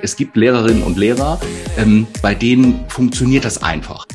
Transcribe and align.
Es 0.00 0.16
gibt 0.16 0.36
Lehrerinnen 0.36 0.82
und 0.82 0.98
Lehrer, 0.98 1.40
ähm, 1.76 2.06
bei 2.20 2.34
denen 2.34 2.84
funktioniert 2.88 3.44
das 3.44 3.62
einfach. 3.62 4.06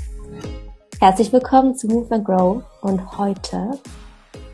Herzlich 0.99 1.31
willkommen 1.31 1.75
zu 1.75 1.87
Move 1.87 2.13
and 2.13 2.25
Grow 2.25 2.63
und 2.81 3.17
heute 3.17 3.71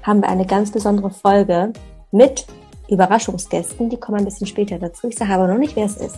haben 0.03 0.21
wir 0.21 0.29
eine 0.29 0.45
ganz 0.45 0.71
besondere 0.71 1.09
Folge 1.09 1.71
mit 2.11 2.45
Überraschungsgästen. 2.89 3.89
Die 3.89 3.97
kommen 3.97 4.19
ein 4.19 4.25
bisschen 4.25 4.47
später 4.47 4.77
dazu. 4.77 5.07
Ich 5.07 5.17
sage 5.17 5.33
aber 5.33 5.47
noch 5.47 5.57
nicht, 5.57 5.75
wer 5.75 5.85
es 5.85 5.97
ist. 5.97 6.17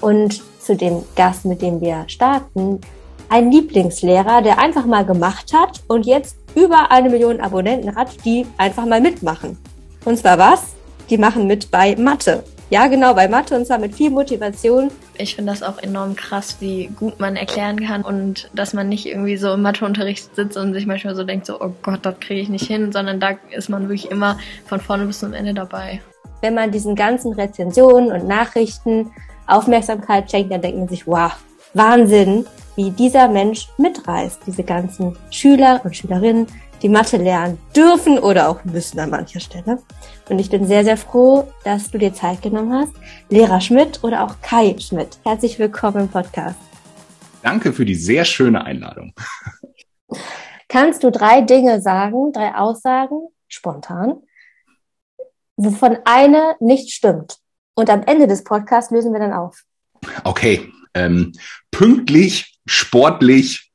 Und 0.00 0.42
zu 0.60 0.76
dem 0.76 1.02
Gast, 1.14 1.44
mit 1.44 1.62
dem 1.62 1.80
wir 1.80 2.04
starten, 2.08 2.80
ein 3.28 3.52
Lieblingslehrer, 3.52 4.42
der 4.42 4.58
einfach 4.58 4.86
mal 4.86 5.04
gemacht 5.04 5.52
hat 5.54 5.82
und 5.86 6.04
jetzt 6.04 6.36
über 6.56 6.90
eine 6.90 7.08
Million 7.08 7.40
Abonnenten 7.40 7.94
hat, 7.94 8.24
die 8.24 8.44
einfach 8.58 8.86
mal 8.86 9.00
mitmachen. 9.00 9.56
Und 10.04 10.18
zwar 10.18 10.36
was? 10.36 10.74
Die 11.08 11.18
machen 11.18 11.46
mit 11.46 11.70
bei 11.70 11.94
Mathe. 11.96 12.42
Ja, 12.70 12.86
genau, 12.86 13.14
bei 13.14 13.26
Mathe 13.26 13.56
und 13.56 13.66
zwar 13.66 13.78
mit 13.78 13.96
viel 13.96 14.10
Motivation. 14.10 14.92
Ich 15.18 15.34
finde 15.34 15.50
das 15.50 15.64
auch 15.64 15.78
enorm 15.78 16.14
krass, 16.14 16.58
wie 16.60 16.86
gut 16.86 17.18
man 17.18 17.34
erklären 17.34 17.84
kann 17.84 18.02
und 18.02 18.48
dass 18.54 18.74
man 18.74 18.88
nicht 18.88 19.06
irgendwie 19.06 19.36
so 19.36 19.54
im 19.54 19.62
Matheunterricht 19.62 20.36
sitzt 20.36 20.56
und 20.56 20.72
sich 20.72 20.86
manchmal 20.86 21.16
so 21.16 21.24
denkt, 21.24 21.46
so, 21.46 21.60
oh 21.60 21.72
Gott, 21.82 21.98
das 22.02 22.20
kriege 22.20 22.40
ich 22.40 22.48
nicht 22.48 22.66
hin, 22.66 22.92
sondern 22.92 23.18
da 23.18 23.32
ist 23.50 23.70
man 23.70 23.82
wirklich 23.88 24.08
immer 24.12 24.38
von 24.66 24.80
vorne 24.80 25.06
bis 25.06 25.18
zum 25.18 25.32
Ende 25.32 25.52
dabei. 25.52 26.00
Wenn 26.42 26.54
man 26.54 26.70
diesen 26.70 26.94
ganzen 26.94 27.32
Rezensionen 27.32 28.12
und 28.12 28.28
Nachrichten 28.28 29.10
Aufmerksamkeit 29.48 30.30
schenkt, 30.30 30.52
dann 30.52 30.62
denkt 30.62 30.78
man 30.78 30.88
sich, 30.88 31.08
wow, 31.08 31.32
Wahnsinn, 31.74 32.46
wie 32.76 32.92
dieser 32.92 33.26
Mensch 33.26 33.66
mitreißt, 33.78 34.42
diese 34.46 34.62
ganzen 34.62 35.18
Schüler 35.32 35.80
und 35.82 35.96
Schülerinnen, 35.96 36.46
die 36.82 36.88
Mathe 36.88 37.16
lernen 37.16 37.58
dürfen 37.74 38.18
oder 38.18 38.48
auch 38.48 38.64
müssen 38.64 39.00
an 39.00 39.10
mancher 39.10 39.40
Stelle. 39.40 39.78
Und 40.30 40.38
ich 40.38 40.48
bin 40.48 40.64
sehr, 40.64 40.84
sehr 40.84 40.96
froh, 40.96 41.52
dass 41.64 41.90
du 41.90 41.98
dir 41.98 42.14
Zeit 42.14 42.40
genommen 42.40 42.72
hast. 42.72 42.92
Lehrer 43.30 43.60
Schmidt 43.60 44.04
oder 44.04 44.24
auch 44.24 44.40
Kai 44.40 44.76
Schmidt. 44.78 45.18
Herzlich 45.24 45.58
willkommen 45.58 46.02
im 46.02 46.08
Podcast. 46.08 46.56
Danke 47.42 47.72
für 47.72 47.84
die 47.84 47.96
sehr 47.96 48.24
schöne 48.24 48.64
Einladung. 48.64 49.12
Kannst 50.68 51.02
du 51.02 51.10
drei 51.10 51.40
Dinge 51.40 51.82
sagen, 51.82 52.32
drei 52.32 52.54
Aussagen, 52.54 53.26
spontan, 53.48 54.22
wovon 55.56 55.98
eine 56.04 56.54
nicht 56.60 56.92
stimmt? 56.92 57.38
Und 57.74 57.90
am 57.90 58.04
Ende 58.04 58.28
des 58.28 58.44
Podcasts 58.44 58.92
lösen 58.92 59.12
wir 59.12 59.18
dann 59.18 59.32
auf. 59.32 59.64
Okay. 60.22 60.70
Ähm, 60.94 61.32
pünktlich, 61.72 62.60
sportlich 62.66 63.72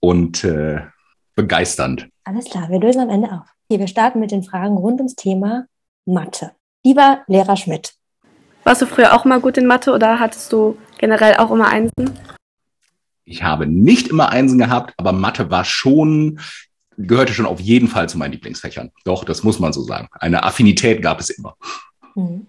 und 0.00 0.44
äh, 0.44 0.82
begeisternd. 1.34 2.10
Alles 2.24 2.44
klar, 2.44 2.68
wir 2.68 2.78
lösen 2.78 3.00
am 3.00 3.08
Ende 3.08 3.32
auf. 3.32 3.48
Hier, 3.70 3.78
wir 3.78 3.88
starten 3.88 4.20
mit 4.20 4.32
den 4.32 4.42
Fragen 4.42 4.76
rund 4.76 5.00
ums 5.00 5.14
Thema 5.14 5.64
Mathe. 6.08 6.52
Lieber 6.84 7.22
Lehrer 7.26 7.56
Schmidt. 7.56 7.92
Warst 8.64 8.82
du 8.82 8.86
früher 8.86 9.14
auch 9.14 9.24
mal 9.24 9.40
gut 9.40 9.58
in 9.58 9.66
Mathe 9.66 9.92
oder 9.92 10.18
hattest 10.18 10.52
du 10.52 10.78
generell 10.98 11.36
auch 11.36 11.50
immer 11.50 11.68
Einsen? 11.68 12.18
Ich 13.24 13.42
habe 13.42 13.66
nicht 13.66 14.08
immer 14.08 14.30
Einsen 14.30 14.58
gehabt, 14.58 14.94
aber 14.96 15.12
Mathe 15.12 15.50
war 15.50 15.64
schon, 15.64 16.40
gehörte 16.96 17.34
schon 17.34 17.46
auf 17.46 17.60
jeden 17.60 17.88
Fall 17.88 18.08
zu 18.08 18.16
meinen 18.16 18.32
Lieblingsfächern. 18.32 18.90
Doch, 19.04 19.24
das 19.24 19.42
muss 19.42 19.58
man 19.58 19.72
so 19.72 19.82
sagen. 19.82 20.08
Eine 20.12 20.44
Affinität 20.44 21.02
gab 21.02 21.20
es 21.20 21.28
immer. 21.28 21.56
Hm. 22.14 22.46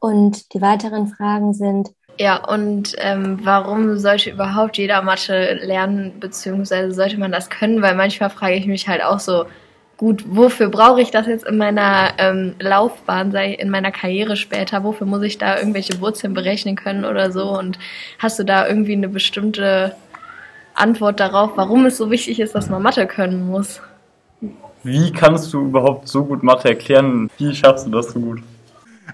Und 0.00 0.54
die 0.54 0.62
weiteren 0.62 1.08
Fragen 1.08 1.52
sind, 1.52 1.90
ja, 2.18 2.42
und 2.42 2.94
ähm, 2.96 3.40
warum 3.42 3.98
sollte 3.98 4.30
überhaupt 4.30 4.78
jeder 4.78 5.02
Mathe 5.02 5.58
lernen, 5.62 6.18
beziehungsweise 6.18 6.94
sollte 6.94 7.18
man 7.18 7.30
das 7.30 7.50
können? 7.50 7.82
Weil 7.82 7.94
manchmal 7.94 8.30
frage 8.30 8.54
ich 8.54 8.66
mich 8.66 8.88
halt 8.88 9.02
auch 9.02 9.20
so, 9.20 9.44
gut, 9.96 10.24
wofür 10.28 10.68
brauche 10.68 11.00
ich 11.00 11.10
das 11.10 11.26
jetzt 11.26 11.46
in 11.46 11.56
meiner 11.56 12.12
ähm, 12.18 12.54
Laufbahn, 12.58 13.32
sei 13.32 13.52
in 13.52 13.70
meiner 13.70 13.92
Karriere 13.92 14.36
später? 14.36 14.84
Wofür 14.84 15.06
muss 15.06 15.22
ich 15.22 15.38
da 15.38 15.58
irgendwelche 15.58 16.00
Wurzeln 16.00 16.34
berechnen 16.34 16.76
können 16.76 17.04
oder 17.04 17.32
so? 17.32 17.58
Und 17.58 17.78
hast 18.18 18.38
du 18.38 18.44
da 18.44 18.68
irgendwie 18.68 18.92
eine 18.92 19.08
bestimmte 19.08 19.96
Antwort 20.74 21.20
darauf, 21.20 21.52
warum 21.56 21.86
es 21.86 21.96
so 21.96 22.10
wichtig 22.10 22.40
ist, 22.40 22.54
dass 22.54 22.68
man 22.68 22.82
Mathe 22.82 23.06
können 23.06 23.46
muss? 23.46 23.80
Wie 24.82 25.10
kannst 25.10 25.52
du 25.52 25.62
überhaupt 25.62 26.08
so 26.08 26.24
gut 26.24 26.42
Mathe 26.42 26.68
erklären? 26.68 27.30
Wie 27.38 27.54
schaffst 27.54 27.86
du 27.86 27.90
das 27.90 28.12
so 28.12 28.20
gut? 28.20 28.40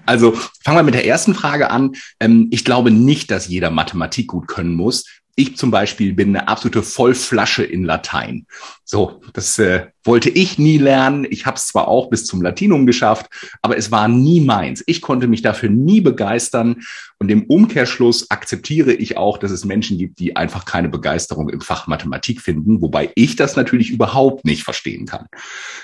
Also 0.05 0.33
fangen 0.63 0.77
wir 0.77 0.83
mit 0.83 0.95
der 0.95 1.05
ersten 1.05 1.33
Frage 1.33 1.71
an. 1.71 1.93
Ähm, 2.19 2.47
ich 2.51 2.65
glaube 2.65 2.91
nicht, 2.91 3.31
dass 3.31 3.47
jeder 3.47 3.69
Mathematik 3.69 4.27
gut 4.27 4.47
können 4.47 4.75
muss. 4.75 5.05
Ich 5.35 5.57
zum 5.57 5.71
Beispiel 5.71 6.13
bin 6.13 6.29
eine 6.29 6.47
absolute 6.47 6.83
Vollflasche 6.83 7.63
in 7.63 7.83
Latein. 7.83 8.45
So, 8.83 9.21
das 9.33 9.57
äh, 9.57 9.87
wollte 10.03 10.29
ich 10.29 10.59
nie 10.59 10.77
lernen. 10.77 11.25
Ich 11.27 11.45
habe 11.47 11.57
es 11.57 11.67
zwar 11.67 11.87
auch 11.87 12.09
bis 12.09 12.25
zum 12.25 12.41
Latinum 12.41 12.85
geschafft, 12.85 13.27
aber 13.61 13.77
es 13.77 13.89
war 13.91 14.07
nie 14.07 14.41
meins. 14.41 14.83
Ich 14.85 15.01
konnte 15.01 15.27
mich 15.27 15.41
dafür 15.41 15.69
nie 15.69 16.01
begeistern. 16.01 16.83
Und 17.17 17.31
im 17.31 17.45
Umkehrschluss 17.45 18.29
akzeptiere 18.29 18.93
ich 18.93 19.17
auch, 19.17 19.37
dass 19.37 19.49
es 19.49 19.65
Menschen 19.65 19.97
gibt, 19.97 20.19
die 20.19 20.35
einfach 20.35 20.65
keine 20.65 20.89
Begeisterung 20.89 21.49
im 21.49 21.61
Fach 21.61 21.87
Mathematik 21.87 22.41
finden, 22.41 22.81
wobei 22.81 23.11
ich 23.15 23.35
das 23.35 23.55
natürlich 23.55 23.89
überhaupt 23.89 24.45
nicht 24.45 24.63
verstehen 24.63 25.05
kann. 25.07 25.27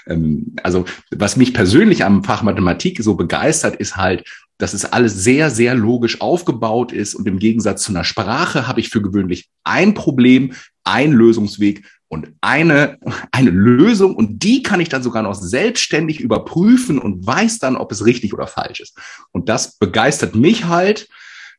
Ähm, 0.06 0.56
also 0.62 0.86
was 1.10 1.38
mich 1.38 1.54
persönlich 1.54 2.04
am 2.04 2.24
Fach 2.24 2.44
Mathematik 2.44 3.02
so 3.02 3.16
begeistert, 3.16 3.78
ist 3.78 3.96
halt, 3.96 4.26
dass 4.60 4.74
es 4.74 4.86
alles 4.86 5.16
sehr, 5.16 5.50
sehr 5.50 5.74
logisch 5.74 6.22
aufgebaut 6.22 6.92
ist. 6.92 7.16
Und 7.16 7.28
im 7.28 7.40
Gegensatz 7.40 7.82
zu 7.84 7.92
einer 7.92 8.04
Sprache 8.04 8.68
habe 8.68 8.82
ich 8.82 8.90
für 8.90 9.02
gewöhnlich 9.02 9.50
ein 9.64 9.94
Problem, 9.94 10.54
ein 10.84 11.14
Lösungsweg 11.14 11.86
und 12.10 12.34
eine, 12.42 13.00
eine 13.32 13.50
Lösung. 13.50 14.16
Und 14.16 14.44
die 14.44 14.62
kann 14.62 14.82
ich 14.82 14.90
dann 14.90 15.02
sogar 15.02 15.24
noch 15.24 15.34
selbstständig 15.34 16.20
überprüfen 16.20 17.00
und 17.00 17.26
weiß 17.26 17.60
dann, 17.60 17.78
ob 17.78 17.92
es 17.92 18.06
richtig 18.06 18.34
oder 18.34 18.48
falsch 18.48 18.82
ist. 18.82 18.98
Und 19.32 19.48
das 19.48 19.78
begeistert 19.78 20.36
mich 20.36 20.66
halt. 20.66 21.08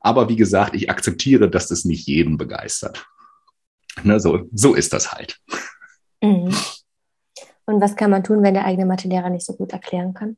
Aber 0.01 0.29
wie 0.29 0.37
gesagt, 0.37 0.75
ich 0.75 0.91
akzeptiere, 0.91 1.51
dass 1.51 1.69
das 1.69 1.85
nicht 1.87 2.07
jeden 2.07 2.37
begeistert. 2.37 3.07
Ne, 4.03 4.21
so, 4.21 4.47
so 4.53 4.75
ist 4.75 4.93
das 4.93 5.13
halt. 5.13 5.39
Mhm. 6.23 6.55
Und 7.65 7.81
was 7.81 7.97
kann 7.97 8.11
man 8.11 8.25
tun, 8.25 8.43
wenn 8.43 8.55
der 8.55 8.67
eigene 8.67 8.87
Mathelehrer 8.87 9.31
nicht 9.31 9.47
so 9.47 9.55
gut 9.55 9.73
erklären 9.73 10.13
kann? 10.13 10.37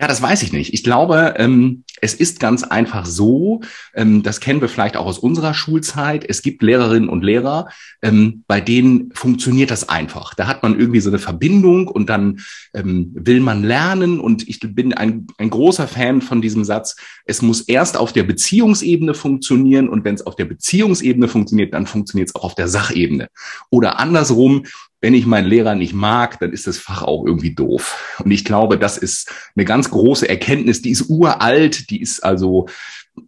Ja, 0.00 0.06
das 0.06 0.22
weiß 0.22 0.44
ich 0.44 0.52
nicht. 0.52 0.74
Ich 0.74 0.84
glaube, 0.84 1.34
ähm, 1.38 1.82
es 2.00 2.14
ist 2.14 2.38
ganz 2.38 2.62
einfach 2.62 3.04
so, 3.04 3.62
ähm, 3.94 4.22
das 4.22 4.38
kennen 4.38 4.60
wir 4.60 4.68
vielleicht 4.68 4.96
auch 4.96 5.06
aus 5.06 5.18
unserer 5.18 5.54
Schulzeit. 5.54 6.24
Es 6.24 6.42
gibt 6.42 6.62
Lehrerinnen 6.62 7.08
und 7.08 7.24
Lehrer, 7.24 7.68
ähm, 8.00 8.44
bei 8.46 8.60
denen 8.60 9.10
funktioniert 9.12 9.72
das 9.72 9.88
einfach. 9.88 10.34
Da 10.34 10.46
hat 10.46 10.62
man 10.62 10.78
irgendwie 10.78 11.00
so 11.00 11.10
eine 11.10 11.18
Verbindung 11.18 11.88
und 11.88 12.08
dann 12.08 12.38
ähm, 12.74 13.10
will 13.12 13.40
man 13.40 13.64
lernen. 13.64 14.20
Und 14.20 14.48
ich 14.48 14.60
bin 14.60 14.94
ein, 14.94 15.26
ein 15.36 15.50
großer 15.50 15.88
Fan 15.88 16.22
von 16.22 16.40
diesem 16.40 16.64
Satz. 16.64 16.94
Es 17.24 17.42
muss 17.42 17.62
erst 17.62 17.96
auf 17.96 18.12
der 18.12 18.22
Beziehungsebene 18.22 19.14
funktionieren 19.14 19.88
und 19.88 20.04
wenn 20.04 20.14
es 20.14 20.24
auf 20.24 20.36
der 20.36 20.44
Beziehungsebene 20.44 21.26
funktioniert, 21.26 21.74
dann 21.74 21.88
funktioniert 21.88 22.28
es 22.28 22.36
auch 22.36 22.44
auf 22.44 22.54
der 22.54 22.68
Sachebene. 22.68 23.28
Oder 23.70 23.98
andersrum, 23.98 24.62
wenn 25.00 25.14
ich 25.14 25.26
meinen 25.26 25.46
Lehrer 25.46 25.74
nicht 25.74 25.94
mag, 25.94 26.40
dann 26.40 26.52
ist 26.52 26.66
das 26.66 26.78
Fach 26.78 27.02
auch 27.02 27.24
irgendwie 27.24 27.54
doof. 27.54 28.18
Und 28.24 28.30
ich 28.30 28.44
glaube, 28.44 28.78
das 28.78 28.98
ist 28.98 29.32
eine 29.54 29.64
ganz 29.64 29.90
große 29.90 30.28
Erkenntnis, 30.28 30.82
die 30.82 30.90
ist 30.90 31.08
uralt, 31.08 31.90
die 31.90 32.00
ist 32.00 32.24
also, 32.24 32.66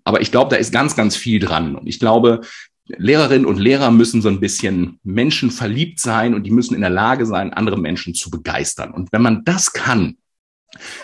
aber 0.05 0.21
ich 0.21 0.31
glaube, 0.31 0.51
da 0.51 0.57
ist 0.57 0.73
ganz, 0.73 0.97
ganz 0.97 1.17
viel 1.17 1.39
dran. 1.39 1.77
Und 1.77 1.87
ich 1.87 2.01
glaube, 2.01 2.41
Lehrerinnen 2.87 3.47
und 3.47 3.59
Lehrer 3.59 3.91
müssen 3.93 4.21
so 4.21 4.29
ein 4.29 4.41
bisschen 4.41 4.99
menschenverliebt 5.05 6.01
sein 6.01 6.35
und 6.35 6.45
die 6.45 6.51
müssen 6.51 6.75
in 6.75 6.81
der 6.81 6.91
Lage 6.91 7.25
sein, 7.25 7.53
andere 7.53 7.79
Menschen 7.79 8.15
zu 8.15 8.31
begeistern. 8.31 8.91
Und 8.91 9.13
wenn 9.13 9.23
man 9.23 9.45
das 9.45 9.73
kann, 9.73 10.17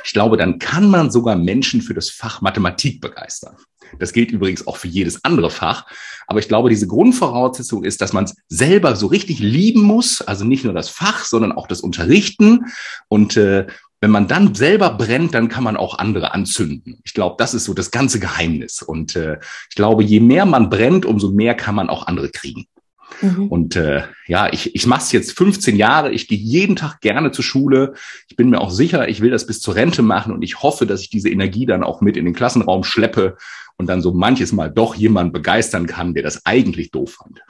ich 0.04 0.12
glaube, 0.12 0.36
dann 0.36 0.58
kann 0.58 0.88
man 0.88 1.10
sogar 1.10 1.36
Menschen 1.36 1.82
für 1.82 1.94
das 1.94 2.10
Fach 2.10 2.40
Mathematik 2.40 3.00
begeistern. 3.00 3.56
Das 3.98 4.12
gilt 4.12 4.30
übrigens 4.30 4.66
auch 4.66 4.76
für 4.76 4.88
jedes 4.88 5.24
andere 5.24 5.50
Fach. 5.50 5.86
Aber 6.26 6.40
ich 6.40 6.48
glaube, 6.48 6.70
diese 6.70 6.86
Grundvoraussetzung 6.86 7.84
ist, 7.84 8.00
dass 8.00 8.12
man 8.12 8.24
es 8.24 8.34
selber 8.48 8.96
so 8.96 9.06
richtig 9.06 9.38
lieben 9.38 9.82
muss. 9.82 10.22
Also 10.22 10.44
nicht 10.44 10.64
nur 10.64 10.74
das 10.74 10.88
Fach, 10.88 11.24
sondern 11.24 11.52
auch 11.52 11.66
das 11.68 11.80
Unterrichten. 11.80 12.66
Und 13.08 13.36
äh, 13.36 13.66
wenn 14.00 14.10
man 14.10 14.28
dann 14.28 14.54
selber 14.54 14.90
brennt, 14.90 15.34
dann 15.34 15.48
kann 15.48 15.64
man 15.64 15.76
auch 15.76 15.98
andere 15.98 16.34
anzünden. 16.34 17.00
Ich 17.04 17.14
glaube, 17.14 17.36
das 17.38 17.54
ist 17.54 17.64
so 17.64 17.74
das 17.74 17.90
ganze 17.90 18.20
Geheimnis. 18.20 18.82
Und 18.82 19.16
äh, 19.16 19.38
ich 19.70 19.76
glaube, 19.76 20.04
je 20.04 20.20
mehr 20.20 20.46
man 20.46 20.68
brennt, 20.68 21.06
umso 21.06 21.30
mehr 21.30 21.54
kann 21.54 21.74
man 21.74 21.88
auch 21.88 22.06
andere 22.06 22.30
kriegen. 22.30 22.66
Mhm. 23.20 23.48
Und 23.48 23.76
äh, 23.76 24.02
ja, 24.26 24.52
ich, 24.52 24.74
ich 24.74 24.86
mache 24.86 25.02
es 25.02 25.12
jetzt 25.12 25.32
15 25.32 25.76
Jahre. 25.76 26.10
Ich 26.10 26.28
gehe 26.28 26.38
jeden 26.38 26.76
Tag 26.76 27.00
gerne 27.00 27.32
zur 27.32 27.44
Schule. 27.44 27.94
Ich 28.28 28.36
bin 28.36 28.50
mir 28.50 28.60
auch 28.60 28.70
sicher, 28.70 29.08
ich 29.08 29.20
will 29.20 29.30
das 29.30 29.46
bis 29.46 29.60
zur 29.60 29.74
Rente 29.74 30.02
machen 30.02 30.32
und 30.32 30.42
ich 30.42 30.62
hoffe, 30.62 30.86
dass 30.86 31.00
ich 31.00 31.10
diese 31.10 31.30
Energie 31.30 31.66
dann 31.66 31.82
auch 31.82 32.00
mit 32.00 32.16
in 32.16 32.24
den 32.24 32.34
Klassenraum 32.34 32.84
schleppe 32.84 33.36
und 33.76 33.88
dann 33.88 34.02
so 34.02 34.12
manches 34.12 34.52
Mal 34.52 34.70
doch 34.70 34.94
jemand 34.94 35.32
begeistern 35.32 35.86
kann, 35.86 36.14
der 36.14 36.22
das 36.22 36.44
eigentlich 36.44 36.90
doof 36.90 37.14
fand. 37.14 37.42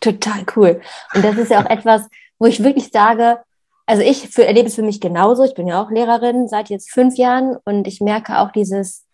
Total 0.00 0.44
cool. 0.56 0.80
Und 1.14 1.24
das 1.24 1.36
ist 1.36 1.50
ja 1.50 1.62
auch 1.64 1.70
etwas, 1.70 2.02
wo 2.38 2.46
ich 2.46 2.62
wirklich 2.62 2.90
sage, 2.92 3.38
also 3.86 4.02
ich 4.02 4.28
für, 4.28 4.46
erlebe 4.46 4.68
es 4.68 4.76
für 4.76 4.82
mich 4.82 5.00
genauso. 5.00 5.44
Ich 5.44 5.54
bin 5.54 5.66
ja 5.66 5.82
auch 5.82 5.90
Lehrerin 5.90 6.48
seit 6.48 6.70
jetzt 6.70 6.90
fünf 6.92 7.16
Jahren 7.16 7.56
und 7.64 7.86
ich 7.86 8.00
merke 8.00 8.38
auch 8.38 8.52
dieses, 8.52 9.04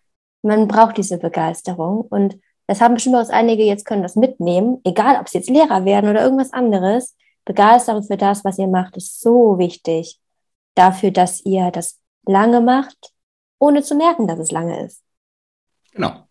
man 0.42 0.68
braucht 0.68 0.98
diese 0.98 1.18
Begeisterung. 1.18 2.02
Und 2.02 2.38
das 2.66 2.80
haben 2.80 2.94
bestimmt 2.94 3.16
auch 3.16 3.28
einige 3.28 3.62
jetzt 3.62 3.84
können 3.84 4.02
das 4.02 4.16
mitnehmen, 4.16 4.80
egal 4.84 5.20
ob 5.20 5.26
es 5.26 5.32
jetzt 5.32 5.50
Lehrer 5.50 5.84
werden 5.84 6.10
oder 6.10 6.22
irgendwas 6.22 6.52
anderes. 6.52 7.16
Begeisterung 7.44 8.02
für 8.02 8.16
das, 8.16 8.44
was 8.44 8.58
ihr 8.58 8.66
macht, 8.66 8.96
ist 8.96 9.20
so 9.20 9.58
wichtig 9.58 10.20
dafür, 10.74 11.12
dass 11.12 11.44
ihr 11.44 11.70
das 11.70 11.98
lange 12.26 12.60
macht, 12.60 13.12
ohne 13.58 13.82
zu 13.82 13.94
merken, 13.94 14.26
dass 14.26 14.38
es 14.38 14.50
lange 14.50 14.84
ist. 14.84 15.02
Genau. 15.92 16.26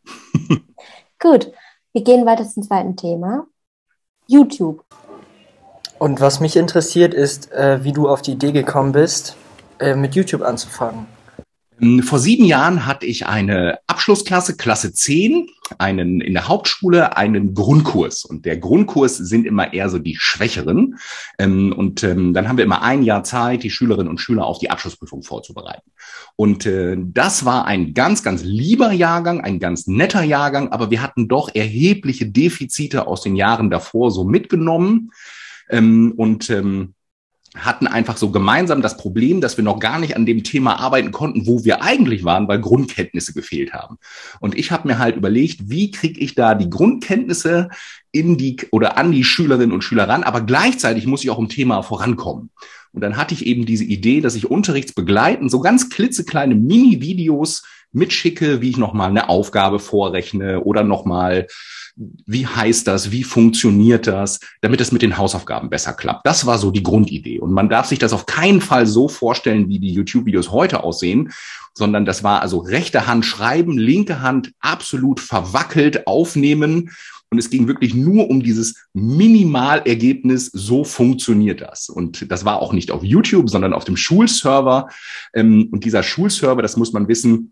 Gut, 1.20 1.52
wir 1.94 2.04
gehen 2.04 2.26
weiter 2.26 2.48
zum 2.48 2.64
zweiten 2.64 2.98
Thema. 2.98 3.48
YouTube. 4.28 4.84
Und 5.98 6.20
was 6.20 6.42
mich 6.42 6.58
interessiert 6.58 7.14
ist, 7.14 7.52
äh, 7.54 7.84
wie 7.84 7.94
du 7.94 8.10
auf 8.10 8.22
die 8.22 8.34
Idee 8.34 8.52
gekommen 8.52 8.92
bist, 8.92 9.38
äh, 9.80 9.96
mit 9.96 10.16
YouTube 10.16 10.42
anzufangen. 10.42 11.08
Ähm, 11.82 12.04
vor 12.04 12.20
sieben 12.20 12.46
Jahren 12.46 12.86
hatte 12.86 13.06
ich 13.06 13.26
eine 13.26 13.80
Abschlussklasse, 13.88 14.56
Klasse 14.58 14.94
10, 14.94 15.48
einen 15.78 16.22
in 16.22 16.34
der 16.34 16.48
Hauptschule, 16.48 17.18
einen 17.18 17.54
Grundkurs. 17.54 18.26
Und 18.26 18.46
der 18.46 18.58
Grundkurs 18.58 19.18
sind 19.18 19.46
immer 19.46 19.74
eher 19.74 19.90
so 19.90 20.00
die 20.00 20.16
Schwächeren. 20.16 20.98
Ähm, 21.38 21.74
und 21.74 22.04
ähm, 22.04 22.34
dann 22.34 22.48
haben 22.48 22.58
wir 22.58 22.66
immer 22.66 22.82
ein 22.82 23.04
Jahr 23.04 23.24
Zeit, 23.24 23.64
die 23.64 23.72
Schülerinnen 23.72 24.10
und 24.10 24.20
Schüler 24.20 24.46
auf 24.46 24.60
die 24.60 24.70
Abschlussprüfung 24.70 25.24
vorzubereiten. 25.24 25.92
Und 26.36 26.66
äh, 26.66 26.98
das 26.98 27.46
war 27.46 27.66
ein 27.66 27.94
ganz, 27.94 28.24
ganz 28.24 28.44
lieber 28.44 28.92
Jahrgang, 28.92 29.42
ein 29.42 29.60
ganz 29.60 29.88
netter 29.88 30.24
Jahrgang, 30.24 30.72
aber 30.72 30.92
wir 30.92 31.02
hatten 31.02 31.28
doch 31.28 31.54
erhebliche 31.54 32.28
Defizite 32.28 33.08
aus 33.08 33.22
den 33.22 33.36
Jahren 33.36 33.70
davor 33.70 34.12
so 34.12 34.24
mitgenommen. 34.24 35.12
Und 35.68 36.54
hatten 37.58 37.88
einfach 37.88 38.18
so 38.18 38.32
gemeinsam 38.32 38.82
das 38.82 38.98
Problem, 38.98 39.42
dass 39.42 39.58
wir 39.58 39.64
noch 39.64 39.80
gar 39.80 40.00
nicht 40.00 40.16
an 40.16 40.26
dem 40.26 40.44
Thema 40.44 40.80
arbeiten 40.80 41.12
konnten, 41.12 41.48
wo 41.48 41.64
wir 41.64 41.82
eigentlich 41.82 42.24
waren, 42.24 42.48
weil 42.48 42.60
Grundkenntnisse 42.60 43.34
gefehlt 43.34 43.74
haben. 43.74 43.98
Und 44.40 44.58
ich 44.58 44.72
habe 44.72 44.88
mir 44.88 45.00
halt 45.00 45.16
überlegt, 45.16 45.70
wie 45.70 45.92
kriege 45.92 46.20
ich 46.20 46.36
da 46.36 46.56
die 46.56 46.70
Grundkenntnisse 46.70 47.70
in 48.12 48.38
die 48.38 48.58
oder 48.72 48.98
an 48.98 49.12
die 49.12 49.24
Schülerinnen 49.24 49.74
und 49.74 49.84
Schüler 49.84 50.08
ran, 50.08 50.24
aber 50.24 50.42
gleichzeitig 50.42 51.06
muss 51.06 51.24
ich 51.24 51.30
auch 51.30 51.40
im 51.40 51.50
Thema 51.50 51.82
vorankommen. 51.82 52.50
Und 52.92 53.02
dann 53.02 53.18
hatte 53.18 53.34
ich 53.34 53.46
eben 53.46 53.66
diese 53.66 53.84
Idee, 53.84 54.22
dass 54.22 54.36
ich 54.36 54.50
unterrichtsbegleitend 54.50 55.52
so 55.52 55.60
ganz 55.60 55.90
klitzekleine 55.90 56.56
Mini-Videos 56.56 57.64
mitschicke, 57.92 58.62
wie 58.62 58.70
ich 58.70 58.78
nochmal 58.78 59.10
eine 59.10 59.30
Aufgabe 59.30 59.80
vorrechne 59.80 60.62
oder 60.62 60.84
nochmal 60.84 61.48
wie 61.96 62.46
heißt 62.46 62.88
das, 62.88 63.12
wie 63.12 63.24
funktioniert 63.24 64.08
das, 64.08 64.40
damit 64.62 64.82
es 64.82 64.92
mit 64.92 65.02
den 65.02 65.18
Hausaufgaben 65.18 65.70
besser 65.70 65.94
klappt. 65.94 66.26
Das 66.26 66.46
war 66.46 66.58
so 66.58 66.72
die 66.72 66.84
Grundidee. 66.84 67.40
Und 67.40 67.52
man 67.52 67.70
darf 67.70 67.88
sich 67.88 68.00
das 68.00 68.14
auf 68.14 68.26
keinen 68.26 68.62
Fall 68.62 68.86
so 68.86 69.08
vorstellen, 69.08 69.70
wie 69.70 69.80
die 69.80 69.94
YouTube-Videos 69.94 70.52
heute 70.52 70.84
aussehen, 70.84 71.32
sondern 71.74 72.06
das 72.06 72.24
war 72.24 72.42
also 72.42 72.60
rechte 72.60 73.08
Hand 73.08 73.26
schreiben, 73.26 73.78
linke 73.78 74.22
Hand 74.22 74.52
absolut 74.60 75.20
verwackelt 75.20 76.08
aufnehmen. 76.08 76.92
Und 77.32 77.40
es 77.40 77.50
ging 77.50 77.68
wirklich 77.68 77.94
nur 77.94 78.30
um 78.30 78.44
dieses 78.44 78.86
Minimalergebnis, 78.94 80.46
so 80.54 80.84
funktioniert 80.84 81.60
das. 81.62 81.90
Und 81.90 82.32
das 82.32 82.46
war 82.46 82.62
auch 82.62 82.72
nicht 82.72 82.92
auf 82.92 83.04
YouTube, 83.04 83.50
sondern 83.50 83.74
auf 83.74 83.84
dem 83.84 83.98
Schulserver. 83.98 84.90
Ähm, 85.34 85.70
und 85.72 85.86
dieser 85.86 86.04
Schulserver, 86.04 86.62
das 86.62 86.78
muss 86.78 86.94
man 86.94 87.08
wissen, 87.08 87.52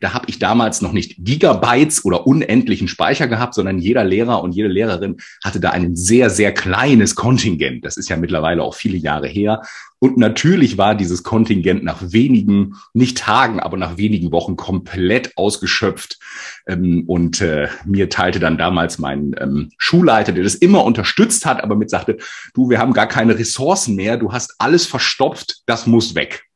da 0.00 0.14
habe 0.14 0.26
ich 0.28 0.38
damals 0.38 0.82
noch 0.82 0.92
nicht 0.92 1.16
Gigabytes 1.18 2.04
oder 2.04 2.26
unendlichen 2.26 2.88
Speicher 2.88 3.28
gehabt, 3.28 3.54
sondern 3.54 3.78
jeder 3.78 4.04
Lehrer 4.04 4.42
und 4.42 4.52
jede 4.52 4.68
Lehrerin 4.68 5.16
hatte 5.44 5.60
da 5.60 5.70
ein 5.70 5.96
sehr, 5.96 6.30
sehr 6.30 6.52
kleines 6.52 7.14
Kontingent. 7.14 7.84
Das 7.84 7.96
ist 7.96 8.08
ja 8.08 8.16
mittlerweile 8.16 8.62
auch 8.62 8.74
viele 8.74 8.96
Jahre 8.96 9.28
her. 9.28 9.62
Und 10.02 10.16
natürlich 10.16 10.78
war 10.78 10.96
dieses 10.96 11.22
Kontingent 11.22 11.84
nach 11.84 12.02
wenigen, 12.02 12.74
nicht 12.92 13.18
Tagen, 13.18 13.60
aber 13.60 13.76
nach 13.76 13.98
wenigen 13.98 14.32
Wochen 14.32 14.56
komplett 14.56 15.36
ausgeschöpft. 15.36 16.18
Ähm, 16.66 17.04
und 17.06 17.40
äh, 17.40 17.68
mir 17.84 18.08
teilte 18.08 18.40
dann 18.40 18.58
damals 18.58 18.98
mein 18.98 19.36
ähm, 19.38 19.70
Schulleiter, 19.78 20.32
der 20.32 20.42
das 20.42 20.56
immer 20.56 20.84
unterstützt 20.84 21.46
hat, 21.46 21.62
aber 21.62 21.76
mit 21.76 21.88
sagte, 21.88 22.18
du, 22.52 22.68
wir 22.68 22.80
haben 22.80 22.94
gar 22.94 23.06
keine 23.06 23.38
Ressourcen 23.38 23.94
mehr, 23.94 24.16
du 24.16 24.32
hast 24.32 24.56
alles 24.58 24.86
verstopft, 24.86 25.62
das 25.66 25.86
muss 25.86 26.16
weg. 26.16 26.46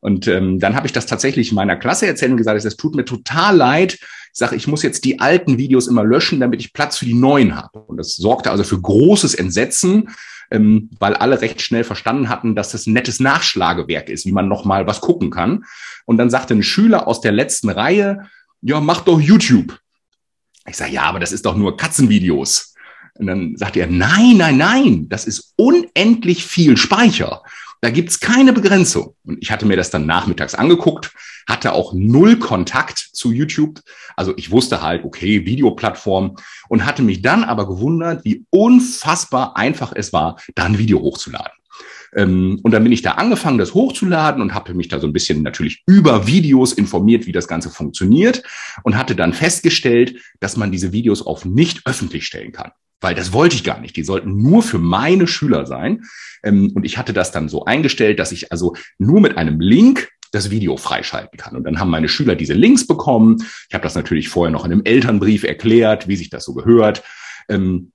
Und 0.00 0.28
ähm, 0.28 0.60
dann 0.60 0.76
habe 0.76 0.86
ich 0.86 0.92
das 0.92 1.06
tatsächlich 1.06 1.52
meiner 1.52 1.76
Klasse 1.76 2.06
erzählt 2.06 2.30
und 2.30 2.36
gesagt, 2.36 2.64
es 2.64 2.76
tut 2.76 2.94
mir 2.94 3.04
total 3.04 3.56
leid. 3.56 3.94
Ich 3.94 4.38
sage, 4.38 4.54
ich 4.54 4.68
muss 4.68 4.82
jetzt 4.82 5.04
die 5.04 5.18
alten 5.18 5.58
Videos 5.58 5.88
immer 5.88 6.04
löschen, 6.04 6.40
damit 6.40 6.60
ich 6.60 6.72
Platz 6.72 6.98
für 6.98 7.04
die 7.04 7.14
neuen 7.14 7.56
habe. 7.56 7.80
Und 7.80 7.96
das 7.96 8.14
sorgte 8.14 8.50
also 8.50 8.62
für 8.62 8.80
großes 8.80 9.34
Entsetzen, 9.34 10.10
ähm, 10.50 10.90
weil 10.98 11.14
alle 11.14 11.40
recht 11.40 11.60
schnell 11.60 11.84
verstanden 11.84 12.28
hatten, 12.28 12.54
dass 12.54 12.70
das 12.70 12.86
ein 12.86 12.92
nettes 12.92 13.18
Nachschlagewerk 13.18 14.08
ist, 14.08 14.24
wie 14.24 14.32
man 14.32 14.48
nochmal 14.48 14.86
was 14.86 15.00
gucken 15.00 15.30
kann. 15.30 15.64
Und 16.06 16.16
dann 16.16 16.30
sagte 16.30 16.54
ein 16.54 16.62
Schüler 16.62 17.08
aus 17.08 17.20
der 17.20 17.32
letzten 17.32 17.68
Reihe, 17.68 18.28
ja, 18.62 18.80
mach 18.80 19.00
doch 19.00 19.20
YouTube. 19.20 19.78
Ich 20.66 20.76
sage, 20.76 20.92
ja, 20.92 21.02
aber 21.02 21.18
das 21.18 21.32
ist 21.32 21.44
doch 21.44 21.56
nur 21.56 21.76
Katzenvideos. 21.76 22.74
Und 23.14 23.26
dann 23.26 23.56
sagte 23.56 23.80
er, 23.80 23.88
nein, 23.88 24.36
nein, 24.36 24.56
nein, 24.56 25.08
das 25.08 25.26
ist 25.26 25.54
unendlich 25.56 26.44
viel 26.44 26.76
Speicher. 26.76 27.42
Da 27.80 27.90
gibt's 27.90 28.20
keine 28.20 28.52
Begrenzung. 28.52 29.14
Und 29.24 29.38
ich 29.40 29.50
hatte 29.50 29.66
mir 29.66 29.76
das 29.76 29.90
dann 29.90 30.06
nachmittags 30.06 30.54
angeguckt, 30.54 31.12
hatte 31.46 31.72
auch 31.72 31.92
null 31.94 32.38
Kontakt 32.38 32.98
zu 32.98 33.32
YouTube. 33.32 33.80
Also 34.16 34.34
ich 34.36 34.50
wusste 34.50 34.82
halt, 34.82 35.04
okay, 35.04 35.46
Videoplattform 35.46 36.36
und 36.68 36.84
hatte 36.84 37.02
mich 37.02 37.22
dann 37.22 37.44
aber 37.44 37.68
gewundert, 37.68 38.24
wie 38.24 38.44
unfassbar 38.50 39.56
einfach 39.56 39.92
es 39.94 40.12
war, 40.12 40.40
da 40.54 40.64
ein 40.64 40.78
Video 40.78 41.00
hochzuladen. 41.00 41.57
Ähm, 42.14 42.60
und 42.62 42.72
dann 42.72 42.82
bin 42.82 42.92
ich 42.92 43.02
da 43.02 43.12
angefangen, 43.12 43.58
das 43.58 43.74
hochzuladen 43.74 44.42
und 44.42 44.54
habe 44.54 44.74
mich 44.74 44.88
da 44.88 45.00
so 45.00 45.06
ein 45.06 45.12
bisschen 45.12 45.42
natürlich 45.42 45.82
über 45.86 46.26
Videos 46.26 46.72
informiert, 46.72 47.26
wie 47.26 47.32
das 47.32 47.48
Ganze 47.48 47.70
funktioniert 47.70 48.42
und 48.82 48.96
hatte 48.96 49.14
dann 49.14 49.32
festgestellt, 49.32 50.20
dass 50.40 50.56
man 50.56 50.72
diese 50.72 50.92
Videos 50.92 51.22
auf 51.22 51.44
nicht 51.44 51.86
öffentlich 51.86 52.26
stellen 52.26 52.52
kann 52.52 52.72
weil 53.00 53.14
das 53.14 53.32
wollte 53.32 53.54
ich 53.54 53.64
gar 53.64 53.80
nicht. 53.80 53.96
Die 53.96 54.02
sollten 54.02 54.42
nur 54.42 54.62
für 54.62 54.78
meine 54.78 55.26
Schüler 55.26 55.66
sein. 55.66 56.04
Ähm, 56.42 56.72
und 56.74 56.84
ich 56.84 56.98
hatte 56.98 57.12
das 57.12 57.30
dann 57.30 57.48
so 57.48 57.64
eingestellt, 57.64 58.18
dass 58.18 58.32
ich 58.32 58.50
also 58.50 58.74
nur 58.98 59.20
mit 59.20 59.36
einem 59.36 59.60
Link 59.60 60.08
das 60.32 60.50
Video 60.50 60.76
freischalten 60.76 61.38
kann. 61.38 61.56
Und 61.56 61.64
dann 61.64 61.78
haben 61.78 61.90
meine 61.90 62.08
Schüler 62.08 62.34
diese 62.34 62.54
Links 62.54 62.86
bekommen. 62.86 63.36
Ich 63.68 63.74
habe 63.74 63.82
das 63.82 63.94
natürlich 63.94 64.28
vorher 64.28 64.52
noch 64.52 64.64
in 64.64 64.72
einem 64.72 64.84
Elternbrief 64.84 65.44
erklärt, 65.44 66.08
wie 66.08 66.16
sich 66.16 66.28
das 66.28 66.44
so 66.44 66.54
gehört. 66.54 67.02
Ähm, 67.48 67.92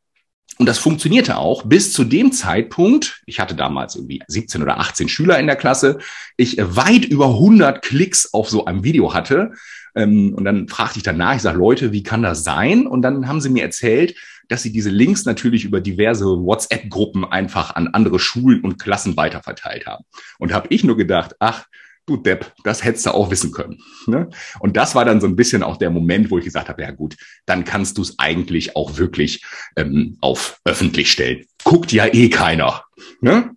und 0.59 0.67
das 0.67 0.77
funktionierte 0.77 1.37
auch 1.37 1.63
bis 1.63 1.93
zu 1.93 2.03
dem 2.03 2.31
Zeitpunkt, 2.31 3.23
ich 3.25 3.39
hatte 3.39 3.55
damals 3.55 3.95
irgendwie 3.95 4.21
17 4.27 4.61
oder 4.61 4.79
18 4.79 5.09
Schüler 5.09 5.39
in 5.39 5.47
der 5.47 5.55
Klasse, 5.55 5.97
ich 6.37 6.57
weit 6.59 7.05
über 7.05 7.27
100 7.27 7.81
Klicks 7.81 8.33
auf 8.33 8.49
so 8.49 8.65
einem 8.65 8.83
Video 8.83 9.13
hatte. 9.13 9.53
Ähm, 9.95 10.33
und 10.35 10.45
dann 10.45 10.67
fragte 10.67 10.97
ich 10.97 11.03
danach, 11.03 11.35
ich 11.35 11.41
sage, 11.41 11.57
Leute, 11.57 11.91
wie 11.91 12.03
kann 12.03 12.21
das 12.21 12.43
sein? 12.43 12.85
Und 12.85 13.01
dann 13.01 13.27
haben 13.27 13.41
sie 13.41 13.49
mir 13.49 13.63
erzählt, 13.63 14.15
dass 14.47 14.61
sie 14.61 14.71
diese 14.71 14.89
Links 14.89 15.25
natürlich 15.25 15.65
über 15.65 15.81
diverse 15.81 16.25
WhatsApp-Gruppen 16.25 17.25
einfach 17.25 17.75
an 17.75 17.87
andere 17.87 18.19
Schulen 18.19 18.61
und 18.61 18.77
Klassen 18.77 19.17
weiterverteilt 19.17 19.87
haben. 19.87 20.05
Und 20.37 20.53
habe 20.53 20.67
ich 20.69 20.83
nur 20.83 20.97
gedacht, 20.97 21.35
ach, 21.39 21.65
du 22.05 22.17
Depp, 22.17 22.53
das 22.63 22.83
hättest 22.83 23.05
du 23.05 23.11
auch 23.11 23.31
wissen 23.31 23.51
können. 23.51 23.79
Ne? 24.07 24.29
Und 24.59 24.75
das 24.77 24.95
war 24.95 25.05
dann 25.05 25.21
so 25.21 25.27
ein 25.27 25.35
bisschen 25.35 25.63
auch 25.63 25.77
der 25.77 25.89
Moment, 25.89 26.31
wo 26.31 26.37
ich 26.37 26.45
gesagt 26.45 26.69
habe, 26.69 26.81
ja 26.81 26.91
gut, 26.91 27.15
dann 27.45 27.63
kannst 27.63 27.97
du 27.97 28.01
es 28.01 28.19
eigentlich 28.19 28.75
auch 28.75 28.97
wirklich 28.97 29.43
ähm, 29.75 30.17
auf 30.21 30.59
öffentlich 30.65 31.11
stellen. 31.11 31.45
Guckt 31.63 31.91
ja 31.91 32.05
eh 32.07 32.29
keiner. 32.29 32.83
Ne? 33.21 33.51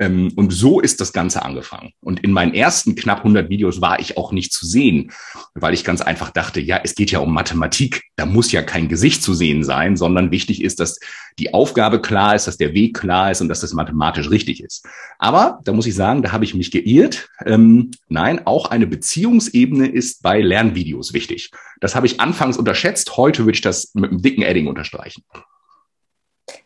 Ähm, 0.00 0.32
und 0.34 0.50
so 0.50 0.80
ist 0.80 1.00
das 1.00 1.12
Ganze 1.12 1.42
angefangen. 1.42 1.92
Und 2.00 2.20
in 2.20 2.32
meinen 2.32 2.54
ersten 2.54 2.94
knapp 2.94 3.18
100 3.18 3.50
Videos 3.50 3.82
war 3.82 4.00
ich 4.00 4.16
auch 4.16 4.32
nicht 4.32 4.52
zu 4.52 4.66
sehen, 4.66 5.12
weil 5.54 5.74
ich 5.74 5.84
ganz 5.84 6.00
einfach 6.00 6.30
dachte, 6.30 6.58
ja, 6.58 6.80
es 6.82 6.94
geht 6.94 7.10
ja 7.10 7.18
um 7.18 7.32
Mathematik. 7.34 8.02
Da 8.16 8.24
muss 8.24 8.50
ja 8.50 8.62
kein 8.62 8.88
Gesicht 8.88 9.22
zu 9.22 9.34
sehen 9.34 9.62
sein, 9.62 9.98
sondern 9.98 10.30
wichtig 10.30 10.62
ist, 10.62 10.80
dass 10.80 10.98
die 11.38 11.52
Aufgabe 11.52 12.00
klar 12.00 12.34
ist, 12.34 12.46
dass 12.46 12.56
der 12.56 12.72
Weg 12.72 12.96
klar 12.96 13.30
ist 13.30 13.42
und 13.42 13.48
dass 13.48 13.60
das 13.60 13.74
mathematisch 13.74 14.30
richtig 14.30 14.62
ist. 14.62 14.86
Aber 15.18 15.60
da 15.64 15.72
muss 15.72 15.86
ich 15.86 15.94
sagen, 15.94 16.22
da 16.22 16.32
habe 16.32 16.44
ich 16.44 16.54
mich 16.54 16.70
geirrt. 16.70 17.28
Ähm, 17.44 17.90
nein, 18.08 18.46
auch 18.46 18.70
eine 18.70 18.86
Beziehungsebene 18.86 19.86
ist 19.86 20.22
bei 20.22 20.40
Lernvideos 20.40 21.12
wichtig. 21.12 21.50
Das 21.80 21.94
habe 21.94 22.06
ich 22.06 22.20
anfangs 22.20 22.56
unterschätzt. 22.56 23.18
Heute 23.18 23.44
würde 23.44 23.56
ich 23.56 23.60
das 23.60 23.94
mit 23.94 24.10
einem 24.10 24.22
dicken 24.22 24.42
Edding 24.42 24.66
unterstreichen. 24.66 25.24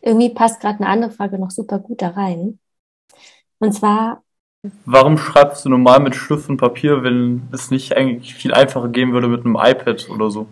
Irgendwie 0.01 0.29
passt 0.29 0.61
gerade 0.61 0.79
eine 0.79 0.87
andere 0.87 1.11
Frage 1.11 1.37
noch 1.37 1.51
super 1.51 1.79
gut 1.79 2.01
da 2.01 2.09
rein. 2.09 2.59
Und 3.59 3.71
zwar. 3.71 4.23
Warum 4.85 5.17
schreibst 5.17 5.65
du 5.65 5.69
normal 5.69 5.99
mit 5.99 6.15
Stift 6.15 6.49
und 6.49 6.57
Papier, 6.57 7.03
wenn 7.03 7.47
es 7.51 7.69
nicht 7.69 7.95
eigentlich 7.95 8.33
viel 8.33 8.53
einfacher 8.53 8.89
gehen 8.89 9.13
würde 9.13 9.27
mit 9.27 9.45
einem 9.45 9.55
iPad 9.55 10.09
oder 10.09 10.31
so? 10.31 10.47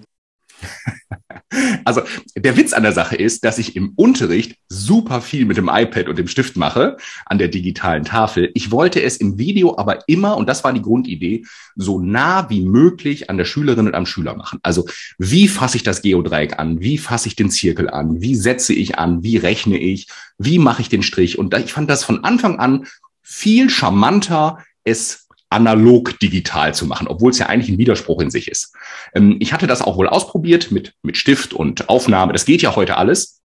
Also 1.86 2.02
der 2.36 2.58
Witz 2.58 2.74
an 2.74 2.84
der 2.84 2.94
Sache 2.94 3.16
ist, 3.16 3.44
dass 3.44 3.60
ich 3.60 3.76
im 3.76 3.94
Unterricht 3.96 4.58
super 4.70 5.22
viel 5.22 5.46
mit 5.46 5.58
dem 5.58 5.70
iPad 5.72 6.08
und 6.08 6.18
dem 6.18 6.28
Stift 6.28 6.58
mache 6.58 6.98
an 7.26 7.38
der 7.38 7.48
digitalen 7.48 8.04
Tafel. 8.04 8.50
Ich 8.56 8.72
wollte 8.72 9.02
es 9.02 9.18
im 9.18 9.38
Video 9.38 9.78
aber 9.78 10.08
immer, 10.08 10.36
und 10.38 10.50
das 10.50 10.64
war 10.64 10.74
die 10.74 10.82
Grundidee, 10.82 11.46
so 11.76 12.00
nah 12.00 12.50
wie 12.50 12.62
möglich 12.62 13.30
an 13.30 13.38
der 13.38 13.46
Schülerin 13.46 13.88
und 13.88 13.96
am 13.96 14.06
Schüler 14.06 14.36
machen. 14.36 14.60
Also 14.64 14.88
wie 15.18 15.48
fasse 15.48 15.78
ich 15.78 15.84
das 15.84 16.02
Geodreieck 16.02 16.60
an? 16.60 16.80
Wie 16.82 16.98
fasse 16.98 17.28
ich 17.28 17.36
den 17.36 17.52
Zirkel 17.52 17.90
an? 17.90 18.22
Wie 18.22 18.36
setze 18.36 18.74
ich 18.74 18.98
an? 18.98 19.24
Wie 19.24 19.38
rechne 19.38 19.78
ich? 19.78 20.08
Wie 20.38 20.60
mache 20.60 20.82
ich 20.82 20.90
den 20.90 21.04
Strich? 21.04 21.38
Und 21.38 21.54
ich 21.56 21.74
fand 21.74 21.90
das 21.90 22.04
von 22.04 22.24
Anfang 22.24 22.60
an 22.60 22.88
viel 23.22 23.70
charmanter, 23.70 24.58
es 24.84 25.23
analog 25.54 26.20
digital 26.20 26.74
zu 26.74 26.86
machen, 26.86 27.08
obwohl 27.08 27.32
es 27.32 27.40
ja 27.40 27.48
eigentlich 27.48 27.70
ein 27.70 27.78
Widerspruch 27.78 28.22
in 28.22 28.30
sich 28.32 28.50
ist. 28.50 28.74
Ähm, 29.16 29.38
ich 29.40 29.54
hatte 29.54 29.68
das 29.68 29.82
auch 29.82 29.98
wohl 29.98 30.08
ausprobiert 30.10 30.72
mit, 30.72 30.94
mit 31.04 31.18
Stift 31.18 31.54
und 31.54 31.88
Aufnahme. 31.90 32.34
Das 32.34 32.46
geht 32.46 32.62
ja 32.62 32.76
heute 32.76 32.98
alles. 32.98 33.42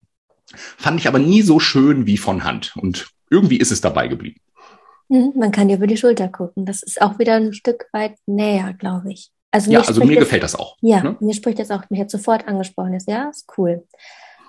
Fand 0.78 1.00
ich 1.00 1.08
aber 1.08 1.20
nie 1.20 1.42
so 1.42 1.60
schön 1.60 2.06
wie 2.06 2.18
von 2.18 2.44
Hand. 2.44 2.74
Und 2.78 3.10
irgendwie 3.30 3.58
ist 3.58 3.72
es 3.72 3.82
dabei 3.82 4.08
geblieben. 4.08 4.40
Hm, 5.10 5.34
man 5.36 5.52
kann 5.52 5.68
dir 5.68 5.76
über 5.78 5.88
die 5.88 5.98
Schulter 5.98 6.28
gucken. 6.30 6.66
Das 6.66 6.82
ist 6.84 7.02
auch 7.02 7.20
wieder 7.20 7.36
ein 7.36 7.54
Stück 7.54 7.86
weit 7.92 8.16
näher, 8.26 8.74
glaube 8.74 9.12
ich. 9.12 9.32
Also 9.52 9.72
Ja, 9.72 9.80
also 9.82 10.04
mir 10.04 10.16
das- 10.16 10.24
gefällt 10.26 10.44
das 10.44 10.56
auch. 10.56 10.78
Ja, 10.82 11.02
ne? 11.04 11.16
mir 11.20 11.34
spricht 11.34 11.60
das 11.60 11.72
auch, 11.72 11.90
mich 11.90 12.00
hat 12.00 12.10
sofort 12.12 12.48
angesprochen. 12.48 12.94
Ist, 12.94 13.08
ja, 13.08 13.30
ist 13.30 13.46
cool. 13.58 13.84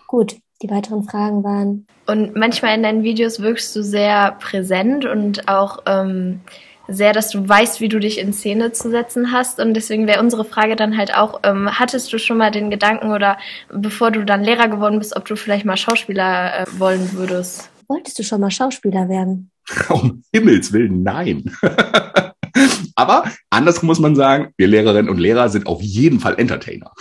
Gut, 0.06 0.36
die 0.62 0.70
weiteren 0.70 1.04
Fragen 1.04 1.44
waren, 1.44 1.86
Und 2.06 2.34
manchmal 2.36 2.74
in 2.76 2.82
deinen 2.82 3.02
Videos 3.02 3.40
wirkst 3.40 3.74
du 3.76 3.82
sehr 3.82 4.32
präsent 4.40 5.04
und 5.04 5.48
auch 5.48 5.82
ähm, 5.86 6.40
sehr, 6.88 7.12
dass 7.12 7.30
du 7.30 7.48
weißt, 7.48 7.80
wie 7.80 7.88
du 7.88 7.98
dich 7.98 8.18
in 8.18 8.32
Szene 8.32 8.72
zu 8.72 8.90
setzen 8.90 9.32
hast. 9.32 9.60
Und 9.60 9.74
deswegen 9.74 10.06
wäre 10.06 10.20
unsere 10.20 10.44
Frage 10.44 10.76
dann 10.76 10.96
halt 10.96 11.14
auch, 11.14 11.40
ähm, 11.42 11.68
hattest 11.70 12.12
du 12.12 12.18
schon 12.18 12.38
mal 12.38 12.50
den 12.50 12.70
Gedanken 12.70 13.12
oder 13.12 13.38
bevor 13.72 14.10
du 14.10 14.24
dann 14.24 14.44
Lehrer 14.44 14.68
geworden 14.68 14.98
bist, 14.98 15.16
ob 15.16 15.24
du 15.24 15.36
vielleicht 15.36 15.64
mal 15.64 15.76
Schauspieler 15.76 16.60
äh, 16.60 16.64
wollen 16.78 17.12
würdest? 17.12 17.70
wolltest 17.88 18.18
du 18.18 18.22
schon 18.22 18.40
mal 18.40 18.50
Schauspieler 18.50 19.08
werden? 19.08 19.50
Um 19.88 20.22
Himmels 20.32 20.72
Willen, 20.72 21.02
nein. 21.02 21.52
Aber 22.94 23.30
andersrum 23.50 23.88
muss 23.88 23.98
man 23.98 24.16
sagen, 24.16 24.54
wir 24.56 24.68
Lehrerinnen 24.68 25.10
und 25.10 25.18
Lehrer 25.18 25.50
sind 25.50 25.66
auf 25.66 25.82
jeden 25.82 26.20
Fall 26.20 26.38
Entertainer. 26.38 26.92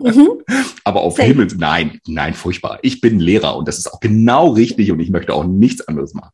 Mhm. 0.00 0.40
Aber 0.84 1.02
auf 1.02 1.16
Safe. 1.16 1.28
Himmels, 1.28 1.56
nein, 1.56 2.00
nein, 2.06 2.32
furchtbar. 2.32 2.78
Ich 2.82 3.00
bin 3.00 3.20
Lehrer 3.20 3.56
und 3.56 3.68
das 3.68 3.76
ist 3.76 3.92
auch 3.92 4.00
genau 4.00 4.50
richtig 4.52 4.90
und 4.92 5.00
ich 5.00 5.10
möchte 5.10 5.34
auch 5.34 5.44
nichts 5.44 5.86
anderes 5.86 6.14
machen. 6.14 6.30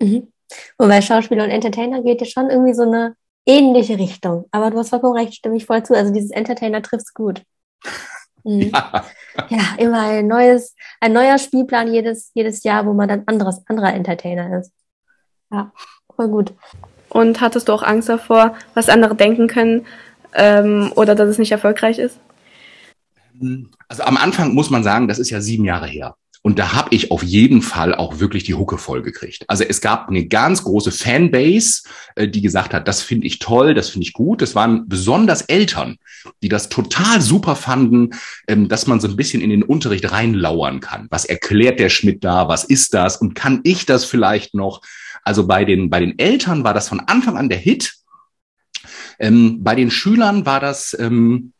Mhm. 0.00 0.28
Und 0.76 0.88
bei 0.88 1.00
Schauspieler 1.00 1.44
und 1.44 1.50
Entertainer 1.50 2.02
geht 2.02 2.20
ja 2.20 2.26
schon 2.26 2.50
irgendwie 2.50 2.74
so 2.74 2.82
eine 2.82 3.16
ähnliche 3.46 3.98
Richtung. 3.98 4.46
Aber 4.50 4.70
du 4.70 4.78
hast 4.78 4.90
vollkommen 4.90 5.16
recht, 5.16 5.34
stimme 5.34 5.56
ich 5.56 5.66
voll 5.66 5.82
zu. 5.82 5.94
Also 5.94 6.12
dieses 6.12 6.30
Entertainer 6.30 6.82
trifft's 6.82 7.14
gut. 7.14 7.42
Mhm. 8.46 8.72
Ja. 8.74 9.04
Ja, 9.48 9.74
immer 9.78 10.00
ein 10.00 10.26
neues, 10.26 10.76
ein 11.00 11.14
neuer 11.14 11.38
Spielplan 11.38 11.92
jedes, 11.92 12.30
jedes 12.34 12.62
Jahr, 12.62 12.84
wo 12.84 12.92
man 12.92 13.08
dann 13.08 13.22
anderes, 13.24 13.62
anderer 13.68 13.94
Entertainer 13.94 14.58
ist. 14.58 14.70
Ja, 15.50 15.72
voll 16.14 16.28
gut. 16.28 16.52
Und 17.08 17.40
hattest 17.40 17.68
du 17.68 17.72
auch 17.72 17.82
Angst 17.82 18.10
davor, 18.10 18.54
was 18.74 18.90
andere 18.90 19.14
denken 19.14 19.48
können 19.48 19.86
ähm, 20.34 20.92
oder 20.94 21.14
dass 21.14 21.30
es 21.30 21.38
nicht 21.38 21.52
erfolgreich 21.52 21.98
ist? 21.98 22.18
Also 23.88 24.02
am 24.02 24.16
Anfang 24.16 24.54
muss 24.54 24.70
man 24.70 24.84
sagen, 24.84 25.08
das 25.08 25.18
ist 25.18 25.30
ja 25.30 25.40
sieben 25.40 25.64
Jahre 25.64 25.86
her. 25.86 26.14
Und 26.46 26.58
da 26.58 26.74
habe 26.74 26.94
ich 26.94 27.10
auf 27.10 27.22
jeden 27.22 27.62
Fall 27.62 27.94
auch 27.94 28.20
wirklich 28.20 28.44
die 28.44 28.52
Hucke 28.52 28.76
voll 28.76 29.00
gekriegt. 29.00 29.46
Also 29.48 29.64
es 29.64 29.80
gab 29.80 30.10
eine 30.10 30.26
ganz 30.26 30.62
große 30.62 30.92
Fanbase, 30.92 31.84
äh, 32.16 32.28
die 32.28 32.42
gesagt 32.42 32.74
hat, 32.74 32.86
das 32.86 33.00
finde 33.00 33.26
ich 33.26 33.38
toll, 33.38 33.72
das 33.72 33.88
finde 33.88 34.06
ich 34.06 34.12
gut. 34.12 34.42
Das 34.42 34.54
waren 34.54 34.86
besonders 34.86 35.40
Eltern, 35.40 35.96
die 36.42 36.50
das 36.50 36.68
total 36.68 37.22
super 37.22 37.56
fanden, 37.56 38.10
ähm, 38.46 38.68
dass 38.68 38.86
man 38.86 39.00
so 39.00 39.08
ein 39.08 39.16
bisschen 39.16 39.40
in 39.40 39.48
den 39.48 39.62
Unterricht 39.62 40.12
reinlauern 40.12 40.80
kann. 40.80 41.06
Was 41.08 41.24
erklärt 41.24 41.80
der 41.80 41.88
Schmidt 41.88 42.22
da? 42.24 42.46
Was 42.46 42.64
ist 42.64 42.92
das? 42.92 43.16
Und 43.16 43.34
kann 43.34 43.60
ich 43.64 43.86
das 43.86 44.04
vielleicht 44.04 44.52
noch? 44.52 44.82
Also 45.22 45.46
bei 45.46 45.64
den, 45.64 45.88
bei 45.88 46.00
den 46.00 46.18
Eltern 46.18 46.62
war 46.62 46.74
das 46.74 46.90
von 46.90 47.00
Anfang 47.00 47.38
an 47.38 47.48
der 47.48 47.56
Hit. 47.56 47.94
Ähm, 49.18 49.64
bei 49.64 49.74
den 49.74 49.90
Schülern 49.90 50.44
war 50.44 50.60
das, 50.60 50.94
ähm, 51.00 51.54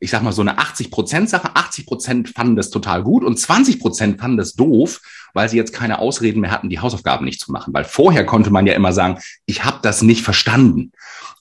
ich 0.00 0.10
sag 0.10 0.22
mal, 0.22 0.32
so 0.32 0.40
eine 0.40 0.58
80-Prozent-Sache. 0.58 1.54
80 1.54 1.86
Prozent 1.86 2.28
fanden 2.30 2.56
das 2.56 2.70
total 2.70 3.02
gut 3.02 3.22
und 3.22 3.38
20 3.38 3.78
Prozent 3.78 4.20
fanden 4.20 4.38
das 4.38 4.54
doof, 4.54 5.00
weil 5.34 5.48
sie 5.48 5.56
jetzt 5.56 5.72
keine 5.72 5.98
Ausreden 5.98 6.40
mehr 6.40 6.50
hatten, 6.50 6.70
die 6.70 6.80
Hausaufgaben 6.80 7.24
nicht 7.24 7.40
zu 7.40 7.52
machen. 7.52 7.72
Weil 7.74 7.84
vorher 7.84 8.24
konnte 8.24 8.50
man 8.50 8.66
ja 8.66 8.74
immer 8.74 8.92
sagen, 8.92 9.18
ich 9.46 9.64
habe 9.64 9.78
das 9.82 10.02
nicht 10.02 10.22
verstanden. 10.22 10.92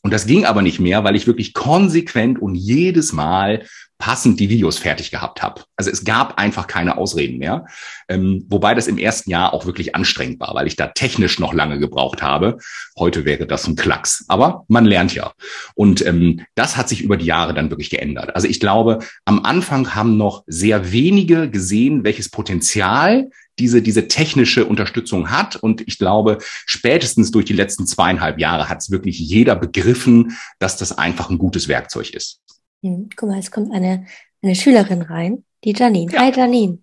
Und 0.01 0.13
das 0.13 0.25
ging 0.25 0.46
aber 0.46 0.62
nicht 0.62 0.79
mehr, 0.79 1.03
weil 1.03 1.15
ich 1.15 1.27
wirklich 1.27 1.53
konsequent 1.53 2.41
und 2.41 2.55
jedes 2.55 3.12
Mal 3.12 3.65
passend 4.00 4.39
die 4.39 4.50
Videos 4.50 4.77
fertig 4.77 5.12
gehabt 5.12 5.43
habe. 5.43 5.63
Also 5.75 5.91
es 5.91 6.05
gab 6.05 6.39
einfach 6.39 6.67
keine 6.67 6.98
Ausreden 6.98 7.38
mehr. 7.38 7.65
Ähm, 8.08 8.46
wobei 8.48 8.74
das 8.74 8.88
im 8.88 8.98
ersten 8.98 9.29
Jahr 9.29 9.53
auch 9.53 9.65
wirklich 9.65 9.93
anstrengend 9.93 10.39
war, 10.39 10.55
weil 10.55 10.67
ich 10.67 10.77
da 10.77 10.88
technisch 10.88 11.38
noch 11.38 11.53
lange 11.53 11.79
gebraucht 11.79 12.22
habe. 12.22 12.60
Heute 12.98 13.25
wäre 13.25 13.46
das 13.46 13.67
ein 13.67 13.75
Klacks. 13.75 14.24
Aber 14.29 14.63
man 14.69 14.86
lernt 14.86 15.13
ja. 15.13 15.34
Und 15.75 16.05
ähm, 16.05 16.46
das 16.55 16.77
hat 16.77 16.88
sich 16.88 17.01
über 17.01 17.17
die 17.17 17.25
Jahre 17.25 17.53
dann 17.53 17.72
wirklich 17.72 17.89
geändert. 17.89 18.34
Also 18.36 18.48
ich 18.48 18.62
glaube, 18.62 19.00
am 19.25 19.43
Anfang 19.43 19.93
haben 19.93 20.15
noch 20.15 20.43
sehr 20.48 20.93
wenige 20.93 21.50
gesehen, 21.50 22.05
welches 22.05 22.29
Potenzial 22.29 23.29
diese, 23.60 23.82
diese 23.82 24.08
technische 24.08 24.66
Unterstützung 24.66 25.30
hat. 25.30 25.56
Und 25.56 25.82
ich 25.88 25.98
glaube, 25.98 26.38
spätestens 26.42 27.32
durch 27.32 27.46
die 27.46 27.54
letzten 27.54 27.86
zweieinhalb 27.86 28.39
Jahre 28.39 28.70
hat 28.70 28.80
es 28.80 28.92
wirklich 28.92 29.20
jeder 29.20 29.56
begriffen, 29.56 30.38
dass 30.60 30.78
das 30.78 30.98
einfach 30.98 31.30
ein 31.30 31.38
gutes 31.38 31.68
Werkzeug 31.68 32.12
ist. 32.12 32.42
Hm, 32.84 33.10
guck 33.16 33.30
mal, 33.30 33.39
es 33.39 33.51
kommt 33.51 33.74
eine, 33.74 34.06
eine 34.42 34.56
Schülerin 34.56 35.01
rein, 35.01 35.44
die 35.63 35.74
Janine. 35.74 36.12
Ja. 36.12 36.22
Hi 36.22 36.32
Janine. 36.36 36.80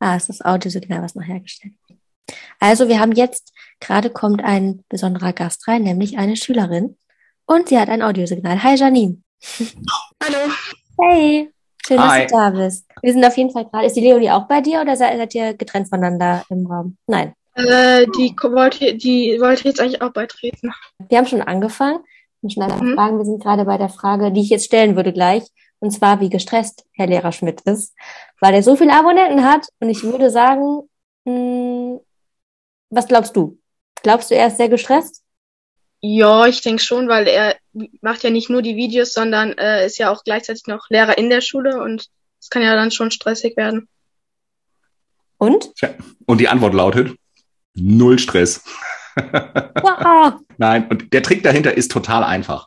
Ah, 0.00 0.16
ist 0.16 0.28
das 0.28 0.42
Audiosignal, 0.42 1.02
was 1.02 1.14
noch 1.14 1.24
hergestellt 1.24 1.74
wird. 1.88 1.98
Also 2.58 2.88
wir 2.88 2.98
haben 2.98 3.12
jetzt, 3.12 3.52
gerade 3.80 4.10
kommt 4.10 4.42
ein 4.42 4.82
besonderer 4.88 5.32
Gast 5.32 5.68
rein, 5.68 5.82
nämlich 5.82 6.18
eine 6.18 6.36
Schülerin. 6.36 6.96
Und 7.46 7.68
sie 7.68 7.78
hat 7.78 7.88
ein 7.88 8.02
Audiosignal. 8.02 8.62
Hi 8.62 8.74
Janine. 8.74 9.22
Hallo. 10.22 10.52
Hey. 11.00 11.53
Schön, 11.86 12.00
Hi. 12.00 12.22
dass 12.22 12.30
du 12.30 12.36
da 12.36 12.50
bist. 12.50 12.86
Wir 13.02 13.12
sind 13.12 13.24
auf 13.24 13.36
jeden 13.36 13.50
Fall 13.50 13.66
gerade. 13.66 13.86
Ist 13.86 13.96
die 13.96 14.00
Leonie 14.00 14.30
auch 14.30 14.46
bei 14.46 14.60
dir 14.60 14.80
oder 14.80 14.96
seid, 14.96 15.34
ihr 15.34 15.54
getrennt 15.54 15.88
voneinander 15.88 16.44
im 16.48 16.66
Raum? 16.66 16.96
Nein. 17.06 17.34
Äh, 17.54 18.06
die 18.18 18.34
wollte, 18.42 18.94
die 18.96 19.38
wollte 19.40 19.68
jetzt 19.68 19.80
eigentlich 19.80 20.02
auch 20.02 20.12
beitreten. 20.12 20.72
Wir 21.08 21.18
haben 21.18 21.26
schon 21.26 21.42
angefangen. 21.42 22.00
Alle 22.58 22.74
Mhm. 22.82 22.94
Fragen. 22.94 23.18
Wir 23.18 23.24
sind 23.24 23.42
gerade 23.42 23.64
bei 23.64 23.78
der 23.78 23.88
Frage, 23.88 24.30
die 24.32 24.40
ich 24.42 24.50
jetzt 24.50 24.66
stellen 24.66 24.96
würde 24.96 25.12
gleich. 25.12 25.44
Und 25.78 25.90
zwar, 25.92 26.20
wie 26.20 26.30
gestresst 26.30 26.84
Herr 26.92 27.06
Lehrer 27.06 27.32
Schmidt 27.32 27.60
ist, 27.62 27.94
weil 28.40 28.54
er 28.54 28.62
so 28.62 28.76
viele 28.76 28.92
Abonnenten 28.92 29.44
hat. 29.44 29.66
Und 29.80 29.88
ich 29.90 30.02
würde 30.02 30.30
sagen, 30.30 30.88
mh, 31.24 32.00
was 32.90 33.06
glaubst 33.08 33.36
du? 33.36 33.58
Glaubst 34.02 34.30
du, 34.30 34.34
er 34.34 34.48
ist 34.48 34.56
sehr 34.58 34.68
gestresst? 34.68 35.22
Ja, 36.06 36.46
ich 36.46 36.60
denke 36.60 36.82
schon, 36.82 37.08
weil 37.08 37.26
er 37.26 37.56
macht 38.02 38.24
ja 38.24 38.28
nicht 38.28 38.50
nur 38.50 38.60
die 38.60 38.76
Videos, 38.76 39.14
sondern 39.14 39.54
äh, 39.56 39.86
ist 39.86 39.96
ja 39.96 40.10
auch 40.10 40.22
gleichzeitig 40.22 40.66
noch 40.66 40.90
Lehrer 40.90 41.16
in 41.16 41.30
der 41.30 41.40
Schule 41.40 41.80
und 41.80 42.10
es 42.38 42.50
kann 42.50 42.60
ja 42.60 42.74
dann 42.74 42.90
schon 42.90 43.10
stressig 43.10 43.56
werden. 43.56 43.88
Und? 45.38 45.72
Und 46.26 46.42
die 46.42 46.48
Antwort 46.48 46.74
lautet, 46.74 47.16
null 47.72 48.18
Stress. 48.18 48.62
Wow. 49.16 50.40
Nein, 50.58 50.88
und 50.88 51.12
der 51.12 51.22
Trick 51.22 51.42
dahinter 51.44 51.74
ist 51.74 51.92
total 51.92 52.24
einfach. 52.24 52.66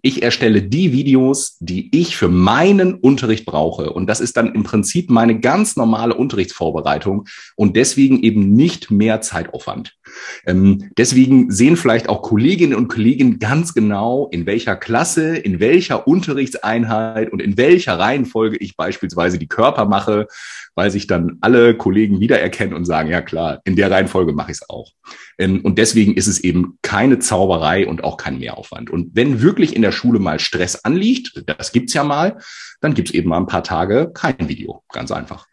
Ich 0.00 0.22
erstelle 0.22 0.62
die 0.62 0.92
Videos, 0.92 1.56
die 1.58 1.90
ich 1.94 2.16
für 2.16 2.28
meinen 2.28 2.94
Unterricht 2.94 3.44
brauche. 3.44 3.92
Und 3.92 4.06
das 4.06 4.20
ist 4.20 4.36
dann 4.36 4.54
im 4.54 4.62
Prinzip 4.62 5.10
meine 5.10 5.40
ganz 5.40 5.74
normale 5.74 6.14
Unterrichtsvorbereitung 6.14 7.26
und 7.56 7.76
deswegen 7.76 8.22
eben 8.22 8.52
nicht 8.52 8.92
mehr 8.92 9.20
Zeitaufwand. 9.20 9.97
Ähm, 10.46 10.90
deswegen 10.96 11.50
sehen 11.50 11.76
vielleicht 11.76 12.08
auch 12.08 12.22
Kolleginnen 12.22 12.74
und 12.74 12.88
Kollegen 12.88 13.38
ganz 13.38 13.74
genau, 13.74 14.28
in 14.30 14.46
welcher 14.46 14.76
Klasse, 14.76 15.36
in 15.36 15.60
welcher 15.60 16.06
Unterrichtseinheit 16.06 17.32
und 17.32 17.40
in 17.40 17.56
welcher 17.56 17.98
Reihenfolge 17.98 18.56
ich 18.56 18.76
beispielsweise 18.76 19.38
die 19.38 19.48
Körper 19.48 19.84
mache, 19.84 20.26
weil 20.74 20.90
sich 20.90 21.06
dann 21.06 21.38
alle 21.40 21.76
Kollegen 21.76 22.20
wiedererkennen 22.20 22.74
und 22.74 22.84
sagen, 22.84 23.10
ja 23.10 23.20
klar, 23.20 23.60
in 23.64 23.76
der 23.76 23.90
Reihenfolge 23.90 24.32
mache 24.32 24.52
ich 24.52 24.58
es 24.58 24.70
auch. 24.70 24.92
Ähm, 25.38 25.60
und 25.62 25.78
deswegen 25.78 26.14
ist 26.14 26.26
es 26.26 26.40
eben 26.40 26.78
keine 26.82 27.18
Zauberei 27.18 27.86
und 27.86 28.04
auch 28.04 28.16
kein 28.16 28.38
Mehraufwand. 28.38 28.90
Und 28.90 29.10
wenn 29.14 29.42
wirklich 29.42 29.74
in 29.74 29.82
der 29.82 29.92
Schule 29.92 30.18
mal 30.18 30.38
Stress 30.38 30.84
anliegt, 30.84 31.42
das 31.46 31.72
gibt's 31.72 31.94
ja 31.94 32.04
mal, 32.04 32.38
dann 32.80 32.94
gibt's 32.94 33.12
eben 33.12 33.28
mal 33.28 33.38
ein 33.38 33.46
paar 33.46 33.64
Tage 33.64 34.10
kein 34.14 34.48
Video. 34.48 34.82
Ganz 34.92 35.10
einfach. 35.10 35.46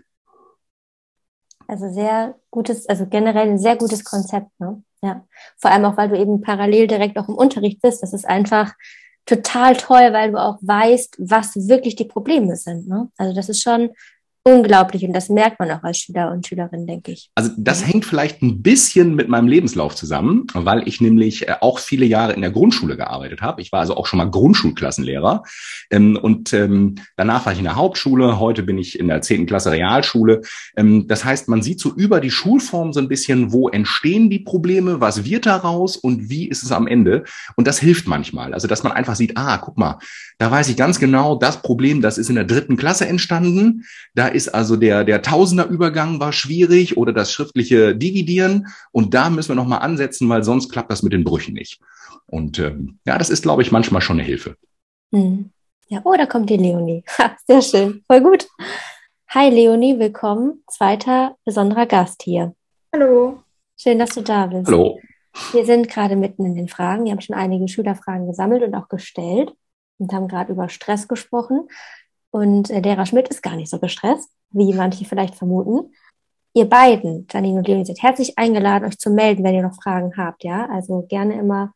Also 1.67 1.89
sehr 1.89 2.35
gutes, 2.51 2.87
also 2.87 3.05
generell 3.07 3.49
ein 3.49 3.59
sehr 3.59 3.75
gutes 3.75 4.03
Konzept, 4.03 4.47
ne? 4.59 4.83
Ja. 5.01 5.25
Vor 5.57 5.71
allem 5.71 5.85
auch, 5.85 5.97
weil 5.97 6.09
du 6.09 6.17
eben 6.17 6.41
parallel 6.41 6.87
direkt 6.87 7.17
auch 7.17 7.27
im 7.27 7.35
Unterricht 7.35 7.81
bist. 7.81 8.01
Das 8.01 8.13
ist 8.13 8.27
einfach 8.27 8.73
total 9.25 9.75
toll, 9.75 10.13
weil 10.13 10.31
du 10.31 10.37
auch 10.41 10.57
weißt, 10.61 11.17
was 11.19 11.55
wirklich 11.67 11.95
die 11.95 12.05
Probleme 12.05 12.55
sind, 12.55 12.87
ne? 12.87 13.09
Also 13.17 13.33
das 13.33 13.49
ist 13.49 13.61
schon 13.61 13.89
unglaublich 14.47 15.03
und 15.03 15.13
das 15.13 15.27
merkt 15.27 15.59
man 15.59 15.71
auch 15.71 15.81
als 15.81 15.97
Schüler 15.97 16.31
und 16.31 16.45
Schülerin, 16.45 16.85
denke 16.85 17.11
ich. 17.11 17.31
Also 17.33 17.49
das 17.57 17.85
hängt 17.85 18.05
vielleicht 18.05 18.43
ein 18.43 18.61
bisschen 18.61 19.15
mit 19.15 19.27
meinem 19.27 19.47
Lebenslauf 19.47 19.95
zusammen, 19.95 20.45
weil 20.53 20.87
ich 20.87 21.01
nämlich 21.01 21.47
äh, 21.47 21.55
auch 21.61 21.79
viele 21.79 22.05
Jahre 22.05 22.33
in 22.33 22.41
der 22.41 22.51
Grundschule 22.51 22.95
gearbeitet 22.95 23.41
habe. 23.41 23.63
Ich 23.63 23.71
war 23.71 23.79
also 23.79 23.97
auch 23.97 24.05
schon 24.05 24.17
mal 24.17 24.29
Grundschulklassenlehrer 24.29 25.43
ähm, 25.89 26.15
und 26.21 26.53
ähm, 26.53 26.95
danach 27.17 27.47
war 27.47 27.53
ich 27.53 27.57
in 27.57 27.65
der 27.65 27.75
Hauptschule. 27.75 28.39
Heute 28.39 28.61
bin 28.61 28.77
ich 28.77 28.99
in 28.99 29.07
der 29.07 29.23
zehnten 29.23 29.47
Klasse 29.47 29.71
Realschule. 29.71 30.41
Ähm, 30.77 31.07
das 31.07 31.25
heißt, 31.25 31.49
man 31.49 31.63
sieht 31.63 31.79
so 31.79 31.91
über 31.95 32.19
die 32.19 32.31
Schulform 32.31 32.93
so 32.93 32.99
ein 32.99 33.07
bisschen, 33.07 33.51
wo 33.51 33.69
entstehen 33.69 34.29
die 34.29 34.39
Probleme, 34.39 35.01
was 35.01 35.25
wird 35.25 35.47
daraus 35.47 35.97
und 35.97 36.29
wie 36.29 36.47
ist 36.47 36.61
es 36.61 36.71
am 36.71 36.85
Ende. 36.85 37.23
Und 37.55 37.65
das 37.65 37.79
hilft 37.79 38.07
manchmal. 38.07 38.53
Also 38.53 38.67
dass 38.67 38.83
man 38.83 38.91
einfach 38.91 39.15
sieht, 39.15 39.37
ah, 39.37 39.57
guck 39.57 39.79
mal, 39.79 39.97
da 40.37 40.51
weiß 40.51 40.69
ich 40.69 40.77
ganz 40.77 40.99
genau, 40.99 41.35
das 41.35 41.61
Problem, 41.61 42.01
das 42.01 42.17
ist 42.17 42.29
in 42.29 42.35
der 42.35 42.43
dritten 42.43 42.77
Klasse 42.77 43.07
entstanden. 43.07 43.85
Da 44.13 44.34
ist 44.35 44.49
also 44.49 44.75
der, 44.75 45.03
der 45.03 45.21
Tausenderübergang 45.21 46.19
war 46.19 46.33
schwierig 46.33 46.97
oder 46.97 47.13
das 47.13 47.31
schriftliche 47.31 47.95
Dividieren. 47.95 48.67
Und 48.91 49.13
da 49.13 49.29
müssen 49.29 49.49
wir 49.49 49.55
nochmal 49.55 49.79
ansetzen, 49.79 50.29
weil 50.29 50.43
sonst 50.43 50.71
klappt 50.71 50.91
das 50.91 51.01
mit 51.03 51.13
den 51.13 51.23
Brüchen 51.23 51.53
nicht. 51.53 51.79
Und 52.27 52.59
ähm, 52.59 52.99
ja, 53.05 53.17
das 53.17 53.29
ist, 53.29 53.43
glaube 53.43 53.61
ich, 53.61 53.71
manchmal 53.71 54.01
schon 54.01 54.19
eine 54.19 54.27
Hilfe. 54.27 54.57
Hm. 55.13 55.51
Ja, 55.87 56.01
oh, 56.03 56.15
da 56.17 56.25
kommt 56.25 56.49
die 56.49 56.57
Leonie. 56.57 57.03
Ha, 57.17 57.37
sehr 57.47 57.61
schön, 57.61 58.03
voll 58.07 58.21
gut. 58.21 58.47
Hi 59.29 59.49
Leonie, 59.49 59.99
willkommen. 59.99 60.63
Zweiter 60.67 61.35
besonderer 61.45 61.85
Gast 61.85 62.23
hier. 62.23 62.55
Hallo. 62.93 63.43
Schön, 63.77 63.99
dass 63.99 64.11
du 64.11 64.21
da 64.21 64.47
bist. 64.47 64.67
Hallo. 64.67 64.99
Wir 65.51 65.65
sind 65.65 65.89
gerade 65.89 66.15
mitten 66.15 66.45
in 66.45 66.55
den 66.55 66.69
Fragen. 66.69 67.05
Wir 67.05 67.11
haben 67.11 67.21
schon 67.21 67.35
einige 67.35 67.67
Schülerfragen 67.67 68.27
gesammelt 68.27 68.63
und 68.63 68.73
auch 68.73 68.87
gestellt. 68.87 69.53
und 69.97 70.11
haben 70.13 70.27
gerade 70.27 70.51
über 70.51 70.69
Stress 70.69 71.07
gesprochen. 71.07 71.67
Und 72.35 72.69
äh, 72.69 72.81
Lehrer 72.81 73.05
Schmidt 73.05 73.29
ist 73.29 73.41
gar 73.41 73.55
nicht 73.55 73.69
so 73.69 73.79
gestresst, 73.79 74.29
wie 74.49 74.73
manche 74.73 75.05
vielleicht 75.05 75.35
vermuten. 75.35 75.93
Ihr 76.53 76.65
beiden, 76.65 77.27
Janine 77.31 77.59
und 77.59 77.67
Leonie, 77.69 77.85
seid 77.85 78.03
herzlich 78.03 78.37
eingeladen, 78.37 78.83
euch 78.83 78.99
zu 78.99 79.09
melden, 79.09 79.41
wenn 79.45 79.55
ihr 79.55 79.61
noch 79.61 79.81
Fragen 79.81 80.17
habt. 80.17 80.43
Ja, 80.43 80.67
also 80.69 81.05
gerne 81.07 81.39
immer 81.39 81.73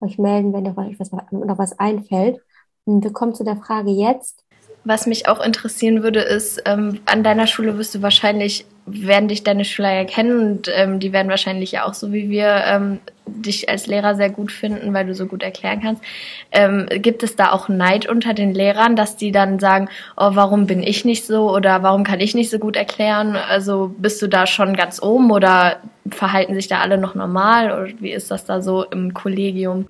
euch 0.00 0.18
melden, 0.18 0.52
wenn 0.52 0.66
euch 0.66 1.00
was, 1.00 1.12
noch 1.12 1.56
was 1.56 1.78
einfällt. 1.78 2.42
Und 2.84 3.02
wir 3.02 3.10
kommen 3.14 3.34
zu 3.34 3.42
der 3.42 3.56
Frage 3.56 3.90
jetzt. 3.90 4.44
Was 4.84 5.06
mich 5.06 5.28
auch 5.28 5.40
interessieren 5.40 6.02
würde, 6.02 6.20
ist, 6.20 6.60
ähm, 6.66 7.00
an 7.06 7.24
deiner 7.24 7.46
Schule 7.46 7.78
wirst 7.78 7.94
du 7.94 8.02
wahrscheinlich, 8.02 8.66
werden 8.86 9.28
dich 9.28 9.44
deine 9.44 9.64
Schüler 9.64 9.92
ja 9.92 10.04
kennen 10.04 10.40
und 10.40 10.70
ähm, 10.74 10.98
die 10.98 11.12
werden 11.12 11.28
wahrscheinlich 11.28 11.72
ja 11.72 11.84
auch 11.84 11.94
so 11.94 12.12
wie 12.12 12.30
wir 12.30 12.62
ähm, 12.66 12.98
dich 13.26 13.68
als 13.68 13.86
Lehrer 13.86 14.16
sehr 14.16 14.30
gut 14.30 14.50
finden, 14.50 14.92
weil 14.92 15.06
du 15.06 15.14
so 15.14 15.26
gut 15.26 15.42
erklären 15.42 15.80
kannst. 15.80 16.02
Ähm, 16.50 16.86
gibt 16.90 17.22
es 17.22 17.36
da 17.36 17.52
auch 17.52 17.68
Neid 17.68 18.08
unter 18.08 18.34
den 18.34 18.52
Lehrern, 18.52 18.96
dass 18.96 19.16
die 19.16 19.30
dann 19.30 19.60
sagen, 19.60 19.88
oh, 20.16 20.30
warum 20.34 20.66
bin 20.66 20.82
ich 20.82 21.04
nicht 21.04 21.24
so 21.24 21.54
oder 21.54 21.82
warum 21.82 22.02
kann 22.02 22.20
ich 22.20 22.34
nicht 22.34 22.50
so 22.50 22.58
gut 22.58 22.76
erklären? 22.76 23.36
Also 23.36 23.94
bist 23.98 24.20
du 24.20 24.26
da 24.26 24.46
schon 24.46 24.74
ganz 24.74 25.00
oben 25.00 25.30
oder 25.30 25.76
verhalten 26.10 26.54
sich 26.54 26.66
da 26.66 26.80
alle 26.80 26.98
noch 26.98 27.14
normal 27.14 27.66
oder 27.72 27.92
wie 28.00 28.10
ist 28.10 28.30
das 28.32 28.44
da 28.44 28.60
so 28.60 28.82
im 28.84 29.14
Kollegium? 29.14 29.86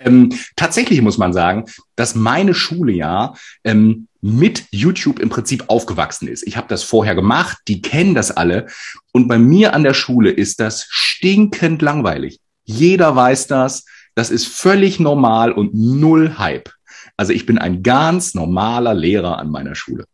Ähm, 0.00 0.32
tatsächlich 0.56 1.00
muss 1.00 1.18
man 1.18 1.32
sagen, 1.32 1.66
dass 1.94 2.16
meine 2.16 2.54
Schule 2.54 2.92
ja 2.92 3.34
ähm, 3.62 4.08
mit 4.22 4.64
YouTube 4.70 5.18
im 5.18 5.28
Prinzip 5.28 5.64
aufgewachsen 5.66 6.28
ist. 6.28 6.46
Ich 6.46 6.56
habe 6.56 6.68
das 6.68 6.84
vorher 6.84 7.14
gemacht, 7.14 7.58
die 7.68 7.82
kennen 7.82 8.14
das 8.14 8.30
alle. 8.30 8.66
Und 9.12 9.28
bei 9.28 9.36
mir 9.36 9.74
an 9.74 9.82
der 9.82 9.94
Schule 9.94 10.30
ist 10.30 10.60
das 10.60 10.86
stinkend 10.88 11.82
langweilig. 11.82 12.40
Jeder 12.64 13.14
weiß 13.14 13.48
das. 13.48 13.84
Das 14.14 14.30
ist 14.30 14.46
völlig 14.46 15.00
normal 15.00 15.52
und 15.52 15.74
null 15.74 16.38
Hype. 16.38 16.70
Also 17.16 17.32
ich 17.32 17.46
bin 17.46 17.58
ein 17.58 17.82
ganz 17.82 18.34
normaler 18.34 18.94
Lehrer 18.94 19.38
an 19.38 19.50
meiner 19.50 19.74
Schule. 19.74 20.04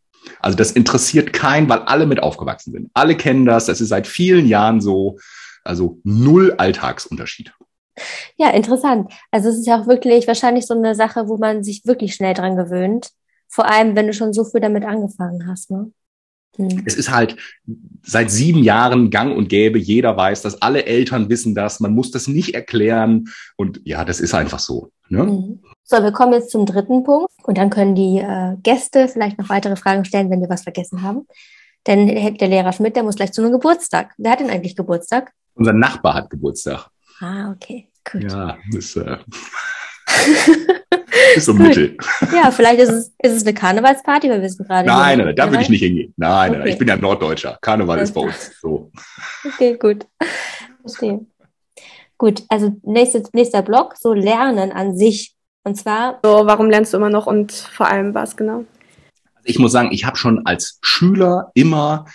Also 0.41 0.57
das 0.57 0.73
interessiert 0.73 1.33
keinen, 1.33 1.69
weil 1.69 1.81
alle 1.81 2.07
mit 2.07 2.23
aufgewachsen 2.23 2.73
sind. 2.73 2.91
Alle 2.95 3.15
kennen 3.15 3.45
das. 3.45 3.67
Das 3.67 3.81
ist 3.81 3.89
seit 3.89 4.07
vielen 4.07 4.47
Jahren 4.47 4.81
so. 4.81 5.19
Also 5.65 6.01
null 6.03 6.55
Alltagsunterschied. 6.57 7.53
Ja, 8.37 8.51
interessant. 8.51 9.13
Also 9.31 9.51
es 9.51 9.59
ist 9.59 9.67
ja 9.67 9.81
auch 9.81 9.87
wirklich 9.87 10.27
wahrscheinlich 10.27 10.67
so 10.67 10.75
eine 10.75 10.95
Sache, 10.95 11.29
wo 11.29 11.37
man 11.37 11.63
sich 11.63 11.85
wirklich 11.85 12.15
schnell 12.15 12.35
dran 12.35 12.57
gewöhnt. 12.57 13.11
Vor 13.49 13.69
allem, 13.69 13.97
wenn 13.97 14.07
du 14.07 14.13
schon 14.13 14.33
so 14.33 14.45
früh 14.45 14.61
damit 14.61 14.85
angefangen 14.85 15.47
hast, 15.47 15.71
ne? 15.71 15.91
Hm. 16.57 16.83
Es 16.87 16.97
ist 16.97 17.11
halt 17.11 17.37
seit 18.03 18.31
sieben 18.31 18.63
Jahren 18.63 19.11
gang 19.11 19.37
und 19.37 19.49
gäbe. 19.49 19.79
Jeder 19.79 20.17
weiß 20.17 20.43
das. 20.43 20.61
Alle 20.61 20.87
Eltern 20.87 21.29
wissen 21.29 21.55
das. 21.55 21.81
Man 21.81 21.95
muss 21.95 22.11
das 22.11 22.27
nicht 22.27 22.55
erklären. 22.55 23.29
Und 23.57 23.81
ja, 23.85 24.05
das 24.05 24.21
ist 24.21 24.35
einfach 24.35 24.59
so. 24.59 24.91
Ne? 25.09 25.25
Mhm. 25.25 25.61
So, 25.85 26.03
wir 26.03 26.13
kommen 26.13 26.33
jetzt 26.33 26.51
zum 26.51 26.67
dritten 26.67 27.05
Punkt. 27.05 27.31
Und 27.45 27.59
dann 27.59 27.71
können 27.71 27.95
die 27.95 28.19
äh, 28.19 28.57
Gäste 28.63 29.09
vielleicht 29.09 29.39
noch 29.39 29.49
weitere 29.49 29.77
Fragen 29.77 30.05
stellen, 30.05 30.31
wenn 30.31 30.41
wir 30.41 30.49
was 30.49 30.63
vergessen 30.63 31.03
haben. 31.03 31.27
Denn 31.87 32.09
der 32.37 32.49
Lehrer 32.49 32.73
Schmidt, 32.73 32.97
der 32.97 33.05
muss 33.05 33.17
gleich 33.17 33.33
zu 33.33 33.41
einem 33.41 33.53
Geburtstag. 33.53 34.13
Wer 34.19 34.33
hat 34.33 34.41
denn 34.41 34.51
eigentlich 34.51 34.77
Geburtstag? 34.77 35.33
Unser 35.55 35.73
Nachbar 35.73 36.15
hat 36.15 36.29
Geburtstag. 36.29 36.91
Ah, 37.21 37.53
okay. 37.53 37.89
Gut. 38.11 38.31
Ja, 38.31 38.57
ist, 38.75 38.97
äh, 38.97 39.17
ist 39.17 39.78
so 41.39 41.55
mittel. 41.55 41.97
Ja, 42.33 42.51
vielleicht 42.51 42.81
ist 42.81 42.91
es, 42.91 43.15
ist 43.23 43.33
es 43.33 43.43
eine 43.43 43.55
Karnevalsparty, 43.55 44.31
weil 44.31 44.43
wir 44.43 44.49
sind 44.49 44.67
gerade. 44.67 44.87
Nein, 44.87 45.19
nein, 45.19 45.37
da 45.37 45.51
würde 45.51 45.63
ich 45.63 45.69
nicht 45.69 45.83
hingehen. 45.83 46.15
Nein, 46.17 46.51
okay. 46.51 46.59
nein, 46.59 46.69
ich 46.69 46.79
bin 46.79 46.89
ja 46.89 46.97
Norddeutscher. 46.97 47.59
Karneval 47.61 47.99
ist 48.01 48.15
bei 48.15 48.23
uns 48.23 48.53
so. 48.61 48.91
Okay, 49.45 49.77
gut. 49.79 50.07
Verstehe. 50.81 51.27
Gut, 52.17 52.43
also 52.49 52.77
nächste, 52.83 53.23
nächster 53.33 53.63
Block, 53.63 53.97
so 53.97 54.13
Lernen 54.13 54.73
an 54.73 54.97
sich. 54.97 55.35
Und 55.65 55.77
zwar. 55.77 56.19
So, 56.23 56.47
warum 56.47 56.71
lernst 56.71 56.93
du 56.93 56.97
immer 56.97 57.11
noch 57.11 57.27
und 57.27 57.53
vor 57.53 57.87
allem 57.87 58.15
was 58.15 58.37
genau? 58.37 58.65
Ich 59.45 59.59
muss 59.59 59.73
sagen, 59.73 59.91
ich 59.93 60.05
habe 60.05 60.17
schon 60.17 60.45
als 60.47 60.79
Schüler 60.83 61.51
immer 61.55 62.07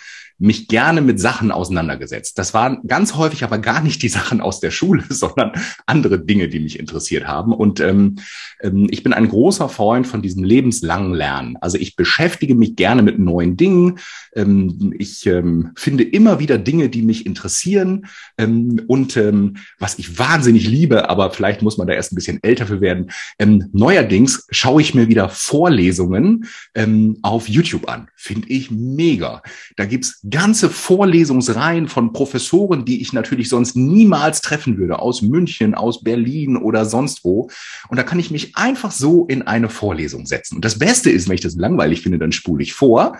mich 0.44 0.68
gerne 0.68 1.00
mit 1.00 1.18
Sachen 1.18 1.50
auseinandergesetzt. 1.50 2.38
Das 2.38 2.52
waren 2.52 2.80
ganz 2.86 3.14
häufig 3.14 3.44
aber 3.44 3.58
gar 3.58 3.82
nicht 3.82 4.02
die 4.02 4.10
Sachen 4.10 4.42
aus 4.42 4.60
der 4.60 4.70
Schule, 4.70 5.02
sondern 5.08 5.52
andere 5.86 6.22
Dinge, 6.22 6.48
die 6.48 6.60
mich 6.60 6.78
interessiert 6.78 7.26
haben. 7.26 7.52
Und 7.52 7.80
ähm, 7.80 8.16
ähm, 8.60 8.86
ich 8.90 9.02
bin 9.02 9.14
ein 9.14 9.28
großer 9.28 9.70
Freund 9.70 10.06
von 10.06 10.20
diesem 10.20 10.44
lebenslangen 10.44 11.14
Lernen. 11.14 11.56
Also 11.62 11.78
ich 11.78 11.96
beschäftige 11.96 12.54
mich 12.54 12.76
gerne 12.76 13.02
mit 13.02 13.18
neuen 13.18 13.56
Dingen. 13.56 13.98
Ähm, 14.36 14.94
ich 14.98 15.26
ähm, 15.26 15.70
finde 15.76 16.04
immer 16.04 16.38
wieder 16.38 16.58
Dinge, 16.58 16.90
die 16.90 17.02
mich 17.02 17.24
interessieren. 17.24 18.06
Ähm, 18.36 18.82
und 18.86 19.16
ähm, 19.16 19.56
was 19.78 19.98
ich 19.98 20.18
wahnsinnig 20.18 20.68
liebe, 20.68 21.08
aber 21.08 21.30
vielleicht 21.30 21.62
muss 21.62 21.78
man 21.78 21.86
da 21.86 21.94
erst 21.94 22.12
ein 22.12 22.16
bisschen 22.16 22.42
älter 22.42 22.66
für 22.66 22.82
werden. 22.82 23.10
Ähm, 23.38 23.70
neuerdings 23.72 24.46
schaue 24.50 24.82
ich 24.82 24.94
mir 24.94 25.08
wieder 25.08 25.30
Vorlesungen 25.30 26.44
ähm, 26.74 27.18
auf 27.22 27.48
YouTube 27.48 27.88
an. 27.88 28.08
Finde 28.14 28.48
ich 28.48 28.70
mega. 28.70 29.42
Da 29.76 29.86
gibt's 29.86 30.20
ganze 30.34 30.68
Vorlesungsreihen 30.68 31.86
von 31.86 32.12
Professoren, 32.12 32.84
die 32.84 33.00
ich 33.00 33.12
natürlich 33.12 33.48
sonst 33.48 33.76
niemals 33.76 34.40
treffen 34.40 34.78
würde, 34.78 34.98
aus 34.98 35.22
München, 35.22 35.76
aus 35.76 36.02
Berlin 36.02 36.56
oder 36.56 36.86
sonst 36.86 37.24
wo. 37.24 37.48
Und 37.88 37.96
da 37.96 38.02
kann 38.02 38.18
ich 38.18 38.32
mich 38.32 38.56
einfach 38.56 38.90
so 38.90 39.26
in 39.26 39.42
eine 39.42 39.68
Vorlesung 39.68 40.26
setzen. 40.26 40.56
Und 40.56 40.64
das 40.64 40.80
Beste 40.80 41.08
ist, 41.08 41.28
wenn 41.28 41.36
ich 41.36 41.40
das 41.40 41.54
langweilig 41.54 42.00
finde, 42.00 42.18
dann 42.18 42.32
spule 42.32 42.64
ich 42.64 42.74
vor. 42.74 43.16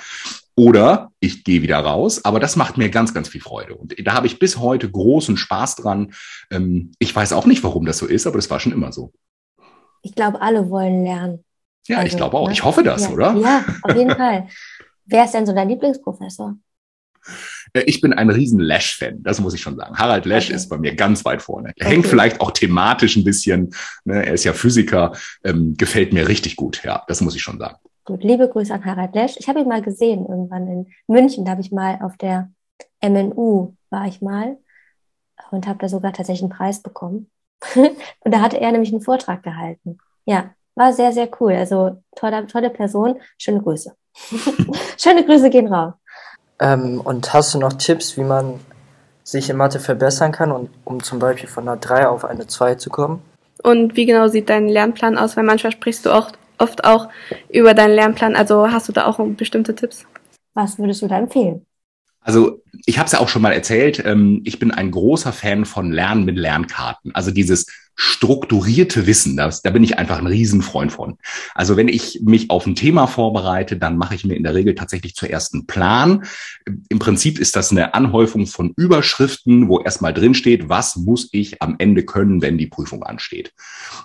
Oder 0.56 1.12
ich 1.20 1.44
gehe 1.44 1.62
wieder 1.62 1.78
raus, 1.78 2.24
aber 2.24 2.40
das 2.40 2.56
macht 2.56 2.78
mir 2.78 2.88
ganz, 2.88 3.14
ganz 3.14 3.28
viel 3.28 3.40
Freude. 3.40 3.76
Und 3.76 3.94
da 4.04 4.14
habe 4.14 4.26
ich 4.26 4.40
bis 4.40 4.58
heute 4.58 4.90
großen 4.90 5.36
Spaß 5.36 5.76
dran. 5.76 6.14
Ähm, 6.50 6.90
ich 6.98 7.14
weiß 7.14 7.32
auch 7.32 7.46
nicht, 7.46 7.62
warum 7.62 7.86
das 7.86 7.98
so 7.98 8.06
ist, 8.06 8.26
aber 8.26 8.38
das 8.38 8.50
war 8.50 8.58
schon 8.58 8.72
immer 8.72 8.90
so. 8.90 9.12
Ich 10.02 10.16
glaube, 10.16 10.40
alle 10.40 10.68
wollen 10.68 11.04
lernen. 11.04 11.44
Ja, 11.86 11.98
also, 11.98 12.08
ich 12.08 12.16
glaube 12.16 12.36
auch. 12.36 12.48
Ne? 12.48 12.54
Ich 12.54 12.64
hoffe 12.64 12.82
das, 12.82 13.02
ja. 13.02 13.10
oder? 13.10 13.36
Ja, 13.36 13.64
auf 13.82 13.96
jeden 13.96 14.10
Fall. 14.16 14.48
Wer 15.06 15.24
ist 15.24 15.32
denn 15.34 15.46
so 15.46 15.54
dein 15.54 15.68
Lieblingsprofessor? 15.68 16.56
Äh, 17.72 17.82
ich 17.82 18.00
bin 18.00 18.12
ein 18.12 18.30
riesen 18.30 18.60
Lash-Fan, 18.60 19.22
das 19.22 19.40
muss 19.40 19.54
ich 19.54 19.60
schon 19.60 19.76
sagen. 19.76 19.96
Harald 19.96 20.26
Lash 20.26 20.46
okay. 20.46 20.54
ist 20.54 20.68
bei 20.68 20.78
mir 20.78 20.94
ganz 20.94 21.24
weit 21.24 21.42
vorne. 21.42 21.72
Er 21.76 21.86
okay. 21.86 21.94
hängt 21.94 22.06
vielleicht 22.06 22.40
auch 22.40 22.50
thematisch 22.50 23.16
ein 23.16 23.24
bisschen. 23.24 23.74
Ne? 24.04 24.26
Er 24.26 24.34
ist 24.34 24.44
ja 24.44 24.52
Physiker, 24.52 25.12
ähm, 25.44 25.74
gefällt 25.76 26.12
mir 26.12 26.28
richtig 26.28 26.56
gut. 26.56 26.82
Ja, 26.84 27.04
das 27.08 27.20
muss 27.20 27.34
ich 27.34 27.42
schon 27.42 27.58
sagen. 27.58 27.76
Gut, 28.04 28.22
liebe 28.22 28.48
Grüße 28.48 28.72
an 28.72 28.84
Harald 28.84 29.14
Lesch. 29.14 29.36
Ich 29.38 29.48
habe 29.48 29.60
ihn 29.60 29.68
mal 29.68 29.80
gesehen 29.80 30.26
irgendwann 30.26 30.68
in 30.68 30.86
München. 31.06 31.44
Da 31.44 31.52
habe 31.52 31.62
ich 31.62 31.72
mal 31.72 31.98
auf 32.02 32.16
der 32.18 32.50
MNU 33.00 33.74
war 33.90 34.06
ich 34.06 34.20
mal 34.20 34.58
und 35.50 35.66
habe 35.66 35.78
da 35.78 35.88
sogar 35.88 36.12
tatsächlich 36.12 36.42
einen 36.42 36.56
Preis 36.56 36.82
bekommen. 36.82 37.30
und 37.74 38.34
da 38.34 38.40
hatte 38.40 38.60
er 38.60 38.72
nämlich 38.72 38.92
einen 38.92 39.00
Vortrag 39.00 39.42
gehalten. 39.42 39.98
Ja, 40.26 40.54
war 40.74 40.92
sehr, 40.92 41.12
sehr 41.12 41.28
cool. 41.40 41.52
Also 41.52 42.02
tolle, 42.16 42.46
tolle 42.46 42.70
Person. 42.70 43.20
Schöne 43.38 43.62
Grüße. 43.62 43.96
Schöne 44.98 45.24
Grüße 45.24 45.50
gehen 45.50 45.72
raus. 45.72 45.94
Ähm, 46.60 47.00
und 47.00 47.32
hast 47.32 47.54
du 47.54 47.58
noch 47.58 47.72
Tipps, 47.74 48.16
wie 48.16 48.24
man 48.24 48.60
sich 49.22 49.50
in 49.50 49.56
Mathe 49.56 49.80
verbessern 49.80 50.32
kann, 50.32 50.52
und, 50.52 50.70
um 50.84 51.02
zum 51.02 51.18
Beispiel 51.18 51.48
von 51.48 51.68
einer 51.68 51.78
3 51.78 52.08
auf 52.08 52.24
eine 52.24 52.46
2 52.46 52.76
zu 52.76 52.90
kommen? 52.90 53.22
Und 53.62 53.96
wie 53.96 54.06
genau 54.06 54.28
sieht 54.28 54.50
dein 54.50 54.68
Lernplan 54.68 55.16
aus? 55.16 55.36
Weil 55.36 55.44
manchmal 55.44 55.72
sprichst 55.72 56.04
du 56.06 56.10
auch 56.10 56.30
oft 56.58 56.84
auch 56.84 57.08
über 57.50 57.74
deinen 57.74 57.94
Lernplan. 57.94 58.36
Also 58.36 58.70
hast 58.70 58.88
du 58.88 58.92
da 58.92 59.06
auch 59.06 59.18
bestimmte 59.36 59.74
Tipps? 59.74 60.04
Was 60.54 60.78
würdest 60.78 61.02
du 61.02 61.08
da 61.08 61.18
empfehlen? 61.18 61.64
Also 62.20 62.62
ich 62.86 62.98
habe 62.98 63.06
es 63.06 63.12
ja 63.12 63.20
auch 63.20 63.28
schon 63.28 63.42
mal 63.42 63.52
erzählt, 63.52 64.02
ähm, 64.04 64.40
ich 64.44 64.58
bin 64.58 64.70
ein 64.70 64.90
großer 64.90 65.32
Fan 65.32 65.64
von 65.64 65.92
Lernen 65.92 66.24
mit 66.24 66.38
Lernkarten. 66.38 67.14
Also 67.14 67.30
dieses 67.30 67.66
strukturierte 67.96 69.06
Wissen, 69.06 69.36
das, 69.36 69.62
da 69.62 69.70
bin 69.70 69.84
ich 69.84 69.98
einfach 69.98 70.18
ein 70.18 70.26
Riesenfreund 70.26 70.92
von. 70.92 71.18
Also 71.54 71.76
wenn 71.76 71.88
ich 71.88 72.20
mich 72.22 72.50
auf 72.50 72.66
ein 72.66 72.74
Thema 72.74 73.06
vorbereite, 73.06 73.76
dann 73.76 73.96
mache 73.96 74.14
ich 74.14 74.24
mir 74.24 74.34
in 74.34 74.42
der 74.42 74.54
Regel 74.54 74.74
tatsächlich 74.74 75.14
zuerst 75.14 75.54
einen 75.54 75.66
Plan. 75.66 76.24
Im 76.88 76.98
Prinzip 76.98 77.38
ist 77.38 77.56
das 77.56 77.70
eine 77.70 77.94
Anhäufung 77.94 78.46
von 78.46 78.72
Überschriften, 78.76 79.68
wo 79.68 79.80
erstmal 79.80 80.12
drin 80.14 80.34
steht, 80.34 80.68
was 80.68 80.96
muss 80.96 81.28
ich 81.32 81.62
am 81.62 81.76
Ende 81.78 82.04
können, 82.04 82.42
wenn 82.42 82.58
die 82.58 82.66
Prüfung 82.66 83.02
ansteht. 83.02 83.52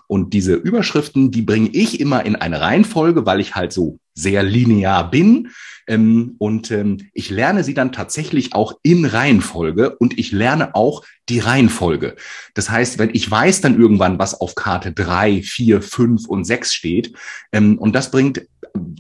Und 0.08 0.34
diese 0.34 0.54
Überschriften, 0.54 1.32
die 1.32 1.42
bringe 1.42 1.70
ich 1.70 2.00
immer 2.00 2.26
in 2.26 2.36
eine 2.36 2.62
Reihenfolge, 2.62 3.26
weil 3.26 3.40
ich 3.40 3.56
halt 3.56 3.74
so 3.74 4.00
sehr 4.20 4.44
linear 4.44 5.10
bin. 5.10 5.50
Ähm, 5.88 6.36
und 6.38 6.70
ähm, 6.72 7.10
ich 7.14 7.30
lerne 7.30 7.64
sie 7.64 7.74
dann 7.74 7.92
tatsächlich 7.92 8.54
auch 8.54 8.74
in 8.84 9.06
Reihenfolge 9.06 9.96
und 9.98 10.20
ich 10.20 10.32
lerne 10.32 10.76
auch 10.76 11.04
die 11.30 11.40
Reihenfolge. 11.40 12.16
Das 12.54 12.70
heißt, 12.70 13.00
wenn 13.00 13.10
ich 13.14 13.30
weiß 13.30 13.62
dann 13.62 13.80
irgendwann, 13.80 14.20
was 14.20 14.40
auf 14.40 14.56
Karte 14.56 14.92
drei, 14.92 15.42
vier, 15.42 15.82
fünf 15.82 16.28
und 16.28 16.46
sechs 16.46 16.74
steht, 16.74 17.14
ähm, 17.52 17.78
und 17.78 17.96
das 17.96 18.12
bringt 18.12 18.42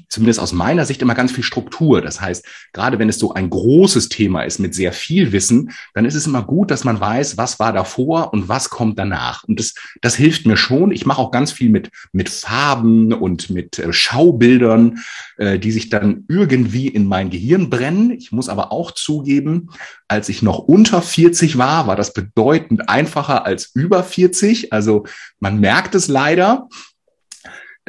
zumindest 0.09 0.39
aus 0.39 0.53
meiner 0.53 0.85
Sicht 0.85 1.01
immer 1.01 1.15
ganz 1.15 1.31
viel 1.31 1.43
Struktur. 1.43 2.01
Das 2.01 2.19
heißt, 2.21 2.45
gerade 2.73 2.99
wenn 2.99 3.09
es 3.09 3.19
so 3.19 3.33
ein 3.33 3.49
großes 3.49 4.09
Thema 4.09 4.41
ist 4.41 4.59
mit 4.59 4.73
sehr 4.73 4.93
viel 4.93 5.31
Wissen, 5.31 5.71
dann 5.93 6.05
ist 6.05 6.15
es 6.15 6.27
immer 6.27 6.43
gut, 6.43 6.71
dass 6.71 6.83
man 6.83 6.99
weiß, 6.99 7.37
was 7.37 7.59
war 7.59 7.73
davor 7.73 8.33
und 8.33 8.49
was 8.49 8.69
kommt 8.69 8.97
danach. 8.97 9.43
Und 9.43 9.59
das, 9.59 9.75
das 10.01 10.15
hilft 10.15 10.45
mir 10.45 10.57
schon. 10.57 10.91
Ich 10.91 11.05
mache 11.05 11.21
auch 11.21 11.31
ganz 11.31 11.51
viel 11.51 11.69
mit, 11.69 11.91
mit 12.11 12.29
Farben 12.29 13.13
und 13.13 13.49
mit 13.49 13.79
äh, 13.79 13.93
Schaubildern, 13.93 14.99
äh, 15.37 15.59
die 15.59 15.71
sich 15.71 15.89
dann 15.89 16.25
irgendwie 16.27 16.87
in 16.87 17.05
mein 17.05 17.29
Gehirn 17.29 17.69
brennen. 17.69 18.11
Ich 18.11 18.31
muss 18.31 18.49
aber 18.49 18.71
auch 18.71 18.91
zugeben, 18.91 19.69
als 20.07 20.29
ich 20.29 20.41
noch 20.41 20.59
unter 20.59 21.01
40 21.01 21.57
war, 21.57 21.87
war 21.87 21.95
das 21.95 22.13
bedeutend 22.13 22.89
einfacher 22.89 23.45
als 23.45 23.71
über 23.73 24.03
40. 24.03 24.73
Also 24.73 25.05
man 25.39 25.59
merkt 25.59 25.95
es 25.95 26.07
leider. 26.07 26.67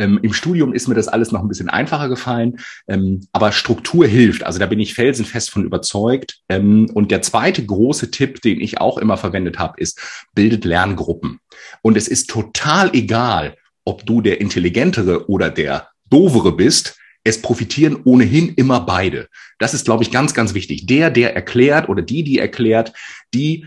Ähm, 0.00 0.18
Im 0.22 0.32
Studium 0.32 0.72
ist 0.72 0.88
mir 0.88 0.94
das 0.94 1.08
alles 1.08 1.30
noch 1.30 1.42
ein 1.42 1.48
bisschen 1.48 1.68
einfacher 1.68 2.08
gefallen, 2.08 2.58
ähm, 2.88 3.26
aber 3.32 3.52
Struktur 3.52 4.06
hilft. 4.06 4.44
Also 4.44 4.58
da 4.58 4.64
bin 4.64 4.80
ich 4.80 4.94
felsenfest 4.94 5.50
von 5.50 5.64
überzeugt. 5.64 6.40
Ähm, 6.48 6.90
und 6.94 7.10
der 7.10 7.20
zweite 7.20 7.64
große 7.64 8.10
Tipp, 8.10 8.40
den 8.40 8.60
ich 8.60 8.80
auch 8.80 8.96
immer 8.96 9.18
verwendet 9.18 9.58
habe, 9.58 9.78
ist, 9.78 10.00
bildet 10.34 10.64
Lerngruppen. 10.64 11.40
Und 11.82 11.98
es 11.98 12.08
ist 12.08 12.30
total 12.30 12.90
egal, 12.94 13.56
ob 13.84 14.06
du 14.06 14.22
der 14.22 14.40
Intelligentere 14.40 15.28
oder 15.28 15.50
der 15.50 15.88
Dovere 16.08 16.52
bist. 16.52 16.96
Es 17.24 17.42
profitieren 17.42 17.98
ohnehin 18.04 18.54
immer 18.54 18.80
beide. 18.80 19.28
Das 19.58 19.74
ist, 19.74 19.84
glaube 19.84 20.02
ich, 20.02 20.10
ganz, 20.10 20.34
ganz 20.34 20.54
wichtig. 20.54 20.86
Der, 20.86 21.10
der 21.10 21.34
erklärt 21.34 21.88
oder 21.88 22.02
die, 22.02 22.24
die 22.24 22.38
erklärt, 22.38 22.92
die, 23.34 23.66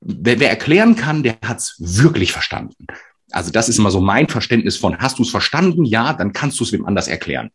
wer, 0.00 0.38
wer 0.38 0.50
erklären 0.50 0.96
kann, 0.96 1.22
der 1.22 1.38
hat's 1.44 1.76
wirklich 1.78 2.32
verstanden. 2.32 2.86
Also 3.30 3.50
das 3.50 3.68
ist 3.68 3.78
immer 3.78 3.90
so 3.90 4.00
mein 4.00 4.28
Verständnis 4.28 4.76
von, 4.76 4.98
hast 4.98 5.18
du 5.18 5.22
es 5.22 5.30
verstanden? 5.30 5.84
Ja, 5.84 6.12
dann 6.12 6.32
kannst 6.32 6.58
du 6.60 6.64
es 6.64 6.72
wem 6.72 6.84
anders 6.84 7.08
erklären. 7.08 7.50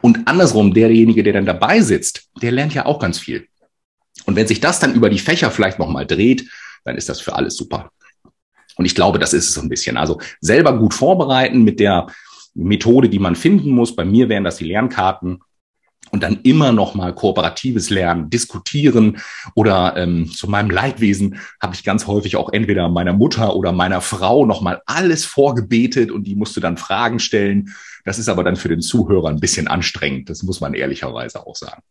Und 0.00 0.26
andersrum, 0.26 0.74
derjenige, 0.74 1.22
der 1.22 1.32
dann 1.32 1.46
dabei 1.46 1.80
sitzt, 1.80 2.28
der 2.42 2.52
lernt 2.52 2.74
ja 2.74 2.84
auch 2.86 2.98
ganz 2.98 3.18
viel. 3.18 3.46
Und 4.26 4.36
wenn 4.36 4.46
sich 4.46 4.60
das 4.60 4.80
dann 4.80 4.94
über 4.94 5.10
die 5.10 5.18
Fächer 5.18 5.50
vielleicht 5.50 5.78
nochmal 5.78 6.06
dreht, 6.06 6.48
dann 6.84 6.96
ist 6.96 7.08
das 7.08 7.20
für 7.20 7.34
alles 7.34 7.56
super. 7.56 7.90
Und 8.76 8.84
ich 8.84 8.94
glaube, 8.94 9.18
das 9.18 9.32
ist 9.32 9.48
es 9.48 9.54
so 9.54 9.60
ein 9.60 9.68
bisschen. 9.68 9.96
Also 9.96 10.20
selber 10.40 10.76
gut 10.78 10.94
vorbereiten 10.94 11.62
mit 11.62 11.80
der 11.80 12.06
Methode, 12.54 13.08
die 13.08 13.18
man 13.18 13.36
finden 13.36 13.70
muss. 13.70 13.96
Bei 13.96 14.04
mir 14.04 14.28
wären 14.28 14.44
das 14.44 14.56
die 14.56 14.64
Lernkarten 14.64 15.40
und 16.10 16.22
dann 16.22 16.40
immer 16.42 16.72
noch 16.72 16.94
mal 16.94 17.14
kooperatives 17.14 17.90
Lernen, 17.90 18.30
diskutieren 18.30 19.18
oder 19.54 19.96
ähm, 19.96 20.30
zu 20.30 20.48
meinem 20.48 20.70
Leidwesen 20.70 21.40
habe 21.60 21.74
ich 21.74 21.82
ganz 21.82 22.06
häufig 22.06 22.36
auch 22.36 22.52
entweder 22.52 22.88
meiner 22.88 23.12
Mutter 23.12 23.56
oder 23.56 23.72
meiner 23.72 24.00
Frau 24.00 24.46
noch 24.46 24.60
mal 24.60 24.80
alles 24.86 25.24
vorgebetet 25.24 26.10
und 26.10 26.24
die 26.24 26.36
musste 26.36 26.60
dann 26.60 26.76
Fragen 26.76 27.18
stellen. 27.18 27.74
Das 28.04 28.18
ist 28.18 28.28
aber 28.28 28.44
dann 28.44 28.56
für 28.56 28.68
den 28.68 28.80
Zuhörer 28.80 29.28
ein 29.28 29.40
bisschen 29.40 29.66
anstrengend. 29.66 30.30
Das 30.30 30.42
muss 30.42 30.60
man 30.60 30.74
ehrlicherweise 30.74 31.46
auch 31.46 31.56
sagen. 31.56 31.82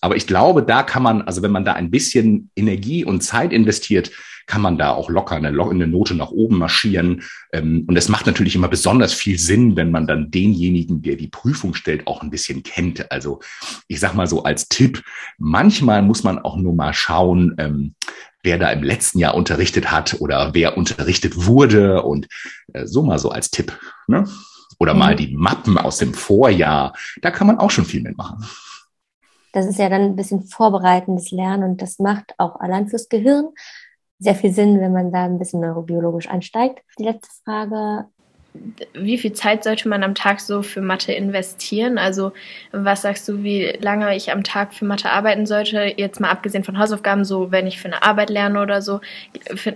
Aber 0.00 0.16
ich 0.16 0.26
glaube, 0.26 0.62
da 0.62 0.82
kann 0.82 1.02
man, 1.02 1.22
also 1.22 1.40
wenn 1.42 1.52
man 1.52 1.64
da 1.64 1.72
ein 1.72 1.90
bisschen 1.90 2.50
Energie 2.56 3.04
und 3.04 3.22
Zeit 3.22 3.52
investiert, 3.52 4.10
kann 4.46 4.62
man 4.62 4.78
da 4.78 4.92
auch 4.92 5.10
locker 5.10 5.36
eine, 5.36 5.48
eine 5.48 5.86
Note 5.86 6.14
nach 6.14 6.30
oben 6.30 6.58
marschieren. 6.58 7.22
Ähm, 7.52 7.84
und 7.86 7.96
es 7.96 8.08
macht 8.08 8.26
natürlich 8.26 8.54
immer 8.54 8.68
besonders 8.68 9.12
viel 9.12 9.38
Sinn, 9.38 9.76
wenn 9.76 9.90
man 9.90 10.06
dann 10.06 10.30
denjenigen, 10.30 11.02
der 11.02 11.16
die 11.16 11.28
Prüfung 11.28 11.74
stellt, 11.74 12.06
auch 12.06 12.22
ein 12.22 12.30
bisschen 12.30 12.62
kennt. 12.62 13.10
Also 13.10 13.40
ich 13.88 14.00
sag 14.00 14.14
mal 14.14 14.26
so 14.26 14.44
als 14.44 14.68
Tipp, 14.68 15.02
manchmal 15.38 16.02
muss 16.02 16.22
man 16.22 16.38
auch 16.38 16.56
nur 16.56 16.74
mal 16.74 16.94
schauen, 16.94 17.54
ähm, 17.58 17.94
wer 18.42 18.58
da 18.58 18.70
im 18.70 18.82
letzten 18.82 19.18
Jahr 19.18 19.34
unterrichtet 19.34 19.90
hat 19.90 20.20
oder 20.20 20.54
wer 20.54 20.76
unterrichtet 20.76 21.46
wurde 21.46 22.02
und 22.02 22.28
äh, 22.72 22.86
so 22.86 23.02
mal 23.02 23.18
so 23.18 23.30
als 23.30 23.50
Tipp. 23.50 23.76
Ne? 24.06 24.24
Oder 24.78 24.94
mhm. 24.94 25.00
mal 25.00 25.16
die 25.16 25.34
Mappen 25.36 25.78
aus 25.78 25.98
dem 25.98 26.14
Vorjahr. 26.14 26.94
Da 27.22 27.30
kann 27.30 27.48
man 27.48 27.58
auch 27.58 27.70
schon 27.70 27.84
viel 27.84 28.02
mitmachen. 28.02 28.44
Das 29.52 29.66
ist 29.66 29.78
ja 29.78 29.88
dann 29.88 30.02
ein 30.02 30.16
bisschen 30.16 30.42
vorbereitendes 30.42 31.30
Lernen 31.30 31.64
und 31.64 31.82
das 31.82 31.98
macht 31.98 32.34
auch 32.36 32.60
allein 32.60 32.88
fürs 32.88 33.08
Gehirn 33.08 33.46
sehr 34.18 34.34
viel 34.34 34.52
Sinn, 34.52 34.80
wenn 34.80 34.92
man 34.92 35.12
da 35.12 35.24
ein 35.24 35.38
bisschen 35.38 35.60
neurobiologisch 35.60 36.28
einsteigt. 36.28 36.82
Die 36.98 37.04
letzte 37.04 37.28
Frage, 37.44 38.08
wie 38.94 39.18
viel 39.18 39.32
Zeit 39.32 39.64
sollte 39.64 39.88
man 39.88 40.02
am 40.02 40.14
Tag 40.14 40.40
so 40.40 40.62
für 40.62 40.80
Mathe 40.80 41.12
investieren? 41.12 41.98
Also 41.98 42.32
was 42.72 43.02
sagst 43.02 43.28
du, 43.28 43.42
wie 43.42 43.76
lange 43.80 44.16
ich 44.16 44.32
am 44.32 44.44
Tag 44.44 44.74
für 44.74 44.84
Mathe 44.84 45.10
arbeiten 45.10 45.46
sollte? 45.46 45.94
Jetzt 45.96 46.20
mal 46.20 46.30
abgesehen 46.30 46.64
von 46.64 46.78
Hausaufgaben, 46.78 47.24
so 47.24 47.50
wenn 47.50 47.66
ich 47.66 47.78
für 47.78 47.86
eine 47.86 48.02
Arbeit 48.02 48.30
lerne 48.30 48.60
oder 48.60 48.82
so. 48.82 49.00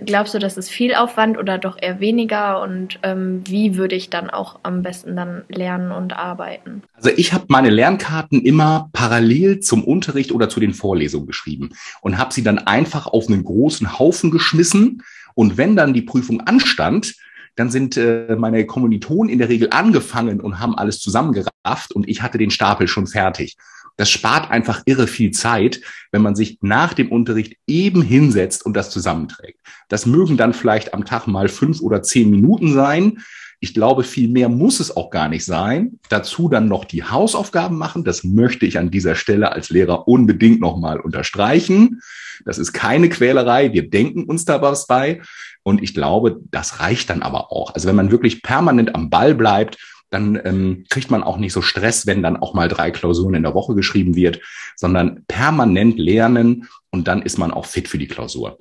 Glaubst 0.05 0.33
du, 0.33 0.39
das 0.39 0.57
ist 0.57 0.69
viel 0.69 0.95
Aufwand 0.95 1.37
oder 1.37 1.57
doch 1.57 1.77
eher 1.81 1.99
weniger? 1.99 2.61
Und 2.61 2.99
ähm, 3.03 3.41
wie 3.45 3.75
würde 3.75 3.95
ich 3.95 4.09
dann 4.09 4.29
auch 4.29 4.59
am 4.63 4.81
besten 4.81 5.15
dann 5.15 5.43
lernen 5.49 5.91
und 5.91 6.13
arbeiten? 6.13 6.83
Also 6.93 7.09
ich 7.15 7.33
habe 7.33 7.45
meine 7.47 7.69
Lernkarten 7.69 8.41
immer 8.41 8.89
parallel 8.93 9.59
zum 9.59 9.83
Unterricht 9.83 10.31
oder 10.31 10.49
zu 10.49 10.59
den 10.59 10.73
Vorlesungen 10.73 11.27
geschrieben 11.27 11.71
und 12.01 12.17
habe 12.17 12.33
sie 12.33 12.43
dann 12.43 12.59
einfach 12.59 13.07
auf 13.07 13.27
einen 13.27 13.43
großen 13.43 13.99
Haufen 13.99 14.31
geschmissen. 14.31 15.03
Und 15.33 15.57
wenn 15.57 15.75
dann 15.75 15.93
die 15.93 16.01
Prüfung 16.01 16.41
anstand, 16.41 17.15
dann 17.55 17.69
sind 17.69 17.97
äh, 17.97 18.35
meine 18.37 18.65
Kommilitonen 18.65 19.31
in 19.31 19.39
der 19.39 19.49
Regel 19.49 19.69
angefangen 19.71 20.39
und 20.41 20.59
haben 20.59 20.75
alles 20.75 20.99
zusammengerafft 20.99 21.93
und 21.93 22.07
ich 22.07 22.21
hatte 22.21 22.37
den 22.37 22.51
Stapel 22.51 22.87
schon 22.87 23.07
fertig. 23.07 23.57
Das 23.97 24.09
spart 24.09 24.49
einfach 24.49 24.81
irre 24.85 25.07
viel 25.07 25.31
Zeit, 25.31 25.81
wenn 26.11 26.21
man 26.21 26.35
sich 26.35 26.57
nach 26.61 26.93
dem 26.93 27.11
Unterricht 27.11 27.57
eben 27.67 28.01
hinsetzt 28.01 28.65
und 28.65 28.75
das 28.75 28.89
zusammenträgt. 28.89 29.59
Das 29.89 30.05
mögen 30.05 30.37
dann 30.37 30.53
vielleicht 30.53 30.93
am 30.93 31.05
Tag 31.05 31.27
mal 31.27 31.49
fünf 31.49 31.81
oder 31.81 32.01
zehn 32.01 32.29
Minuten 32.29 32.73
sein. 32.73 33.19
Ich 33.59 33.75
glaube, 33.75 34.03
viel 34.03 34.27
mehr 34.27 34.49
muss 34.49 34.79
es 34.79 34.95
auch 34.97 35.11
gar 35.11 35.29
nicht 35.29 35.45
sein. 35.45 35.99
Dazu 36.09 36.49
dann 36.49 36.67
noch 36.67 36.83
die 36.83 37.03
Hausaufgaben 37.03 37.77
machen. 37.77 38.03
Das 38.03 38.23
möchte 38.23 38.65
ich 38.65 38.79
an 38.79 38.89
dieser 38.89 39.13
Stelle 39.13 39.51
als 39.51 39.69
Lehrer 39.69 40.07
unbedingt 40.07 40.61
nochmal 40.61 40.99
unterstreichen. 40.99 42.01
Das 42.43 42.57
ist 42.57 42.73
keine 42.73 43.07
Quälerei. 43.07 43.71
Wir 43.71 43.87
denken 43.87 44.23
uns 44.23 44.45
da 44.45 44.63
was 44.63 44.87
bei. 44.87 45.21
Und 45.63 45.83
ich 45.83 45.93
glaube, 45.93 46.39
das 46.49 46.79
reicht 46.79 47.09
dann 47.09 47.21
aber 47.21 47.51
auch. 47.51 47.73
Also 47.73 47.87
wenn 47.87 47.95
man 47.95 48.11
wirklich 48.11 48.41
permanent 48.41 48.95
am 48.95 49.09
Ball 49.09 49.35
bleibt, 49.35 49.77
dann 50.09 50.39
ähm, 50.43 50.85
kriegt 50.89 51.09
man 51.09 51.23
auch 51.23 51.37
nicht 51.37 51.53
so 51.53 51.61
Stress, 51.61 52.05
wenn 52.05 52.21
dann 52.21 52.37
auch 52.37 52.53
mal 52.53 52.67
drei 52.67 52.91
Klausuren 52.91 53.33
in 53.33 53.43
der 53.43 53.53
Woche 53.53 53.75
geschrieben 53.75 54.15
wird, 54.15 54.41
sondern 54.75 55.23
permanent 55.27 55.97
lernen 55.97 56.67
und 56.91 57.07
dann 57.07 57.21
ist 57.21 57.37
man 57.37 57.51
auch 57.51 57.65
fit 57.65 57.87
für 57.87 57.97
die 57.97 58.07
Klausur. 58.07 58.59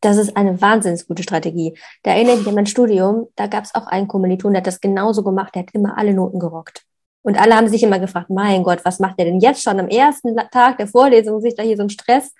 Das 0.00 0.16
ist 0.16 0.34
eine 0.34 0.58
wahnsinnig 0.62 1.06
gute 1.06 1.22
Strategie. 1.22 1.76
Da 2.02 2.12
erinnere 2.12 2.34
ich 2.34 2.38
mich 2.40 2.48
an 2.48 2.54
mein 2.54 2.66
Studium, 2.66 3.28
da 3.36 3.46
gab 3.46 3.64
es 3.64 3.74
auch 3.74 3.86
einen 3.86 4.08
Kommiliton, 4.08 4.52
der 4.52 4.60
hat 4.60 4.66
das 4.66 4.80
genauso 4.80 5.22
gemacht, 5.22 5.54
der 5.54 5.62
hat 5.62 5.74
immer 5.74 5.98
alle 5.98 6.14
Noten 6.14 6.38
gerockt. 6.38 6.86
Und 7.22 7.38
alle 7.38 7.54
haben 7.54 7.68
sich 7.68 7.82
immer 7.82 7.98
gefragt, 7.98 8.30
mein 8.30 8.62
Gott, 8.62 8.80
was 8.84 8.98
macht 8.98 9.18
der 9.18 9.26
denn 9.26 9.40
jetzt 9.40 9.62
schon 9.62 9.78
am 9.78 9.88
ersten 9.88 10.34
Tag 10.50 10.78
der 10.78 10.86
Vorlesung, 10.86 11.42
sich 11.42 11.54
da 11.54 11.62
hier 11.62 11.76
so 11.76 11.82
ein 11.82 11.90
Stress? 11.90 12.32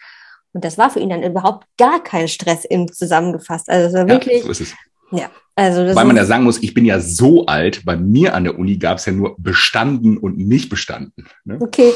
Und 0.52 0.64
das 0.64 0.78
war 0.78 0.90
für 0.90 1.00
ihn 1.00 1.10
dann 1.10 1.22
überhaupt 1.22 1.66
gar 1.78 2.02
kein 2.02 2.28
Stress 2.28 2.64
im 2.64 2.90
zusammengefasst. 2.92 3.68
Also 3.68 3.88
es 3.88 3.94
war 3.94 4.08
wirklich. 4.08 4.38
Ja, 4.38 4.44
so 4.44 4.50
ist 4.50 4.60
es. 4.60 4.74
Ja, 5.12 5.30
also 5.56 5.84
das 5.84 5.96
Weil 5.96 6.06
man 6.06 6.16
ja 6.16 6.24
sagen 6.24 6.44
muss, 6.44 6.62
ich 6.62 6.72
bin 6.72 6.84
ja 6.84 7.00
so 7.00 7.46
alt, 7.46 7.84
bei 7.84 7.96
mir 7.96 8.34
an 8.34 8.44
der 8.44 8.58
Uni 8.58 8.76
gab 8.76 8.98
es 8.98 9.06
ja 9.06 9.12
nur 9.12 9.34
bestanden 9.38 10.16
und 10.16 10.38
nicht 10.38 10.68
bestanden. 10.68 11.26
Ne? 11.44 11.58
Okay. 11.60 11.92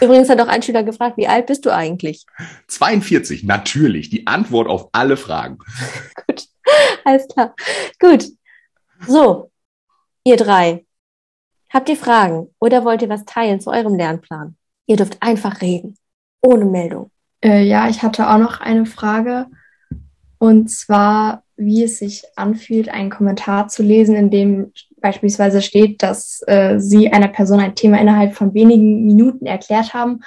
Übrigens 0.00 0.28
hat 0.28 0.40
auch 0.40 0.48
ein 0.48 0.62
Schüler 0.62 0.82
gefragt, 0.82 1.16
wie 1.16 1.28
alt 1.28 1.46
bist 1.46 1.64
du 1.64 1.72
eigentlich? 1.72 2.26
42, 2.66 3.44
natürlich. 3.44 4.10
Die 4.10 4.26
Antwort 4.26 4.68
auf 4.68 4.88
alle 4.92 5.16
Fragen. 5.16 5.58
Gut, 6.26 6.48
alles 7.04 7.28
klar. 7.28 7.54
Gut. 8.00 8.26
So, 9.06 9.50
ihr 10.24 10.36
drei. 10.36 10.84
Habt 11.70 11.88
ihr 11.88 11.96
Fragen 11.96 12.48
oder 12.58 12.84
wollt 12.84 13.02
ihr 13.02 13.08
was 13.08 13.24
teilen 13.24 13.60
zu 13.60 13.70
eurem 13.70 13.94
Lernplan? 13.94 14.56
Ihr 14.86 14.96
dürft 14.96 15.22
einfach 15.22 15.60
reden, 15.60 15.96
ohne 16.42 16.64
Meldung. 16.64 17.10
Äh, 17.44 17.62
ja, 17.64 17.88
ich 17.88 18.02
hatte 18.02 18.28
auch 18.28 18.38
noch 18.38 18.60
eine 18.60 18.86
Frage. 18.86 19.46
Und 20.38 20.70
zwar, 20.70 21.42
wie 21.56 21.82
es 21.82 21.98
sich 21.98 22.22
anfühlt, 22.36 22.88
einen 22.88 23.10
Kommentar 23.10 23.68
zu 23.68 23.82
lesen, 23.82 24.14
in 24.14 24.30
dem 24.30 24.72
beispielsweise 25.00 25.62
steht, 25.62 26.02
dass 26.02 26.42
äh, 26.46 26.78
Sie 26.78 27.12
einer 27.12 27.28
Person 27.28 27.60
ein 27.60 27.74
Thema 27.74 28.00
innerhalb 28.00 28.34
von 28.34 28.54
wenigen 28.54 29.04
Minuten 29.04 29.46
erklärt 29.46 29.94
haben, 29.94 30.20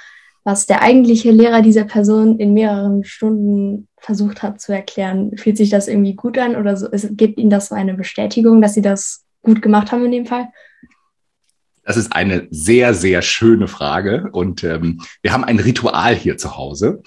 was 0.44 0.66
der 0.66 0.82
eigentliche 0.82 1.30
Lehrer 1.30 1.62
dieser 1.62 1.84
Person 1.84 2.38
in 2.38 2.52
mehreren 2.52 3.04
Stunden 3.04 3.88
versucht 3.98 4.42
hat 4.42 4.60
zu 4.60 4.72
erklären. 4.72 5.36
Fühlt 5.36 5.56
sich 5.56 5.70
das 5.70 5.88
irgendwie 5.88 6.14
gut 6.14 6.36
an 6.38 6.56
oder 6.56 6.76
so? 6.76 6.88
Gibt 7.10 7.38
Ihnen 7.38 7.50
das 7.50 7.68
so 7.68 7.74
eine 7.74 7.94
Bestätigung, 7.94 8.60
dass 8.60 8.74
Sie 8.74 8.82
das 8.82 9.24
gut 9.42 9.62
gemacht 9.62 9.92
haben 9.92 10.04
in 10.04 10.12
dem 10.12 10.26
Fall? 10.26 10.48
Das 11.84 11.96
ist 11.96 12.12
eine 12.12 12.46
sehr, 12.50 12.94
sehr 12.94 13.22
schöne 13.22 13.68
Frage. 13.68 14.28
Und 14.32 14.64
ähm, 14.64 15.00
wir 15.22 15.32
haben 15.32 15.44
ein 15.44 15.58
Ritual 15.58 16.14
hier 16.14 16.38
zu 16.38 16.56
Hause. 16.56 17.02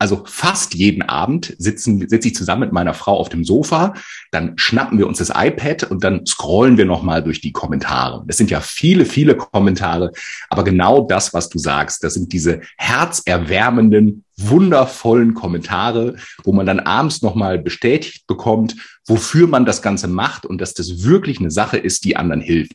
Also 0.00 0.22
fast 0.26 0.74
jeden 0.74 1.02
Abend 1.02 1.56
sitzen, 1.58 2.08
sitze 2.08 2.28
ich 2.28 2.34
zusammen 2.36 2.60
mit 2.60 2.72
meiner 2.72 2.94
Frau 2.94 3.16
auf 3.16 3.28
dem 3.30 3.44
Sofa, 3.44 3.94
dann 4.30 4.56
schnappen 4.56 4.96
wir 4.96 5.08
uns 5.08 5.18
das 5.18 5.32
iPad 5.34 5.90
und 5.90 6.04
dann 6.04 6.24
scrollen 6.24 6.76
wir 6.76 6.84
nochmal 6.84 7.22
durch 7.24 7.40
die 7.40 7.50
Kommentare. 7.50 8.22
Das 8.28 8.36
sind 8.36 8.48
ja 8.48 8.60
viele, 8.60 9.04
viele 9.04 9.34
Kommentare, 9.34 10.12
aber 10.50 10.62
genau 10.62 11.00
das, 11.00 11.34
was 11.34 11.48
du 11.48 11.58
sagst, 11.58 12.04
das 12.04 12.14
sind 12.14 12.32
diese 12.32 12.60
herzerwärmenden, 12.76 14.24
wundervollen 14.38 15.34
Kommentare, 15.34 16.16
wo 16.44 16.52
man 16.52 16.66
dann 16.66 16.80
abends 16.80 17.22
nochmal 17.22 17.58
bestätigt 17.58 18.26
bekommt, 18.26 18.76
wofür 19.06 19.46
man 19.46 19.66
das 19.66 19.82
Ganze 19.82 20.08
macht 20.08 20.46
und 20.46 20.60
dass 20.60 20.74
das 20.74 21.02
wirklich 21.02 21.40
eine 21.40 21.50
Sache 21.50 21.76
ist, 21.76 22.04
die 22.04 22.16
anderen 22.16 22.40
hilft. 22.40 22.72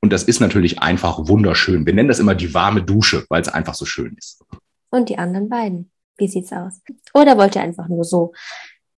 Und 0.00 0.12
das 0.12 0.22
ist 0.22 0.40
natürlich 0.40 0.80
einfach 0.80 1.28
wunderschön. 1.28 1.86
Wir 1.86 1.94
nennen 1.94 2.08
das 2.08 2.18
immer 2.18 2.34
die 2.34 2.54
warme 2.54 2.82
Dusche, 2.82 3.24
weil 3.28 3.42
es 3.42 3.48
einfach 3.48 3.74
so 3.74 3.84
schön 3.84 4.14
ist. 4.16 4.44
Und 4.90 5.08
die 5.08 5.18
anderen 5.18 5.48
beiden. 5.48 5.90
Wie 6.16 6.28
sieht's 6.28 6.52
aus? 6.52 6.80
Oder 7.14 7.38
wollt 7.38 7.56
ihr 7.56 7.62
einfach 7.62 7.88
nur 7.88 8.04
so 8.04 8.32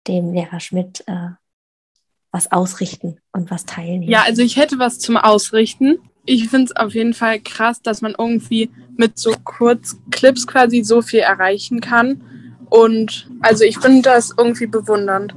dem 0.07 0.33
Lehrer 0.33 0.61
Schmidt 0.61 1.05
äh, 1.07 1.31
was 2.33 2.51
ausrichten 2.51 3.19
und 3.33 3.51
was 3.51 3.67
teilen? 3.67 4.03
Ja, 4.03 4.23
also 4.23 4.43
ich 4.43 4.57
hätte 4.57 4.79
was 4.79 4.99
zum 4.99 5.17
Ausrichten. 5.17 5.99
Ich 6.25 6.49
finde 6.49 6.67
es 6.67 6.77
auf 6.77 6.95
jeden 6.95 7.15
Fall 7.15 7.41
krass, 7.41 7.83
dass 7.83 8.01
man 8.03 8.15
irgendwie 8.17 8.71
mit 9.01 9.19
so 9.19 9.35
Kurzclips 9.43 10.47
quasi 10.47 10.85
so 10.85 11.03
viel 11.03 11.21
erreichen 11.21 11.81
kann. 11.81 12.23
Und 12.67 13.29
also 13.41 13.65
ich 13.65 13.79
finde 13.79 14.03
das 14.03 14.33
irgendwie 14.37 14.67
bewundernd. 14.67 15.35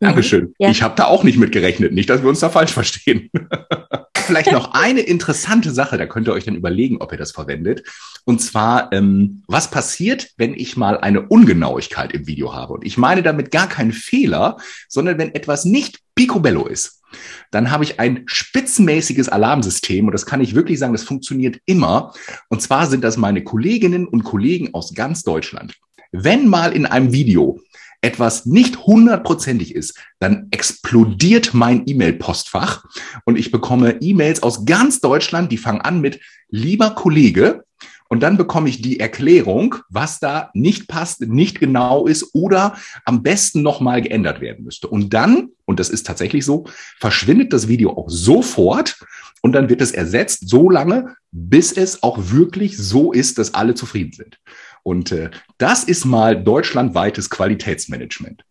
Dankeschön. 0.00 0.54
Ja. 0.58 0.70
Ich 0.70 0.82
habe 0.82 0.94
da 0.96 1.04
auch 1.04 1.22
nicht 1.22 1.38
mit 1.38 1.52
gerechnet. 1.52 1.92
Nicht, 1.92 2.10
dass 2.10 2.22
wir 2.22 2.28
uns 2.28 2.40
da 2.40 2.48
falsch 2.48 2.72
verstehen. 2.72 3.30
Vielleicht 4.26 4.52
noch 4.52 4.72
eine 4.74 5.00
interessante 5.00 5.70
Sache, 5.70 5.96
da 5.98 6.06
könnt 6.06 6.28
ihr 6.28 6.32
euch 6.32 6.44
dann 6.44 6.56
überlegen, 6.56 6.98
ob 7.00 7.12
ihr 7.12 7.18
das 7.18 7.32
verwendet. 7.32 7.84
Und 8.24 8.40
zwar, 8.40 8.92
ähm, 8.92 9.42
was 9.46 9.70
passiert, 9.70 10.30
wenn 10.36 10.54
ich 10.54 10.76
mal 10.76 10.98
eine 10.98 11.22
Ungenauigkeit 11.22 12.12
im 12.12 12.26
Video 12.26 12.54
habe? 12.54 12.74
Und 12.74 12.84
ich 12.84 12.98
meine 12.98 13.22
damit 13.22 13.50
gar 13.50 13.68
keinen 13.68 13.92
Fehler, 13.92 14.56
sondern 14.88 15.18
wenn 15.18 15.34
etwas 15.34 15.64
nicht 15.64 16.00
picobello 16.14 16.66
ist. 16.66 17.02
Dann 17.50 17.70
habe 17.70 17.84
ich 17.84 18.00
ein 18.00 18.24
spitzenmäßiges 18.26 19.28
Alarmsystem 19.28 20.06
und 20.06 20.12
das 20.12 20.26
kann 20.26 20.40
ich 20.40 20.54
wirklich 20.54 20.78
sagen, 20.78 20.92
das 20.92 21.04
funktioniert 21.04 21.60
immer. 21.64 22.12
Und 22.48 22.62
zwar 22.62 22.86
sind 22.86 23.04
das 23.04 23.16
meine 23.16 23.44
Kolleginnen 23.44 24.06
und 24.06 24.24
Kollegen 24.24 24.74
aus 24.74 24.94
ganz 24.94 25.22
Deutschland. 25.22 25.74
Wenn 26.12 26.48
mal 26.48 26.72
in 26.72 26.86
einem 26.86 27.12
Video 27.12 27.60
etwas 28.00 28.46
nicht 28.46 28.86
hundertprozentig 28.86 29.74
ist, 29.74 29.98
dann 30.18 30.48
explodiert 30.50 31.54
mein 31.54 31.82
E-Mail-Postfach 31.86 32.84
und 33.24 33.38
ich 33.38 33.50
bekomme 33.50 33.98
E-Mails 34.00 34.42
aus 34.42 34.64
ganz 34.64 35.00
Deutschland, 35.00 35.52
die 35.52 35.58
fangen 35.58 35.80
an 35.80 36.00
mit 36.00 36.20
lieber 36.48 36.90
Kollege 36.90 37.64
und 38.08 38.22
dann 38.22 38.36
bekomme 38.36 38.68
ich 38.68 38.80
die 38.80 39.00
Erklärung, 39.00 39.76
was 39.88 40.20
da 40.20 40.50
nicht 40.54 40.86
passt, 40.86 41.22
nicht 41.22 41.58
genau 41.58 42.06
ist 42.06 42.34
oder 42.34 42.76
am 43.04 43.22
besten 43.22 43.62
nochmal 43.62 44.00
geändert 44.02 44.40
werden 44.40 44.64
müsste. 44.64 44.86
Und 44.86 45.12
dann, 45.12 45.48
und 45.64 45.80
das 45.80 45.90
ist 45.90 46.06
tatsächlich 46.06 46.44
so, 46.44 46.66
verschwindet 47.00 47.52
das 47.52 47.68
Video 47.68 47.90
auch 47.90 48.08
sofort 48.08 49.00
und 49.42 49.52
dann 49.52 49.68
wird 49.68 49.80
es 49.80 49.92
ersetzt 49.92 50.48
so 50.48 50.70
lange, 50.70 51.16
bis 51.32 51.72
es 51.72 52.02
auch 52.02 52.30
wirklich 52.30 52.76
so 52.76 53.12
ist, 53.12 53.38
dass 53.38 53.54
alle 53.54 53.74
zufrieden 53.74 54.12
sind. 54.12 54.38
Und 54.86 55.10
äh, 55.10 55.30
das 55.58 55.82
ist 55.82 56.04
mal 56.04 56.40
deutschlandweites 56.40 57.28
Qualitätsmanagement. 57.28 58.44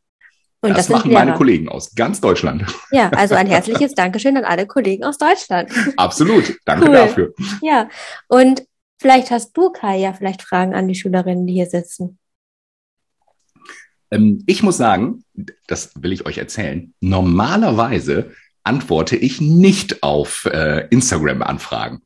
Und 0.59 0.71
das, 0.71 0.87
das 0.87 0.89
machen 0.89 1.13
meine. 1.13 1.33
Kollegen 1.35 1.69
aus 1.69 1.95
ganz 1.95 2.19
Deutschland. 2.19 2.65
Ja, 2.91 3.09
also 3.11 3.35
ein 3.35 3.47
herzliches 3.49 3.93
Dankeschön 3.93 4.35
an 4.35 4.43
alle 4.43 4.67
Kollegen 4.67 5.05
aus 5.05 5.17
Deutschland. 5.17 5.71
Absolut. 5.95 6.57
Danke 6.65 6.87
Cool. 6.87 6.93
dafür. 6.93 7.33
Ja, 7.61 7.87
und 8.27 8.65
vielleicht 8.97 9.31
hast 9.31 9.53
du, 9.53 9.69
Kai, 9.69 9.97
ja 9.97 10.11
vielleicht 10.11 10.41
Fragen 10.41 10.75
an 10.75 10.89
die 10.89 10.95
Schülerinnen, 10.95 11.47
die 11.47 11.53
hier 11.53 11.67
sitzen. 11.67 12.19
Ähm, 14.11 14.43
ich 14.45 14.61
muss 14.61 14.75
sagen, 14.75 15.23
das 15.67 15.91
will 15.95 16.11
ich 16.11 16.25
euch 16.25 16.37
erzählen. 16.37 16.93
Normalerweise 16.99 18.31
antworte 18.65 19.15
ich 19.15 19.39
nicht 19.39 20.03
auf 20.03 20.43
äh, 20.51 20.85
Instagram-Anfragen. 20.89 22.01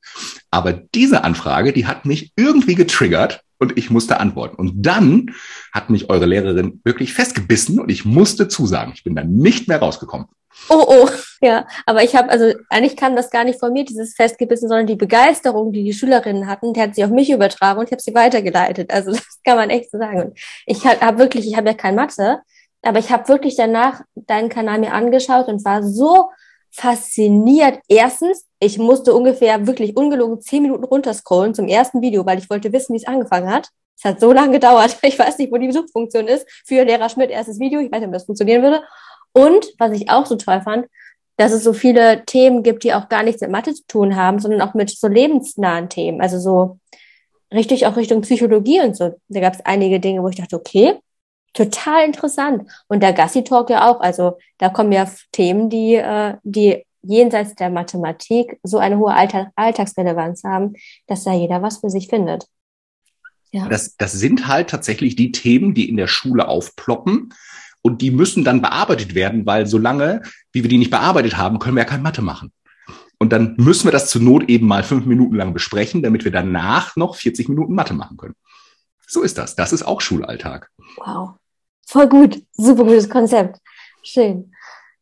Aber 0.51 0.73
diese 0.73 1.23
Anfrage, 1.23 1.73
die 1.73 1.87
hat 1.87 2.05
mich 2.05 2.31
irgendwie 2.35 2.75
getriggert 2.75 3.41
und 3.59 3.77
ich 3.77 3.89
musste 3.89 4.19
antworten. 4.19 4.55
Und 4.55 4.85
dann 4.85 5.35
hat 5.71 5.89
mich 5.89 6.09
eure 6.09 6.25
Lehrerin 6.25 6.81
wirklich 6.83 7.13
festgebissen 7.13 7.79
und 7.79 7.89
ich 7.89 8.05
musste 8.05 8.47
zusagen. 8.47 8.93
Ich 8.95 9.03
bin 9.03 9.15
dann 9.15 9.35
nicht 9.35 9.67
mehr 9.67 9.79
rausgekommen. 9.79 10.27
Oh, 10.69 10.85
oh, 10.87 11.09
ja, 11.41 11.67
aber 11.85 12.03
ich 12.03 12.15
habe, 12.15 12.29
also 12.29 12.53
eigentlich 12.69 12.97
kam 12.97 13.15
das 13.15 13.29
gar 13.29 13.43
nicht 13.43 13.59
von 13.59 13.71
mir, 13.71 13.85
dieses 13.85 14.15
Festgebissen, 14.15 14.67
sondern 14.67 14.87
die 14.87 14.95
Begeisterung, 14.95 15.71
die 15.71 15.83
die 15.83 15.93
Schülerinnen 15.93 16.47
hatten, 16.47 16.73
die 16.73 16.81
hat 16.81 16.95
sie 16.95 17.03
auf 17.03 17.11
mich 17.11 17.29
übertragen 17.29 17.79
und 17.79 17.85
ich 17.85 17.91
habe 17.91 18.01
sie 18.01 18.15
weitergeleitet. 18.15 18.91
Also 18.91 19.11
das 19.11 19.39
kann 19.43 19.57
man 19.57 19.69
echt 19.69 19.91
so 19.91 19.97
sagen. 19.97 20.21
Und 20.21 20.39
ich 20.65 20.85
habe 20.85 20.99
hab 21.01 21.17
wirklich, 21.17 21.47
ich 21.47 21.55
habe 21.55 21.67
ja 21.67 21.73
kein 21.73 21.95
Mathe, 21.95 22.39
aber 22.81 22.99
ich 22.99 23.11
habe 23.11 23.27
wirklich 23.27 23.55
danach 23.55 24.01
deinen 24.15 24.49
Kanal 24.49 24.79
mir 24.79 24.93
angeschaut 24.93 25.47
und 25.47 25.65
war 25.65 25.83
so 25.83 26.29
fasziniert. 26.71 27.79
Erstens, 27.87 28.45
ich 28.59 28.77
musste 28.77 29.13
ungefähr 29.13 29.67
wirklich 29.67 29.95
ungelogen 29.95 30.41
zehn 30.41 30.63
Minuten 30.63 30.83
runterscrollen 30.83 31.53
zum 31.53 31.67
ersten 31.67 32.01
Video, 32.01 32.25
weil 32.25 32.37
ich 32.37 32.49
wollte 32.49 32.71
wissen, 32.71 32.93
wie 32.93 32.97
es 32.97 33.07
angefangen 33.07 33.51
hat. 33.51 33.69
Es 33.97 34.05
hat 34.05 34.19
so 34.19 34.31
lange 34.31 34.51
gedauert. 34.59 34.97
Ich 35.01 35.17
weiß 35.17 35.37
nicht, 35.37 35.51
wo 35.51 35.57
die 35.57 35.71
Suchfunktion 35.71 36.27
ist 36.27 36.47
für 36.65 36.83
Lehrer 36.83 37.09
Schmidt 37.09 37.31
erstes 37.31 37.59
Video. 37.59 37.79
Ich 37.79 37.91
weiß 37.91 37.99
nicht, 37.99 38.07
ob 38.07 38.13
das 38.13 38.25
funktionieren 38.25 38.63
würde. 38.63 38.83
Und 39.33 39.67
was 39.77 39.91
ich 39.91 40.09
auch 40.09 40.25
so 40.25 40.35
toll 40.35 40.61
fand, 40.61 40.87
dass 41.37 41.51
es 41.53 41.63
so 41.63 41.71
viele 41.71 42.25
Themen 42.25 42.63
gibt, 42.63 42.83
die 42.83 42.93
auch 42.93 43.07
gar 43.07 43.23
nichts 43.23 43.41
mit 43.41 43.51
Mathe 43.51 43.73
zu 43.73 43.83
tun 43.87 44.15
haben, 44.15 44.39
sondern 44.39 44.61
auch 44.61 44.73
mit 44.73 44.89
so 44.89 45.07
lebensnahen 45.07 45.87
Themen. 45.87 46.21
Also 46.21 46.37
so 46.39 46.79
richtig 47.53 47.85
auch 47.85 47.95
Richtung 47.95 48.21
Psychologie 48.21 48.81
und 48.81 48.97
so. 48.97 49.15
Da 49.29 49.39
gab 49.39 49.53
es 49.53 49.61
einige 49.61 49.99
Dinge, 49.99 50.21
wo 50.21 50.27
ich 50.27 50.35
dachte, 50.35 50.57
okay, 50.57 50.99
total 51.53 52.05
interessant. 52.05 52.69
Und 52.87 53.01
der 53.01 53.13
Gassi-Talk 53.13 53.69
ja 53.69 53.89
auch. 53.89 54.01
Also 54.01 54.37
da 54.57 54.69
kommen 54.69 54.91
ja 54.91 55.09
Themen, 55.31 55.69
die, 55.69 55.95
äh, 55.95 56.35
die 56.43 56.85
jenseits 57.01 57.55
der 57.55 57.69
Mathematik 57.69 58.59
so 58.63 58.77
eine 58.77 58.97
hohe 58.97 59.13
Alltag 59.13 59.49
Alltagsrelevanz 59.55 60.43
haben, 60.43 60.73
dass 61.07 61.23
da 61.23 61.33
jeder 61.33 61.61
was 61.61 61.77
für 61.77 61.89
sich 61.89 62.07
findet. 62.07 62.47
Ja. 63.51 63.67
Das, 63.67 63.95
das 63.97 64.11
sind 64.13 64.47
halt 64.47 64.69
tatsächlich 64.69 65.15
die 65.15 65.31
Themen, 65.31 65.73
die 65.73 65.89
in 65.89 65.97
der 65.97 66.07
Schule 66.07 66.47
aufploppen. 66.47 67.33
Und 67.81 68.01
die 68.01 68.11
müssen 68.11 68.43
dann 68.43 68.61
bearbeitet 68.61 69.15
werden, 69.15 69.45
weil 69.45 69.65
solange, 69.65 70.21
wie 70.51 70.63
wir 70.63 70.69
die 70.69 70.77
nicht 70.77 70.91
bearbeitet 70.91 71.37
haben, 71.37 71.59
können 71.59 71.77
wir 71.77 71.83
ja 71.83 71.89
kein 71.89 72.01
Mathe 72.01 72.21
machen. 72.21 72.51
Und 73.19 73.31
dann 73.33 73.55
müssen 73.57 73.85
wir 73.85 73.91
das 73.91 74.09
zur 74.09 74.21
Not 74.21 74.49
eben 74.49 74.67
mal 74.67 74.83
fünf 74.83 75.05
Minuten 75.05 75.35
lang 75.35 75.53
besprechen, 75.53 76.03
damit 76.03 76.23
wir 76.23 76.31
danach 76.31 76.95
noch 76.95 77.15
40 77.15 77.49
Minuten 77.49 77.73
Mathe 77.73 77.93
machen 77.93 78.17
können. 78.17 78.35
So 79.09 79.23
ist 79.23 79.39
das. 79.39 79.55
Das 79.55 79.73
ist 79.73 79.83
auch 79.83 80.01
Schulalltag. 80.01 80.69
Wow. 80.97 81.31
Voll 81.87 82.07
gut. 82.07 82.43
Super 82.51 82.83
gutes 82.83 83.09
Konzept. 83.09 83.59
Schön. 84.03 84.53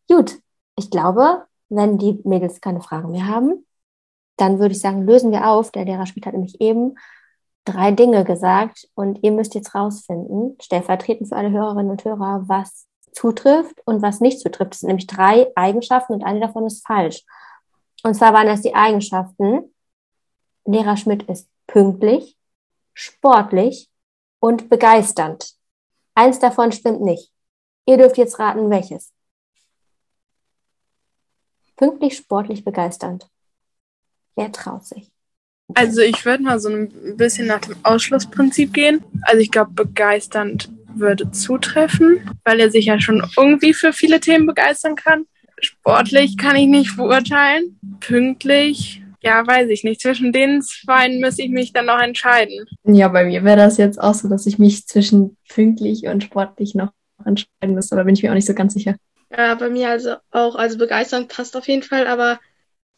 Gut. 0.08 0.39
Ich 0.78 0.89
glaube, 0.89 1.46
wenn 1.67 1.98
die 1.98 2.22
Mädels 2.24 2.62
keine 2.62 2.80
Fragen 2.80 3.12
mehr 3.12 3.28
haben, 3.28 3.65
dann 4.38 4.60
würde 4.60 4.74
ich 4.74 4.80
sagen, 4.80 5.06
lösen 5.06 5.32
wir 5.32 5.48
auf. 5.48 5.72
Der 5.72 5.84
Lehrer 5.84 6.06
Schmidt 6.06 6.26
hat 6.26 6.34
nämlich 6.34 6.62
eben 6.62 6.96
drei 7.65 7.91
Dinge 7.91 8.24
gesagt 8.24 8.88
und 8.96 9.22
ihr 9.24 9.34
müsst 9.34 9.56
jetzt 9.56 9.76
rausfinden, 9.76 10.56
stellvertretend 10.62 11.28
für 11.28 11.36
alle 11.36 11.52
Hörerinnen 11.52 11.91
und 11.91 12.06
Hörer, 12.06 12.43
was 12.48 12.88
zutrifft 13.12 13.82
und 13.84 14.02
was 14.02 14.22
nicht 14.22 14.39
zutrifft. 14.39 14.72
Das 14.72 14.80
sind 14.80 14.88
nämlich 14.88 15.08
drei 15.08 15.52
Eigenschaften 15.58 16.13
und 16.13 16.24
eine 16.24 16.39
davon 16.39 16.65
ist 16.65 16.88
falsch. 16.88 17.26
Und 18.04 18.13
zwar 18.13 18.32
waren 18.34 18.48
das 18.48 18.62
die 18.62 18.74
Eigenschaften, 18.74 19.74
Lehrer 20.63 20.96
Schmidt 20.96 21.24
ist 21.24 21.50
pünktlich, 21.65 22.38
sportlich 22.93 23.89
und 24.39 24.69
begeisternd. 24.69 25.54
Eins 26.15 26.39
davon 26.39 26.71
stimmt 26.71 27.02
nicht. 27.02 27.32
Ihr 27.86 27.97
dürft 27.97 28.17
jetzt 28.17 28.39
raten, 28.39 28.69
welches. 28.69 29.13
Pünktlich, 31.76 32.17
sportlich, 32.17 32.65
begeisternd. 32.65 33.30
Wer 34.36 34.52
traut 34.52 34.86
sich? 34.86 35.12
Also 35.73 36.02
ich 36.02 36.26
würde 36.26 36.43
mal 36.43 36.60
so 36.60 36.69
ein 36.69 37.17
bisschen 37.17 37.47
nach 37.47 37.62
dem 37.62 37.76
Ausschlussprinzip 37.84 38.73
gehen. 38.73 39.04
Also 39.23 39.41
ich 39.41 39.52
glaube, 39.52 39.71
begeisternd 39.71 40.71
würde 40.95 41.32
zutreffen, 41.32 42.30
weil 42.43 42.60
er 42.60 42.71
sich 42.71 42.86
ja 42.86 43.00
schon 43.00 43.23
irgendwie 43.38 43.73
für 43.73 43.93
viele 43.93 44.19
Themen 44.19 44.47
begeistern 44.47 44.95
kann. 44.95 45.26
Sportlich 45.60 46.38
kann 46.38 46.56
ich 46.56 46.67
nicht 46.67 46.95
beurteilen. 46.97 47.80
Pünktlich, 48.00 49.04
ja, 49.27 49.45
weiß 49.45 49.69
ich 49.69 49.83
nicht. 49.83 50.01
Zwischen 50.01 50.31
den 50.31 50.61
zwei 50.61 51.09
müsste 51.09 51.43
ich 51.43 51.49
mich 51.49 51.73
dann 51.73 51.85
noch 51.85 51.99
entscheiden. 51.99 52.65
Ja, 52.83 53.07
bei 53.09 53.25
mir 53.25 53.43
wäre 53.43 53.57
das 53.57 53.77
jetzt 53.77 53.99
auch 53.99 54.13
so, 54.13 54.27
dass 54.29 54.45
ich 54.45 54.57
mich 54.57 54.87
zwischen 54.87 55.37
pünktlich 55.49 56.07
und 56.07 56.23
sportlich 56.23 56.75
noch 56.75 56.91
entscheiden 57.25 57.75
müsste. 57.75 57.95
Da 57.95 58.03
bin 58.03 58.15
ich 58.15 58.23
mir 58.23 58.31
auch 58.31 58.35
nicht 58.35 58.47
so 58.47 58.53
ganz 58.53 58.73
sicher. 58.73 58.95
Ja, 59.35 59.55
bei 59.55 59.69
mir 59.69 59.89
also 59.89 60.15
auch, 60.31 60.55
also 60.55 60.77
begeisternd 60.77 61.27
passt 61.27 61.57
auf 61.57 61.67
jeden 61.67 61.83
Fall, 61.83 62.07
aber 62.07 62.39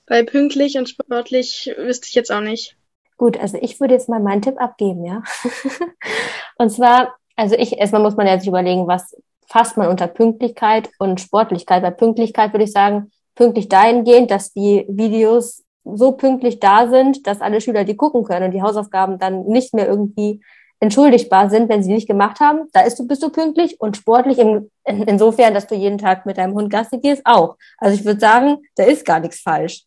bei 0.05 0.23
pünktlich 0.23 0.77
und 0.77 0.89
sportlich 0.89 1.73
wüsste 1.77 2.07
ich 2.07 2.15
jetzt 2.15 2.31
auch 2.31 2.41
nicht. 2.41 2.75
Gut, 3.17 3.39
also 3.39 3.57
ich 3.59 3.79
würde 3.79 3.95
jetzt 3.95 4.09
mal 4.09 4.19
meinen 4.19 4.41
Tipp 4.41 4.59
abgeben, 4.61 5.03
ja. 5.05 5.23
und 6.57 6.69
zwar, 6.69 7.15
also 7.35 7.55
ich, 7.55 7.77
erstmal 7.77 8.01
muss 8.01 8.15
man 8.15 8.27
ja 8.27 8.39
sich 8.39 8.47
überlegen, 8.47 8.87
was 8.87 9.15
fasst 9.47 9.77
man 9.77 9.87
unter 9.87 10.07
Pünktlichkeit 10.07 10.89
und 10.99 11.19
Sportlichkeit. 11.19 11.81
Bei 11.81 11.91
Pünktlichkeit 11.91 12.53
würde 12.53 12.63
ich 12.63 12.71
sagen, 12.71 13.11
pünktlich 13.35 13.67
dahingehend, 13.67 14.31
dass 14.31 14.53
die 14.53 14.85
Videos 14.87 15.63
so 15.95 16.13
pünktlich 16.13 16.59
da 16.59 16.87
sind, 16.89 17.27
dass 17.27 17.41
alle 17.41 17.61
Schüler 17.61 17.83
die 17.83 17.97
gucken 17.97 18.23
können 18.23 18.45
und 18.45 18.51
die 18.51 18.61
Hausaufgaben 18.61 19.19
dann 19.19 19.45
nicht 19.45 19.73
mehr 19.73 19.87
irgendwie 19.87 20.41
entschuldigbar 20.79 21.49
sind, 21.49 21.69
wenn 21.69 21.83
sie 21.83 21.93
nicht 21.93 22.07
gemacht 22.07 22.39
haben. 22.39 22.67
Da 22.71 22.87
du, 22.87 23.07
bist 23.07 23.21
du 23.21 23.29
pünktlich 23.29 23.79
und 23.79 23.97
sportlich 23.97 24.37
in, 24.39 24.69
in, 24.85 25.03
insofern, 25.03 25.53
dass 25.53 25.67
du 25.67 25.75
jeden 25.75 25.97
Tag 25.97 26.25
mit 26.25 26.37
deinem 26.37 26.53
Hund 26.53 26.69
Gassi 26.69 26.99
gehst, 26.99 27.21
auch. 27.25 27.57
Also 27.77 27.99
ich 27.99 28.05
würde 28.05 28.19
sagen, 28.19 28.59
da 28.75 28.83
ist 28.83 29.05
gar 29.05 29.19
nichts 29.19 29.41
falsch. 29.41 29.83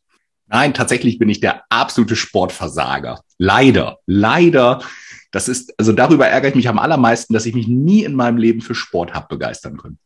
Nein, 0.49 0.75
tatsächlich 0.75 1.19
bin 1.19 1.31
ich 1.31 1.41
der 1.41 1.63
absolute 1.71 2.15
Sportversager. 2.15 3.21
Leider, 3.39 3.99
leider. 4.07 4.83
Das 5.31 5.49
ist, 5.49 5.73
also 5.79 5.93
darüber 5.93 6.29
ärgere 6.29 6.51
ich 6.51 6.57
mich 6.57 6.69
am 6.69 6.79
allermeisten, 6.79 7.33
dass 7.33 7.47
ich 7.47 7.55
mich 7.55 7.69
nie 7.69 8.05
in 8.05 8.15
meinem 8.15 8.37
Leben 8.37 8.61
für 8.61 8.75
Sport 8.75 9.15
habe 9.15 9.29
begeistern 9.29 9.79
können. 9.79 9.99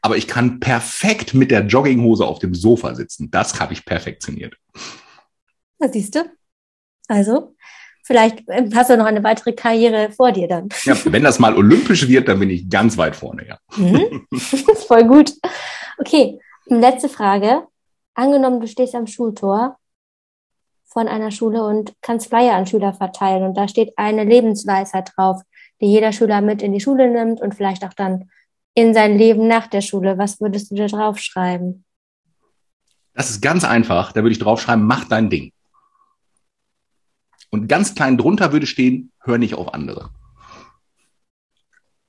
Aber 0.00 0.16
ich 0.16 0.26
kann 0.26 0.58
perfekt 0.58 1.34
mit 1.34 1.50
der 1.50 1.66
Jogginghose 1.66 2.24
auf 2.24 2.38
dem 2.38 2.54
Sofa 2.54 2.94
sitzen. 2.94 3.30
Das 3.30 3.60
habe 3.60 3.74
ich 3.74 3.84
perfektioniert. 3.84 4.56
Da 5.80 5.88
siehst 5.88 6.14
du. 6.14 6.30
Also, 7.08 7.56
vielleicht 8.04 8.44
ähm, 8.48 8.70
hast 8.74 8.90
du 8.90 8.96
noch 8.96 9.06
eine 9.06 9.24
weitere 9.24 9.52
Karriere 9.52 10.12
vor 10.12 10.30
dir 10.30 10.46
dann. 10.46 10.68
Ja, 10.84 10.96
wenn 11.06 11.24
das 11.24 11.38
mal 11.38 11.56
olympisch 11.56 12.06
wird, 12.06 12.28
dann 12.28 12.38
bin 12.38 12.50
ich 12.50 12.68
ganz 12.68 12.96
weit 12.96 13.16
vorne, 13.16 13.48
ja. 13.48 13.58
Mhm. 13.76 14.26
Voll 14.86 15.04
gut. 15.04 15.32
Okay, 15.98 16.38
letzte 16.66 17.08
Frage. 17.08 17.66
Angenommen, 18.14 18.60
du 18.60 18.68
stehst 18.68 18.94
am 18.94 19.06
Schultor 19.06 19.76
von 20.86 21.08
einer 21.08 21.30
Schule 21.30 21.64
und 21.64 21.94
kannst 22.02 22.28
Flyer 22.28 22.54
an 22.54 22.66
Schüler 22.66 22.92
verteilen 22.92 23.44
und 23.44 23.54
da 23.54 23.68
steht 23.68 23.92
eine 23.96 24.24
Lebensweisheit 24.24 25.12
drauf, 25.16 25.40
die 25.80 25.86
jeder 25.86 26.12
Schüler 26.12 26.40
mit 26.40 26.62
in 26.62 26.72
die 26.72 26.80
Schule 26.80 27.08
nimmt 27.08 27.40
und 27.40 27.54
vielleicht 27.54 27.84
auch 27.84 27.94
dann 27.94 28.28
in 28.74 28.92
sein 28.92 29.16
Leben 29.16 29.46
nach 29.46 29.68
der 29.68 29.80
Schule, 29.80 30.18
was 30.18 30.40
würdest 30.40 30.70
du 30.70 30.74
da 30.74 30.86
draufschreiben? 30.86 31.84
Das 33.14 33.30
ist 33.30 33.40
ganz 33.40 33.64
einfach. 33.64 34.12
Da 34.12 34.22
würde 34.22 34.32
ich 34.32 34.38
draufschreiben, 34.38 34.84
mach 34.84 35.04
dein 35.04 35.30
Ding. 35.30 35.52
Und 37.50 37.68
ganz 37.68 37.94
klein 37.94 38.16
drunter 38.16 38.52
würde 38.52 38.66
stehen, 38.66 39.10
hör 39.22 39.38
nicht 39.38 39.54
auf 39.54 39.74
andere. 39.74 40.10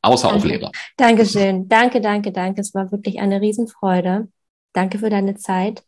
Außer 0.03 0.27
auf 0.27 0.41
Danke. 0.41 0.47
Lehrer. 0.47 0.71
Dankeschön. 0.97 1.67
Danke, 1.67 2.01
danke, 2.01 2.31
danke. 2.31 2.61
Es 2.61 2.73
war 2.73 2.91
wirklich 2.91 3.19
eine 3.19 3.41
Riesenfreude. 3.41 4.27
Danke 4.73 4.99
für 4.99 5.09
deine 5.09 5.35
Zeit. 5.35 5.83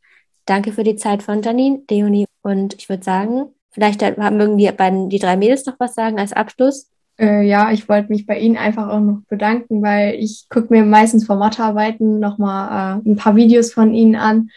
Danke 0.46 0.72
für 0.72 0.84
die 0.84 0.96
Zeit 0.96 1.24
von 1.24 1.42
Janine, 1.42 1.84
Leonie. 1.90 2.26
Und 2.42 2.76
ich 2.76 2.90
würde 2.90 3.04
sagen, 3.04 3.46
vielleicht 3.72 4.02
haben 4.04 4.40
irgendwie 4.40 4.72
beiden, 4.72 5.10
die 5.10 5.20
drei 5.20 5.38
Mädels 5.38 5.66
noch 5.66 5.80
was 5.80 5.96
sagen 5.96 6.20
als 6.20 6.34
Abschluss. 6.34 6.90
Äh, 7.20 7.48
ja, 7.48 7.72
ich 7.72 7.88
wollte 7.88 8.12
mich 8.12 8.26
bei 8.26 8.40
Ihnen 8.40 8.58
einfach 8.58 8.90
auch 8.90 9.00
noch 9.00 9.22
bedanken, 9.30 9.82
weil 9.82 10.16
ich 10.16 10.48
gucke 10.50 10.68
mir 10.74 10.84
meistens 10.84 11.26
vor 11.26 11.36
Mathearbeiten 11.36 12.20
nochmal 12.20 13.00
äh, 13.00 13.10
ein 13.10 13.16
paar 13.16 13.36
Videos 13.36 13.72
von 13.72 13.94
Ihnen 13.94 14.16
an 14.16 14.50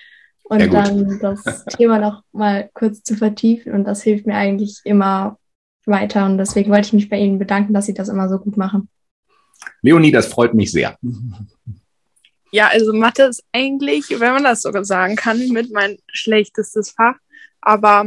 und 0.48 0.62
gut. 0.62 0.72
dann 0.72 1.18
das 1.20 1.64
Thema 1.66 1.98
noch 1.98 2.22
mal 2.32 2.70
kurz 2.74 3.02
zu 3.02 3.16
vertiefen. 3.16 3.72
Und 3.72 3.84
das 3.84 4.02
hilft 4.02 4.26
mir 4.26 4.34
eigentlich 4.34 4.80
immer 4.84 5.38
weiter. 5.84 6.26
Und 6.26 6.38
deswegen 6.38 6.70
wollte 6.70 6.88
ich 6.88 6.92
mich 6.92 7.08
bei 7.08 7.18
Ihnen 7.18 7.38
bedanken, 7.38 7.72
dass 7.74 7.86
Sie 7.86 7.94
das 7.94 8.08
immer 8.08 8.28
so 8.28 8.38
gut 8.38 8.56
machen. 8.56 8.88
Leonie, 9.82 10.12
das 10.12 10.26
freut 10.26 10.54
mich 10.54 10.70
sehr. 10.70 10.96
Ja, 12.52 12.68
also 12.68 12.92
Mathe 12.92 13.24
ist 13.24 13.44
eigentlich, 13.52 14.08
wenn 14.10 14.32
man 14.32 14.44
das 14.44 14.62
sogar 14.62 14.84
sagen 14.84 15.16
kann, 15.16 15.48
mit 15.48 15.72
mein 15.72 15.98
schlechtestes 16.12 16.90
Fach. 16.90 17.16
Aber 17.60 18.06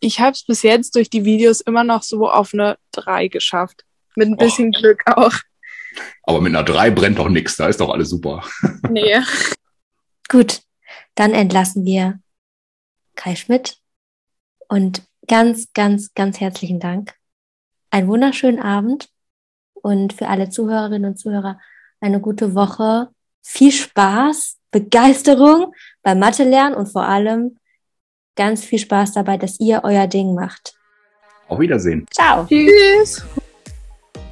ich 0.00 0.20
habe 0.20 0.32
es 0.32 0.44
bis 0.44 0.62
jetzt 0.62 0.94
durch 0.96 1.08
die 1.10 1.24
Videos 1.24 1.60
immer 1.60 1.84
noch 1.84 2.02
so 2.02 2.28
auf 2.28 2.52
eine 2.52 2.76
3 2.92 3.28
geschafft. 3.28 3.84
Mit 4.16 4.28
ein 4.28 4.36
bisschen 4.36 4.72
Glück 4.72 5.02
auch. 5.06 5.32
Aber 6.24 6.40
mit 6.40 6.54
einer 6.54 6.64
3 6.64 6.90
brennt 6.90 7.18
doch 7.18 7.28
nichts. 7.28 7.56
Da 7.56 7.68
ist 7.68 7.80
doch 7.80 7.90
alles 7.90 8.10
super. 8.10 8.44
Nee. 8.88 9.20
Gut, 10.28 10.60
dann 11.20 11.34
entlassen 11.34 11.84
wir 11.84 12.18
Kai 13.14 13.36
Schmidt 13.36 13.76
und 14.68 15.02
ganz, 15.28 15.70
ganz, 15.74 16.14
ganz 16.14 16.40
herzlichen 16.40 16.80
Dank. 16.80 17.12
Einen 17.90 18.08
wunderschönen 18.08 18.58
Abend 18.58 19.10
und 19.74 20.14
für 20.14 20.28
alle 20.28 20.48
Zuhörerinnen 20.48 21.10
und 21.10 21.18
Zuhörer 21.18 21.60
eine 22.00 22.22
gute 22.22 22.54
Woche. 22.54 23.10
Viel 23.42 23.70
Spaß, 23.70 24.56
Begeisterung 24.70 25.74
beim 26.02 26.20
Mathe 26.20 26.44
lernen 26.44 26.74
und 26.74 26.86
vor 26.86 27.04
allem 27.04 27.58
ganz 28.34 28.64
viel 28.64 28.78
Spaß 28.78 29.12
dabei, 29.12 29.36
dass 29.36 29.60
ihr 29.60 29.82
euer 29.84 30.06
Ding 30.06 30.34
macht. 30.34 30.72
Auf 31.48 31.60
Wiedersehen. 31.60 32.06
Ciao. 32.14 32.46
Tschüss. 32.46 33.26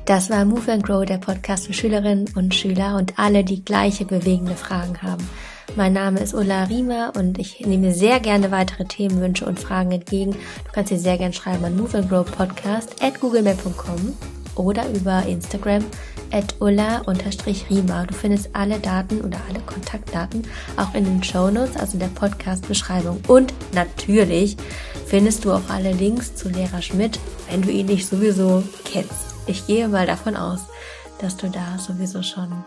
Das 0.07 0.31
war 0.31 0.46
Move 0.46 0.72
and 0.72 0.85
Grow, 0.85 1.05
der 1.05 1.18
Podcast 1.18 1.66
für 1.66 1.74
Schülerinnen 1.74 2.33
und 2.35 2.55
Schüler 2.55 2.96
und 2.96 3.18
alle, 3.18 3.44
die 3.44 3.62
gleiche 3.62 4.07
bewegende 4.07 4.55
Fragen 4.55 5.03
haben. 5.03 5.29
Mein 5.76 5.92
Name 5.92 6.20
ist 6.20 6.35
Ulla 6.35 6.64
Riemer 6.64 7.12
und 7.16 7.38
ich 7.38 7.61
nehme 7.61 7.92
sehr 7.92 8.20
gerne 8.20 8.50
weitere 8.50 8.85
Themenwünsche 8.85 9.46
und 9.46 9.61
Fragen 9.61 9.92
entgegen. 9.92 10.33
Du 10.33 10.72
kannst 10.72 10.90
dir 10.90 10.98
sehr 10.98 11.18
gerne 11.18 11.35
schreiben 11.35 11.64
an 11.64 11.76
Move 11.76 11.98
and 11.98 12.09
Grow 12.09 12.24
Podcast 12.24 13.02
at 13.02 13.20
googlemail.com 13.20 14.16
oder 14.57 14.88
über 14.90 15.24
Instagram 15.24 15.85
at 16.33 16.57
ulla-riemer. 16.61 18.07
Du 18.07 18.14
findest 18.14 18.50
alle 18.54 18.78
Daten 18.78 19.20
oder 19.20 19.38
alle 19.48 19.61
Kontaktdaten 19.61 20.42
auch 20.76 20.94
in 20.94 21.04
den 21.04 21.22
Show 21.22 21.50
Notes, 21.50 21.76
also 21.76 21.94
in 21.94 22.00
der 22.00 22.09
Podcast-Beschreibung. 22.09 23.20
Und 23.28 23.54
natürlich 23.72 24.57
findest 25.07 25.44
du 25.44 25.52
auch 25.52 25.68
alle 25.68 25.92
Links 25.92 26.35
zu 26.35 26.48
Lehrer 26.48 26.83
Schmidt, 26.83 27.18
wenn 27.50 27.62
du 27.62 27.70
ihn 27.70 27.87
nicht 27.87 28.07
sowieso 28.07 28.62
kennst. 28.85 29.37
Ich 29.46 29.66
gehe 29.66 29.88
mal 29.88 30.07
davon 30.07 30.37
aus, 30.37 30.61
dass 31.20 31.37
du 31.37 31.48
da 31.48 31.78
sowieso 31.78 32.22
schon 32.22 32.64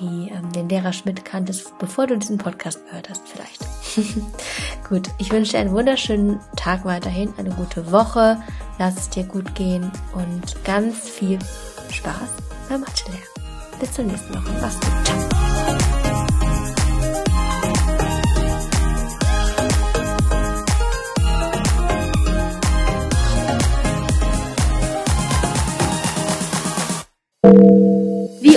die, 0.00 0.30
ähm, 0.30 0.52
den 0.52 0.68
Lehrer 0.68 0.92
Schmidt 0.92 1.24
kanntest, 1.24 1.76
bevor 1.78 2.06
du 2.06 2.16
diesen 2.16 2.38
Podcast 2.38 2.84
gehört 2.86 3.10
hast, 3.10 3.22
vielleicht. 3.28 3.64
gut, 4.88 5.08
ich 5.18 5.30
wünsche 5.32 5.52
dir 5.52 5.58
einen 5.58 5.72
wunderschönen 5.72 6.40
Tag 6.56 6.84
weiterhin, 6.84 7.32
eine 7.36 7.50
gute 7.50 7.90
Woche, 7.90 8.40
lass 8.78 8.96
es 8.96 9.10
dir 9.10 9.24
gut 9.24 9.54
gehen 9.54 9.90
und 10.14 10.64
ganz 10.64 11.08
viel 11.08 11.38
Spaß 11.90 12.30
beim 12.68 12.80
Mathe 12.80 13.04
lernen. 13.06 13.22
Bis 13.80 13.92
zur 13.92 14.04
nächsten 14.04 14.34
Woche. 14.34 14.52
Mach's 14.60 14.80
gut. 14.80 15.04
Ciao. 15.04 16.07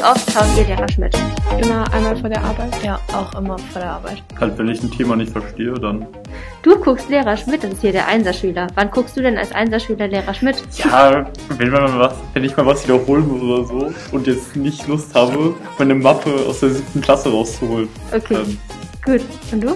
Wie 0.01 0.07
oft 0.07 0.31
schauen 0.31 0.47
wir 0.55 0.63
Lehrer 0.63 0.89
Schmidt? 0.89 1.15
Immer 1.61 1.93
einmal 1.93 2.17
vor 2.17 2.27
der 2.27 2.43
Arbeit. 2.43 2.73
Ja, 2.83 2.99
auch 3.13 3.35
immer 3.37 3.55
vor 3.59 3.79
der 3.83 3.91
Arbeit. 3.91 4.23
Halt, 4.39 4.57
wenn 4.57 4.67
ich 4.67 4.81
ein 4.81 4.89
Thema 4.89 5.15
nicht 5.15 5.31
verstehe, 5.31 5.75
dann. 5.75 6.07
Du 6.63 6.75
guckst 6.79 7.07
Lehrer 7.09 7.37
Schmidt, 7.37 7.63
das 7.63 7.73
ist 7.73 7.81
hier 7.81 7.91
der 7.91 8.07
Einserschüler. 8.07 8.65
Wann 8.73 8.89
guckst 8.89 9.15
du 9.15 9.21
denn 9.21 9.37
als 9.37 9.51
Einserschüler 9.51 10.07
Lehrer 10.07 10.33
Schmidt? 10.33 10.63
Ja, 10.75 11.27
wenn 11.49 11.69
man 11.69 11.99
was, 11.99 12.15
wenn 12.33 12.43
ich 12.43 12.57
mal 12.57 12.65
was 12.65 12.83
wiederholen 12.83 13.27
muss 13.27 13.41
oder 13.43 13.67
so 13.67 13.93
und 14.11 14.25
jetzt 14.25 14.55
nicht 14.55 14.87
Lust 14.87 15.13
habe, 15.13 15.53
meine 15.77 15.93
Mappe 15.93 16.33
aus 16.49 16.61
der 16.61 16.71
siebten 16.71 17.01
Klasse 17.01 17.29
rauszuholen. 17.29 17.87
Okay, 18.11 18.37
Ähm, 18.37 18.57
gut. 19.05 19.21
Und 19.51 19.61
du? 19.61 19.67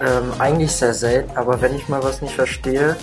Ähm, 0.00 0.32
eigentlich 0.38 0.72
sehr 0.72 0.94
selten, 0.94 1.36
aber 1.36 1.60
wenn 1.60 1.76
ich 1.76 1.86
mal 1.90 2.02
was 2.02 2.22
nicht 2.22 2.32
verstehe, 2.32 2.96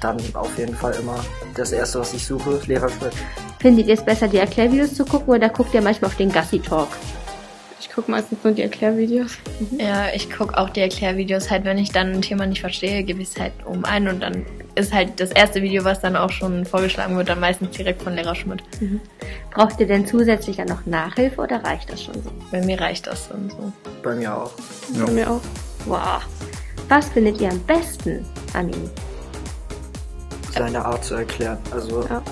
dann 0.00 0.18
auf 0.34 0.56
jeden 0.56 0.76
Fall 0.76 0.94
immer 1.02 1.16
das 1.56 1.72
erste, 1.72 1.98
was 1.98 2.14
ich 2.14 2.24
suche, 2.24 2.60
Lehrer 2.68 2.88
Schmidt. 2.90 3.12
Findet 3.60 3.88
ihr 3.88 3.94
es 3.94 4.04
besser, 4.04 4.26
die 4.26 4.38
Erklärvideos 4.38 4.94
zu 4.94 5.04
gucken 5.04 5.34
oder 5.34 5.50
guckt 5.50 5.74
ihr 5.74 5.82
manchmal 5.82 6.10
auf 6.10 6.16
den 6.16 6.32
Gassi-Talk? 6.32 6.88
Ich 7.78 7.90
gucke 7.90 8.10
meistens 8.10 8.38
nur 8.42 8.54
die 8.54 8.62
Erklärvideos. 8.62 9.32
Ja, 9.76 10.06
ich 10.14 10.30
gucke 10.30 10.56
auch 10.56 10.70
die 10.70 10.80
Erklärvideos 10.80 11.50
halt, 11.50 11.64
wenn 11.64 11.76
ich 11.76 11.90
dann 11.90 12.12
ein 12.12 12.22
Thema 12.22 12.46
nicht 12.46 12.60
verstehe, 12.60 13.02
gebe 13.02 13.20
ich 13.20 13.28
es 13.28 13.40
halt 13.40 13.52
um 13.66 13.84
ein 13.84 14.08
und 14.08 14.20
dann 14.20 14.46
ist 14.76 14.94
halt 14.94 15.20
das 15.20 15.30
erste 15.30 15.60
Video, 15.60 15.84
was 15.84 16.00
dann 16.00 16.16
auch 16.16 16.30
schon 16.30 16.64
vorgeschlagen 16.64 17.16
wird, 17.16 17.28
dann 17.28 17.40
meistens 17.40 17.76
direkt 17.76 18.02
von 18.02 18.14
Lehrer 18.14 18.34
Schmidt. 18.34 18.62
Braucht 19.50 19.78
ihr 19.80 19.86
denn 19.86 20.06
zusätzlich 20.06 20.56
dann 20.56 20.68
noch 20.68 20.86
Nachhilfe 20.86 21.42
oder 21.42 21.62
reicht 21.62 21.92
das 21.92 22.02
schon 22.02 22.14
so? 22.14 22.30
Bei 22.50 22.64
mir 22.64 22.80
reicht 22.80 23.06
das 23.06 23.28
dann 23.28 23.50
so. 23.50 23.72
Bei 24.02 24.14
mir 24.14 24.34
auch. 24.34 24.52
Ja. 24.94 25.04
Bei 25.04 25.12
mir 25.12 25.30
auch. 25.30 25.40
Wow. 25.84 26.22
Was 26.88 27.08
findet 27.10 27.40
ihr 27.40 27.50
am 27.50 27.60
besten 27.60 28.24
an 28.54 28.68
ihm? 28.70 28.90
Seine 30.56 30.82
Art 30.82 31.04
zu 31.04 31.16
erklären. 31.16 31.58
Also 31.72 32.04
Ja. 32.08 32.22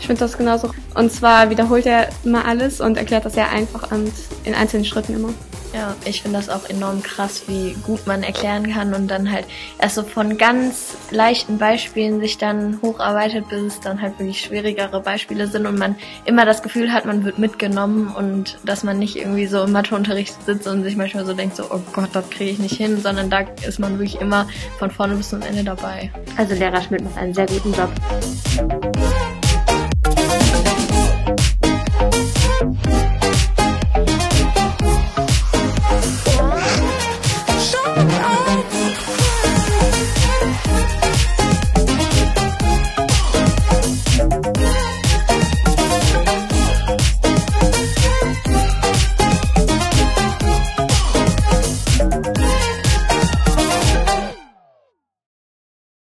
Ich 0.00 0.06
finde 0.06 0.20
das 0.20 0.36
genauso. 0.36 0.70
Und 0.94 1.12
zwar 1.12 1.50
wiederholt 1.50 1.86
er 1.86 2.08
immer 2.24 2.46
alles 2.46 2.80
und 2.80 2.96
erklärt 2.96 3.24
das 3.26 3.34
sehr 3.34 3.50
einfach 3.50 3.92
und 3.92 4.12
in 4.44 4.54
einzelnen 4.54 4.84
Schritten 4.84 5.14
immer. 5.14 5.34
Ja, 5.72 5.94
ich 6.04 6.22
finde 6.22 6.38
das 6.38 6.48
auch 6.48 6.68
enorm 6.68 7.00
krass, 7.02 7.44
wie 7.46 7.76
gut 7.86 8.04
man 8.06 8.24
erklären 8.24 8.72
kann 8.72 8.92
und 8.92 9.08
dann 9.08 9.30
halt 9.30 9.44
erst 9.78 9.94
so 9.94 10.02
von 10.02 10.36
ganz 10.36 10.96
leichten 11.12 11.58
Beispielen 11.58 12.20
sich 12.20 12.38
dann 12.38 12.80
hocharbeitet, 12.82 13.48
bis 13.48 13.74
es 13.74 13.80
dann 13.80 14.02
halt 14.02 14.18
wirklich 14.18 14.40
schwierigere 14.40 15.00
Beispiele 15.00 15.46
sind 15.46 15.66
und 15.66 15.78
man 15.78 15.94
immer 16.24 16.44
das 16.44 16.64
Gefühl 16.64 16.92
hat, 16.92 17.04
man 17.04 17.24
wird 17.24 17.38
mitgenommen 17.38 18.12
und 18.16 18.58
dass 18.64 18.82
man 18.82 18.98
nicht 18.98 19.14
irgendwie 19.14 19.46
so 19.46 19.62
im 19.62 19.70
Matheunterricht 19.70 20.34
sitzt 20.44 20.66
und 20.66 20.82
sich 20.82 20.96
manchmal 20.96 21.24
so 21.24 21.34
denkt, 21.34 21.54
so, 21.54 21.64
oh 21.70 21.80
Gott, 21.92 22.10
das 22.14 22.28
kriege 22.30 22.50
ich 22.50 22.58
nicht 22.58 22.74
hin, 22.74 23.00
sondern 23.00 23.30
da 23.30 23.40
ist 23.64 23.78
man 23.78 23.92
wirklich 23.92 24.20
immer 24.20 24.48
von 24.80 24.90
vorne 24.90 25.14
bis 25.14 25.28
zum 25.28 25.42
Ende 25.42 25.62
dabei. 25.62 26.10
Also 26.36 26.54
Lehrer 26.54 26.82
Schmidt 26.82 27.04
macht 27.04 27.16
einen 27.16 27.34
sehr 27.34 27.46
guten 27.46 27.72
Job. 27.72 28.89